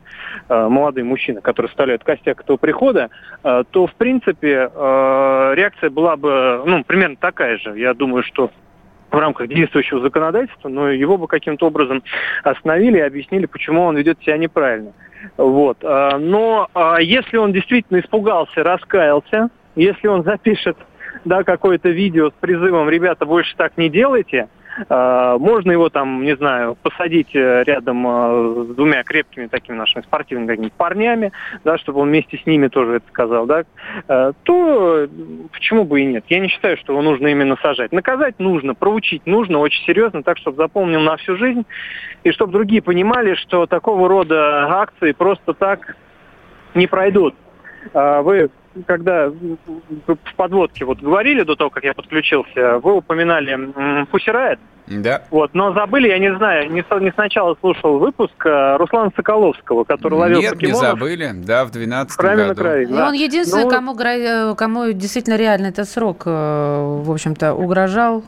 молодые 0.49 1.03
мужчины, 1.03 1.41
которые 1.41 1.69
составляют 1.69 2.03
костяк 2.03 2.41
этого 2.41 2.57
прихода, 2.57 3.09
то, 3.43 3.87
в 3.87 3.93
принципе, 3.95 4.69
реакция 5.55 5.89
была 5.89 6.17
бы, 6.17 6.63
ну, 6.65 6.83
примерно 6.83 7.15
такая 7.15 7.57
же. 7.57 7.77
Я 7.77 7.93
думаю, 7.93 8.23
что 8.23 8.51
в 9.11 9.19
рамках 9.19 9.47
действующего 9.47 9.99
законодательства, 9.99 10.69
но 10.69 10.89
его 10.89 11.17
бы 11.17 11.27
каким-то 11.27 11.67
образом 11.67 12.01
остановили 12.43 12.97
и 12.97 13.01
объяснили, 13.01 13.45
почему 13.45 13.83
он 13.83 13.97
ведет 13.97 14.19
себя 14.21 14.37
неправильно. 14.37 14.93
Вот. 15.37 15.77
А, 15.83 16.17
но 16.17 16.69
а, 16.73 17.01
если 17.01 17.37
он 17.37 17.51
действительно 17.51 17.99
испугался, 17.99 18.63
раскаялся, 18.63 19.49
если 19.75 20.07
он 20.07 20.23
запишет 20.23 20.77
да, 21.25 21.43
какое-то 21.43 21.89
видео 21.89 22.29
с 22.29 22.33
призывом 22.39 22.89
«ребята, 22.89 23.25
больше 23.25 23.55
так 23.55 23.77
не 23.77 23.89
делайте», 23.89 24.47
можно 24.89 25.71
его 25.71 25.89
там, 25.89 26.23
не 26.23 26.35
знаю, 26.35 26.77
посадить 26.81 27.35
э, 27.35 27.63
рядом 27.63 28.07
э, 28.07 28.65
с 28.65 28.75
двумя 28.75 29.03
крепкими 29.03 29.47
такими 29.47 29.75
нашими 29.75 30.03
спортивными 30.03 30.71
парнями, 30.75 31.31
да, 31.63 31.77
чтобы 31.77 32.01
он 32.01 32.09
вместе 32.09 32.37
с 32.37 32.45
ними 32.45 32.67
тоже 32.67 32.95
это 32.95 33.07
сказал, 33.09 33.45
да, 33.45 33.63
то 34.43 35.07
почему 35.51 35.83
бы 35.83 36.01
и 36.01 36.05
нет? 36.05 36.25
Я 36.29 36.39
не 36.39 36.47
считаю, 36.47 36.77
что 36.77 36.93
его 36.93 37.01
нужно 37.01 37.27
именно 37.27 37.57
сажать. 37.61 37.91
Наказать 37.91 38.39
нужно, 38.39 38.73
проучить 38.73 39.25
нужно 39.25 39.59
очень 39.59 39.83
серьезно, 39.85 40.23
так, 40.23 40.37
чтобы 40.37 40.57
запомнил 40.57 41.01
на 41.01 41.17
всю 41.17 41.35
жизнь, 41.35 41.65
и 42.23 42.31
чтобы 42.31 42.53
другие 42.53 42.81
понимали, 42.81 43.35
что 43.35 43.65
такого 43.65 44.07
рода 44.07 44.67
акции 44.81 45.11
просто 45.11 45.53
так 45.53 45.95
не 46.75 46.87
пройдут. 46.87 47.35
Вы 47.93 48.49
когда 48.85 49.29
в 49.29 50.35
подводке 50.35 50.85
вот 50.85 50.99
говорили 50.99 51.43
до 51.43 51.55
того, 51.55 51.69
как 51.69 51.83
я 51.83 51.93
подключился, 51.93 52.79
вы 52.79 52.93
упоминали 52.93 54.05
Пусирает. 54.05 54.59
Да. 54.87 55.23
Вот, 55.29 55.53
но 55.53 55.73
забыли, 55.73 56.09
я 56.09 56.19
не 56.19 56.35
знаю, 56.35 56.69
не, 56.71 56.83
не 57.01 57.11
сначала 57.11 57.55
слушал 57.61 57.99
выпуск 57.99 58.33
а 58.45 58.77
Руслана 58.77 59.11
Соколовского, 59.15 59.83
который 59.83 60.15
ловил 60.15 60.41
Нет, 60.41 60.53
покемонов. 60.53 60.81
не 60.81 60.87
забыли, 60.87 61.31
да, 61.33 61.65
в 61.65 61.71
12 61.71 62.19
году. 62.19 62.47
На 62.47 62.55
крови, 62.55 62.85
да. 62.85 63.05
И 63.05 63.07
он 63.07 63.13
единственный, 63.13 63.63
ну, 63.63 63.69
кому, 63.69 63.97
э, 63.99 64.55
кому 64.55 64.91
действительно 64.91 65.37
реально 65.37 65.67
этот 65.67 65.87
срок, 65.87 66.23
э, 66.25 66.29
в 66.29 67.11
общем-то, 67.11 67.53
угрожал. 67.53 68.23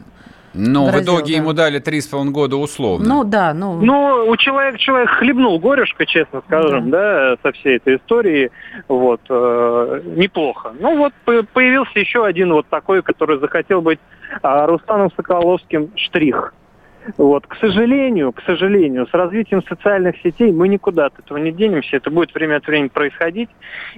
Но 0.53 0.85
в 0.85 1.01
итоге 1.01 1.33
да. 1.33 1.39
ему 1.39 1.53
дали 1.53 1.79
три 1.79 2.01
с 2.01 2.07
половиной 2.07 2.33
года 2.33 2.57
условно. 2.57 3.07
Ну 3.07 3.23
да, 3.23 3.53
ну. 3.53 3.81
Ну, 3.81 4.25
у 4.27 4.37
человека 4.37 4.77
человек 4.77 5.09
хлебнул 5.09 5.59
горюшка, 5.59 6.05
честно 6.05 6.41
скажем, 6.45 6.89
да, 6.89 7.35
да 7.35 7.37
со 7.41 7.51
всей 7.53 7.77
этой 7.77 7.97
истории. 7.97 8.51
Вот, 8.87 9.21
э, 9.29 10.01
неплохо. 10.15 10.73
Ну 10.79 10.97
вот 10.97 11.13
появился 11.53 11.99
еще 11.99 12.25
один 12.25 12.53
вот 12.53 12.67
такой, 12.67 13.01
который 13.01 13.39
захотел 13.39 13.81
быть 13.81 13.99
э, 14.41 14.65
Русланом 14.65 15.11
Соколовским 15.15 15.91
штрих. 15.95 16.53
Вот, 17.17 17.47
к 17.47 17.55
сожалению, 17.55 18.31
к 18.31 18.41
сожалению, 18.43 19.07
с 19.07 19.13
развитием 19.13 19.63
социальных 19.63 20.15
сетей 20.23 20.51
мы 20.51 20.67
никуда 20.67 21.07
от 21.07 21.19
этого 21.19 21.37
не 21.37 21.51
денемся. 21.51 21.97
Это 21.97 22.09
будет 22.09 22.33
время 22.33 22.57
от 22.57 22.67
времени 22.67 22.89
происходить. 22.89 23.49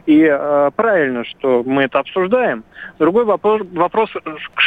И 0.06 0.24
э, 0.24 0.72
правильно, 0.76 1.24
что 1.26 1.64
мы 1.66 1.84
это 1.84 2.00
обсуждаем. 2.00 2.64
Другой 3.00 3.26
вопрос, 3.26 3.62
вопрос 3.74 4.10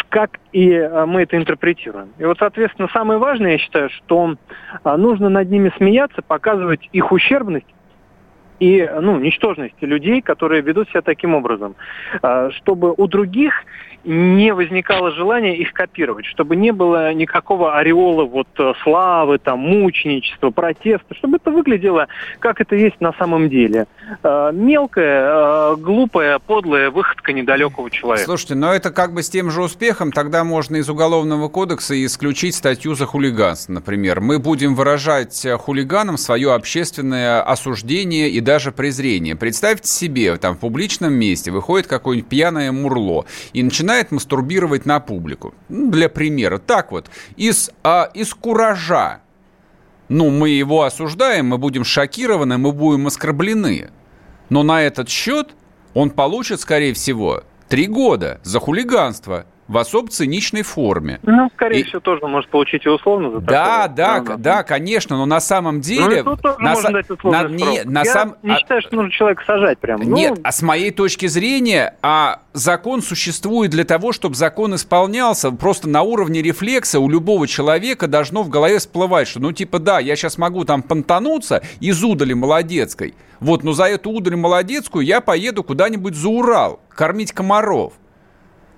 как 0.09 0.39
и 0.53 0.71
э, 0.71 1.07
мы 1.07 1.23
это 1.23 1.37
интерпретируем. 1.37 2.11
И 2.19 2.25
вот, 2.25 2.39
соответственно, 2.39 2.89
самое 2.93 3.19
важное, 3.19 3.53
я 3.53 3.59
считаю, 3.59 3.91
что 3.91 4.37
э, 4.85 4.97
нужно 4.97 5.29
над 5.29 5.51
ними 5.51 5.73
смеяться, 5.77 6.23
показывать 6.23 6.89
их 6.93 7.13
ущербность 7.13 7.67
и 8.61 8.89
ну, 9.01 9.19
ничтожности 9.19 9.85
людей, 9.85 10.21
которые 10.21 10.63
ведут 10.63 10.89
себя 10.91 11.03
таким 11.03 11.35
образом, 11.35 11.77
э, 12.23 12.51
чтобы 12.57 12.93
у 12.97 13.07
других 13.07 13.55
не 14.05 14.55
возникало 14.55 15.11
желания 15.11 15.57
их 15.57 15.73
копировать, 15.73 16.25
чтобы 16.25 16.57
не 16.57 16.73
было 16.73 17.13
никакого 17.13 17.77
ореола 17.77 18.25
вот 18.25 18.49
э, 18.59 18.73
славы, 18.83 19.39
там, 19.39 19.59
мученичества, 19.59 20.51
протеста, 20.51 21.15
чтобы 21.15 21.37
это 21.37 21.51
выглядело, 21.51 22.07
как 22.39 22.61
это 22.61 22.77
есть 22.77 23.01
на 23.01 23.13
самом 23.15 23.49
деле. 23.49 23.87
Э, 24.23 24.51
мелкая, 24.53 25.73
э, 25.73 25.77
глупая, 25.77 26.39
подлая 26.39 26.91
выходка 26.91 27.33
недалекого 27.33 27.91
человека. 27.91 28.25
Слушайте, 28.25 28.55
но 28.55 28.73
это 28.73 28.91
как 28.91 29.13
бы 29.13 29.23
с 29.23 29.29
тем 29.29 29.51
же 29.51 29.63
успехом, 29.63 30.13
тогда 30.13 30.45
можно 30.45 30.77
из 30.77 30.89
Уголовного 30.89 31.49
кодекса 31.49 31.95
исключить 32.05 32.55
статью 32.55 32.95
за 32.95 33.05
хулиганство, 33.05 33.73
например. 33.73 34.21
Мы 34.21 34.39
будем 34.39 34.75
выражать 34.75 35.47
хулиганам 35.59 36.17
свое 36.17 36.55
общественное 36.55 37.43
осуждение 37.43 38.31
и 38.31 38.41
даже 38.41 38.73
презрение. 38.73 39.37
Представьте 39.37 39.89
себе, 39.89 40.37
там 40.37 40.55
в 40.55 40.61
публичном 40.61 41.13
месте 41.13 41.51
выходит 41.51 41.87
какое-нибудь 41.87 42.29
пьяное 42.29 42.73
мурло 42.73 43.27
и 43.53 43.63
начинает 43.63 43.88
начинает 43.89 44.11
мастурбировать 44.13 44.85
на 44.85 45.01
публику. 45.01 45.55
Ну, 45.71 45.91
для 45.91 46.11
примера. 46.11 46.59
Так 46.59 46.93
вот, 46.93 47.09
из, 47.37 47.71
а, 47.83 48.11
из 48.13 48.35
куража. 48.35 49.21
Ну, 50.11 50.29
мы 50.29 50.51
его 50.51 50.83
осуждаем, 50.83 51.47
мы 51.47 51.57
будем 51.57 51.85
шокированы, 51.85 52.59
мы 52.59 52.73
будем 52.73 53.07
оскорблены. 53.07 53.89
Но 54.51 54.63
на 54.63 54.83
этот 54.83 55.09
счет 55.09 55.55
он 55.95 56.11
получит, 56.11 56.61
скорее 56.61 56.93
всего, 56.93 57.45
три 57.69 57.87
года 57.87 58.41
за 58.43 58.61
хулиганство– 58.61 59.47
в 59.69 59.77
особо 59.77 60.09
циничной 60.09 60.63
форме. 60.63 61.21
Ну, 61.23 61.51
скорее 61.55 61.81
и... 61.81 61.85
всего, 61.85 62.01
тоже 62.01 62.27
может 62.27 62.51
получить 62.51 62.87
и 62.87 62.89
условно 62.89 63.31
за 63.31 63.41
да, 63.41 63.83
такое. 63.83 63.97
Да, 63.97 64.21
да, 64.21 64.37
да, 64.37 64.63
конечно, 64.63 65.17
но 65.17 65.27
на 65.27 65.41
самом 65.41 65.81
деле... 65.81 66.23
Ну, 66.23 66.37
тоже 66.37 66.59
на, 66.59 66.71
можно 66.73 66.91
дать 66.91 67.25
на, 67.25 67.45
не, 67.45 67.83
на 67.85 68.03
Я 68.03 68.13
сам... 68.13 68.37
не 68.43 68.57
считаю, 68.57 68.81
что 68.81 68.97
нужно 68.97 69.13
человека 69.13 69.43
сажать 69.47 69.79
прям. 69.79 70.01
Ну... 70.01 70.17
Нет, 70.17 70.41
а 70.43 70.51
с 70.51 70.63
моей 70.63 70.91
точки 70.91 71.27
зрения, 71.27 71.97
а 72.03 72.41
закон 72.55 73.03
существует 73.03 73.71
для 73.71 73.85
того, 73.85 74.13
чтобы 74.13 74.35
закон 74.35 74.75
исполнялся. 74.75 75.51
Просто 75.51 75.89
на 75.89 76.03
уровне 76.03 76.41
рефлекса 76.41 76.99
у 76.99 77.09
любого 77.09 77.47
человека 77.47 78.09
должно 78.09 78.43
в 78.43 78.49
голове 78.49 78.79
всплывать, 78.79 79.29
что, 79.29 79.41
ну, 79.41 79.53
типа, 79.53 79.79
да, 79.79 79.99
я 80.01 80.17
сейчас 80.17 80.39
могу 80.39 80.65
там 80.65 80.83
понтануться 80.83 81.63
из 81.81 82.03
удали 82.03 82.33
молодецкой. 82.33 83.15
Вот, 83.41 83.63
но 83.63 83.73
за 83.73 83.85
эту 83.85 84.11
удаль 84.11 84.35
молодецкую 84.35 85.05
я 85.05 85.21
поеду 85.21 85.63
куда-нибудь 85.63 86.15
за 86.15 86.29
Урал 86.29 86.81
кормить 86.89 87.33
комаров. 87.33 87.93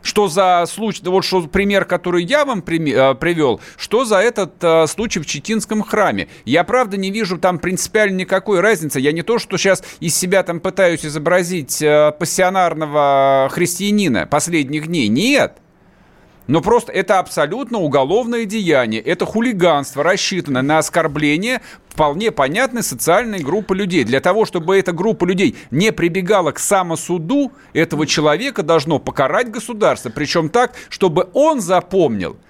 Что 0.03 0.28
за 0.28 0.64
случай, 0.66 1.03
вот 1.05 1.24
что 1.24 1.42
пример, 1.42 1.84
который 1.84 2.24
я 2.24 2.44
вам 2.44 2.61
э, 2.61 3.14
привел, 3.14 3.61
что 3.76 4.05
за 4.05 4.18
этот 4.18 4.62
э, 4.62 4.86
случай 4.86 5.20
в 5.20 5.26
Читинском 5.26 5.82
храме. 5.82 6.28
Я, 6.44 6.64
правда, 6.64 6.96
не 6.96 7.11
вижу 7.11 7.38
там 7.38 7.59
принципиально 7.59 8.16
никакой 8.16 8.61
разницы. 8.61 9.01
Я 9.01 9.12
не 9.12 9.22
то, 9.22 9.38
что 9.38 9.57
сейчас 9.59 9.82
из 10.01 10.16
себя 10.16 10.42
там 10.42 10.61
пытаюсь 10.61 11.05
изобразить 11.05 11.82
э, 11.82 12.12
пассионарного 12.18 13.48
христианина 13.53 14.26
последних 14.26 14.86
дней. 14.86 15.09
Нет. 15.09 15.59
Но 16.51 16.61
просто 16.61 16.90
это 16.90 17.20
абсолютно 17.20 17.78
уголовное 17.78 18.44
деяние. 18.44 19.01
Это 19.01 19.24
хулиганство, 19.24 20.03
рассчитанное 20.03 20.62
на 20.62 20.78
оскорбление 20.78 21.61
вполне 21.88 22.32
понятной 22.32 22.82
социальной 22.82 23.38
группы 23.38 23.72
людей. 23.72 24.03
Для 24.03 24.18
того, 24.18 24.44
чтобы 24.46 24.76
эта 24.76 24.90
группа 24.90 25.24
людей 25.24 25.55
не 25.70 25.92
прибегала 25.92 26.51
к 26.51 26.59
самосуду, 26.59 27.53
этого 27.72 28.05
человека 28.05 28.64
должно 28.64 28.98
покарать 28.98 29.48
государство. 29.48 30.11
Причем 30.11 30.48
так, 30.48 30.72
чтобы 30.88 31.28
он 31.34 31.61
запомнил– 31.61 32.36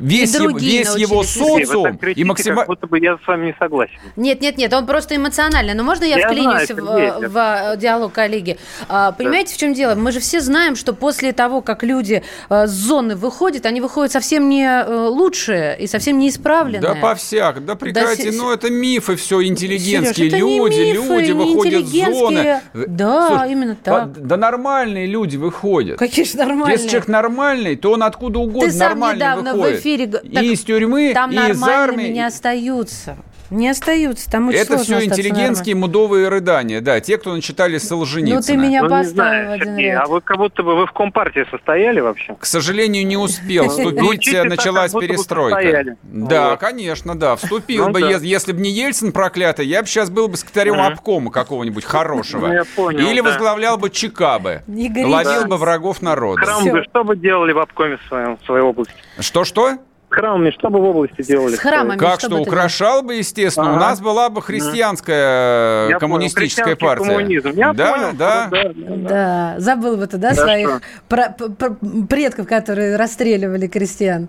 весь, 0.00 0.34
его, 0.34 0.58
весь 0.58 0.94
его 0.96 1.22
социум 1.22 1.98
и 2.14 2.24
максимально... 2.24 2.66
будто 2.66 2.86
бы 2.86 2.98
я 2.98 3.16
с 3.16 3.26
вами 3.26 3.46
не 3.46 3.56
согласен. 3.58 3.94
Нет, 4.16 4.40
нет, 4.40 4.56
нет, 4.56 4.72
он 4.72 4.86
просто 4.86 5.16
эмоциональный. 5.16 5.74
Но 5.74 5.82
можно 5.82 6.04
я, 6.04 6.18
я 6.18 6.28
вклинюсь 6.28 6.66
знаю, 6.66 7.20
в, 7.20 7.28
в, 7.28 7.32
в 7.32 7.76
диалог 7.76 8.12
коллеги? 8.12 8.58
А, 8.88 9.12
понимаете, 9.12 9.50
да. 9.50 9.56
в 9.56 9.58
чем 9.58 9.74
дело? 9.74 9.94
Мы 9.94 10.12
же 10.12 10.20
все 10.20 10.40
знаем, 10.40 10.76
что 10.76 10.92
после 10.92 11.32
того, 11.32 11.60
как 11.60 11.82
люди 11.82 12.22
а, 12.48 12.66
с 12.66 12.70
зоны 12.70 13.16
выходят, 13.16 13.66
они 13.66 13.80
выходят 13.80 14.12
совсем 14.12 14.48
не 14.48 14.66
а, 14.66 15.08
лучшие 15.08 15.78
и 15.78 15.86
совсем 15.86 16.18
не 16.18 16.28
исправленные. 16.28 16.80
Да 16.80 16.94
по 16.94 17.14
всяк, 17.14 17.64
да 17.64 17.74
прекрати, 17.74 18.30
да, 18.30 18.36
ну 18.36 18.52
это 18.52 18.70
мифы 18.70 19.16
все, 19.16 19.42
интеллигентские 19.44 20.30
Сереж, 20.30 20.40
люди, 20.40 20.80
мифы, 20.80 21.14
люди 21.14 21.32
выходят 21.32 21.86
с 21.86 21.90
зоны. 21.90 22.60
Да, 22.74 23.28
Слушай, 23.28 23.52
именно 23.52 23.76
так. 23.76 24.12
Да, 24.12 24.20
да 24.20 24.36
нормальные 24.36 25.06
люди 25.06 25.36
выходят. 25.36 25.98
Какие 25.98 26.24
же 26.24 26.36
нормальные? 26.36 26.76
Если 26.76 26.88
человек 26.88 27.08
нормальный, 27.08 27.76
то 27.76 27.92
он 27.92 28.02
откуда 28.02 28.38
угодно 28.38 28.70
Ты 28.70 28.78
нормально 28.78 29.36
выходит. 29.36 29.76
в 29.76 29.80
эфире... 29.80 29.89
И 29.96 30.52
из 30.52 30.60
тюрьмы, 30.60 31.12
там 31.14 31.30
и 31.30 31.34
из 31.34 31.62
армии. 31.62 32.08
не 32.08 32.26
остаются. 32.26 33.16
Не 33.50 33.68
остаются, 33.68 34.30
там 34.30 34.48
очень 34.48 34.58
Это 34.58 34.78
все 34.78 35.04
интеллигентские 35.04 35.74
мудовые 35.74 36.28
рыдания, 36.28 36.80
да, 36.80 37.00
те, 37.00 37.18
кто 37.18 37.34
начитали 37.34 37.78
Солженицына. 37.78 38.36
Ну, 38.36 38.42
ты 38.42 38.56
меня 38.56 38.82
ну, 38.82 38.88
поставил 38.88 39.14
знаю, 39.14 39.52
один 39.52 39.66
Сергей, 39.66 39.90
ряд. 39.90 40.04
А 40.04 40.08
вы 40.08 40.20
как 40.20 40.36
будто 40.38 40.62
бы 40.62 40.76
вы 40.76 40.86
в 40.86 40.92
Компартии 40.92 41.46
состояли 41.50 42.00
вообще? 42.00 42.36
К 42.38 42.46
сожалению, 42.46 43.06
не 43.06 43.16
успел 43.16 43.68
вступить, 43.68 44.32
началась 44.44 44.92
перестройка. 44.92 45.96
Да, 46.02 46.56
конечно, 46.56 47.18
да, 47.18 47.36
вступил 47.36 47.88
ну 47.88 47.92
бы, 47.92 48.00
если 48.00 48.52
бы 48.52 48.60
не 48.60 48.70
Ельцин 48.70 49.12
проклятый, 49.12 49.66
я 49.66 49.82
бы 49.82 49.88
сейчас 49.88 50.10
был 50.10 50.28
бы 50.28 50.36
секретарем 50.36 50.80
обкома 50.80 51.30
какого-нибудь 51.30 51.84
хорошего. 51.84 52.64
Ну, 52.76 52.90
Или 52.90 53.20
возглавлял 53.20 53.76
бы 53.76 53.90
ЧК 53.90 54.30
ловил 54.38 55.46
бы 55.46 55.56
врагов 55.56 56.02
народа. 56.02 56.46
Что 56.88 57.04
бы 57.04 57.16
делали 57.16 57.52
в 57.52 57.58
обкоме 57.58 57.98
в 57.98 58.44
своей 58.44 58.62
области? 58.62 58.94
Что-что? 59.18 59.78
Храмами 60.10 60.50
что 60.50 60.70
бы 60.70 60.80
в 60.80 60.84
области 60.84 61.22
делали? 61.22 61.54
С 61.54 61.58
храмами 61.58 61.98
Как 61.98 62.20
что, 62.20 62.36
украшал 62.36 63.02
бы, 63.02 63.14
естественно. 63.14 63.70
Ага. 63.70 63.76
У 63.76 63.80
нас 63.80 64.00
была 64.00 64.28
бы 64.28 64.42
христианская 64.42 65.88
Я 65.88 65.98
коммунистическая 65.98 66.76
понял, 66.76 66.94
партия. 66.96 67.06
Коммунизм. 67.16 67.50
Я 67.50 67.72
да, 67.72 67.92
понял, 67.92 68.10
да. 68.16 68.48
Да, 68.50 68.62
да, 68.74 68.96
да. 69.08 69.54
Забыл 69.58 69.96
бы 69.96 70.06
ты, 70.06 70.18
да, 70.18 70.30
да 70.30 70.34
своих 70.34 70.82
про- 71.08 71.30
про- 71.30 71.76
предков, 72.08 72.46
которые 72.46 72.96
расстреливали 72.96 73.66
крестьян. 73.66 74.28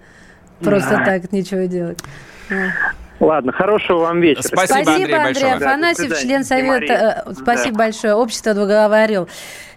Просто 0.60 0.98
да. 0.98 1.06
так 1.06 1.32
ничего 1.32 1.66
делать. 1.66 2.00
Ладно, 3.22 3.52
хорошего 3.52 4.00
вам 4.00 4.20
вечера. 4.20 4.42
Спасибо, 4.42 4.82
Спасибо 4.84 4.94
Андрей, 4.94 5.16
Андрей 5.16 5.52
Афанасьев, 5.54 6.20
член 6.20 6.44
Совета. 6.44 7.24
Э, 7.28 7.34
спасибо 7.34 7.78
да. 7.78 7.86
большое. 7.86 8.16
Общество 8.16 8.56
«Двуглавый 8.56 9.04
орел». 9.04 9.30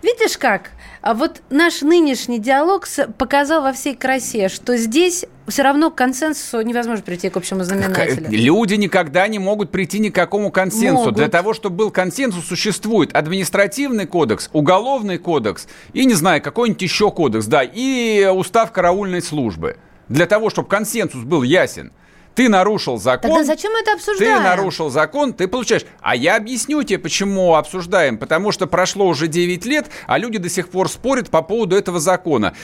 Видишь 0.02 0.38
как? 0.38 0.70
А 1.02 1.12
вот 1.12 1.42
наш 1.50 1.82
нынешний 1.82 2.38
диалог 2.38 2.86
показал 3.18 3.62
во 3.62 3.74
всей 3.74 3.94
красе, 3.94 4.48
что 4.48 4.78
здесь 4.78 5.26
все 5.46 5.62
равно 5.62 5.90
к 5.90 5.94
консенсусу 5.94 6.62
невозможно 6.62 7.04
прийти 7.04 7.28
к 7.28 7.36
общему 7.36 7.62
знаменателю. 7.64 8.30
Люди 8.30 8.74
никогда 8.74 9.28
не 9.28 9.38
могут 9.38 9.70
прийти 9.70 9.98
ни 9.98 10.08
к 10.08 10.14
какому 10.14 10.50
консенсусу. 10.50 10.94
Могут. 10.94 11.16
Для 11.16 11.28
того, 11.28 11.52
чтобы 11.52 11.76
был 11.76 11.90
консенсус, 11.90 12.46
существует 12.46 13.14
административный 13.14 14.06
кодекс, 14.06 14.48
уголовный 14.54 15.18
кодекс 15.18 15.68
и, 15.92 16.06
не 16.06 16.14
знаю, 16.14 16.40
какой-нибудь 16.40 16.80
еще 16.80 17.10
кодекс, 17.10 17.44
да, 17.44 17.62
и 17.62 18.26
устав 18.26 18.72
караульной 18.72 19.20
службы. 19.20 19.76
для 20.08 20.26
того, 20.26 20.50
чтобы 20.50 20.68
консенсус 20.68 21.22
был 21.24 21.42
ясен. 21.42 21.92
Ты 22.34 22.48
нарушил 22.48 22.98
закон. 22.98 23.30
Тогда 23.30 23.44
зачем 23.44 23.72
мы 23.72 23.80
это 23.80 23.92
обсуждаем? 23.92 24.38
Ты 24.38 24.42
нарушил 24.42 24.90
закон, 24.90 25.32
ты 25.32 25.46
получаешь. 25.46 25.84
А 26.00 26.16
я 26.16 26.36
объясню 26.36 26.82
тебе, 26.82 26.98
почему 26.98 27.54
обсуждаем. 27.54 28.18
Потому 28.18 28.52
что 28.52 28.66
прошло 28.66 29.06
уже 29.06 29.28
9 29.28 29.64
лет, 29.66 29.86
а 30.06 30.18
люди 30.18 30.38
до 30.38 30.48
сих 30.48 30.68
пор 30.68 30.88
спорят 30.88 31.30
по 31.30 31.42
поводу 31.42 31.76
этого 31.76 32.00
закона. 32.00 32.54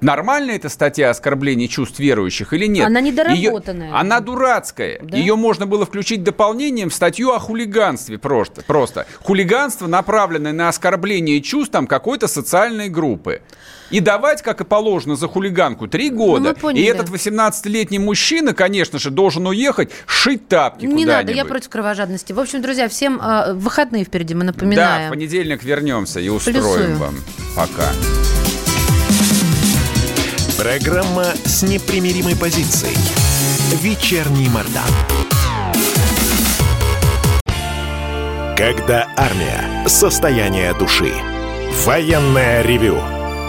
Нормальная 0.00 0.56
эта 0.56 0.68
статья 0.68 1.10
оскорбления 1.10 1.68
чувств 1.68 1.98
верующих 1.98 2.52
или 2.52 2.66
нет? 2.66 2.86
Она 2.86 3.00
недоработанная. 3.00 3.88
Ее, 3.88 3.94
она 3.94 4.20
дурацкая. 4.20 4.98
Да? 5.02 5.16
Ее 5.16 5.36
можно 5.36 5.66
было 5.66 5.86
включить 5.86 6.22
дополнением 6.22 6.90
в 6.90 6.94
статью 6.94 7.32
о 7.32 7.38
хулиганстве 7.38 8.18
просто. 8.18 8.62
просто. 8.62 9.06
Хулиганство, 9.22 9.86
направленное 9.86 10.52
на 10.52 10.68
оскорбление 10.68 11.40
чувств 11.40 11.72
там 11.72 11.86
какой-то 11.86 12.26
социальной 12.26 12.88
группы 12.88 13.42
и 13.90 14.00
давать, 14.00 14.42
как 14.42 14.60
и 14.60 14.64
положено, 14.64 15.16
за 15.16 15.28
хулиганку 15.28 15.86
три 15.86 16.10
года. 16.10 16.54
Ну, 16.60 16.70
и 16.70 16.82
этот 16.82 17.08
18-летний 17.08 17.98
мужчина, 17.98 18.54
конечно 18.54 18.98
же, 18.98 19.10
должен 19.10 19.46
уехать 19.46 19.90
шить 20.06 20.48
тапки 20.48 20.86
Не 20.86 21.04
надо, 21.04 21.32
я 21.32 21.44
против 21.44 21.68
кровожадности. 21.68 22.32
В 22.32 22.40
общем, 22.40 22.62
друзья, 22.62 22.88
всем 22.88 23.20
э, 23.20 23.52
выходные 23.54 24.04
впереди, 24.04 24.34
мы 24.34 24.44
напоминаем. 24.44 25.02
Да, 25.02 25.06
в 25.08 25.10
понедельник 25.10 25.62
вернемся 25.62 26.20
и 26.20 26.28
устроим 26.28 26.62
Плюсуем. 26.62 26.96
вам. 26.96 27.14
Пока. 27.56 27.90
Программа 30.56 31.26
с 31.44 31.62
непримиримой 31.62 32.36
позицией. 32.36 32.96
Вечерний 33.82 34.48
Мордан. 34.48 34.84
Когда 38.56 39.08
армия. 39.16 39.86
Состояние 39.86 40.72
души. 40.74 41.12
Военное 41.84 42.62
ревю 42.62 42.98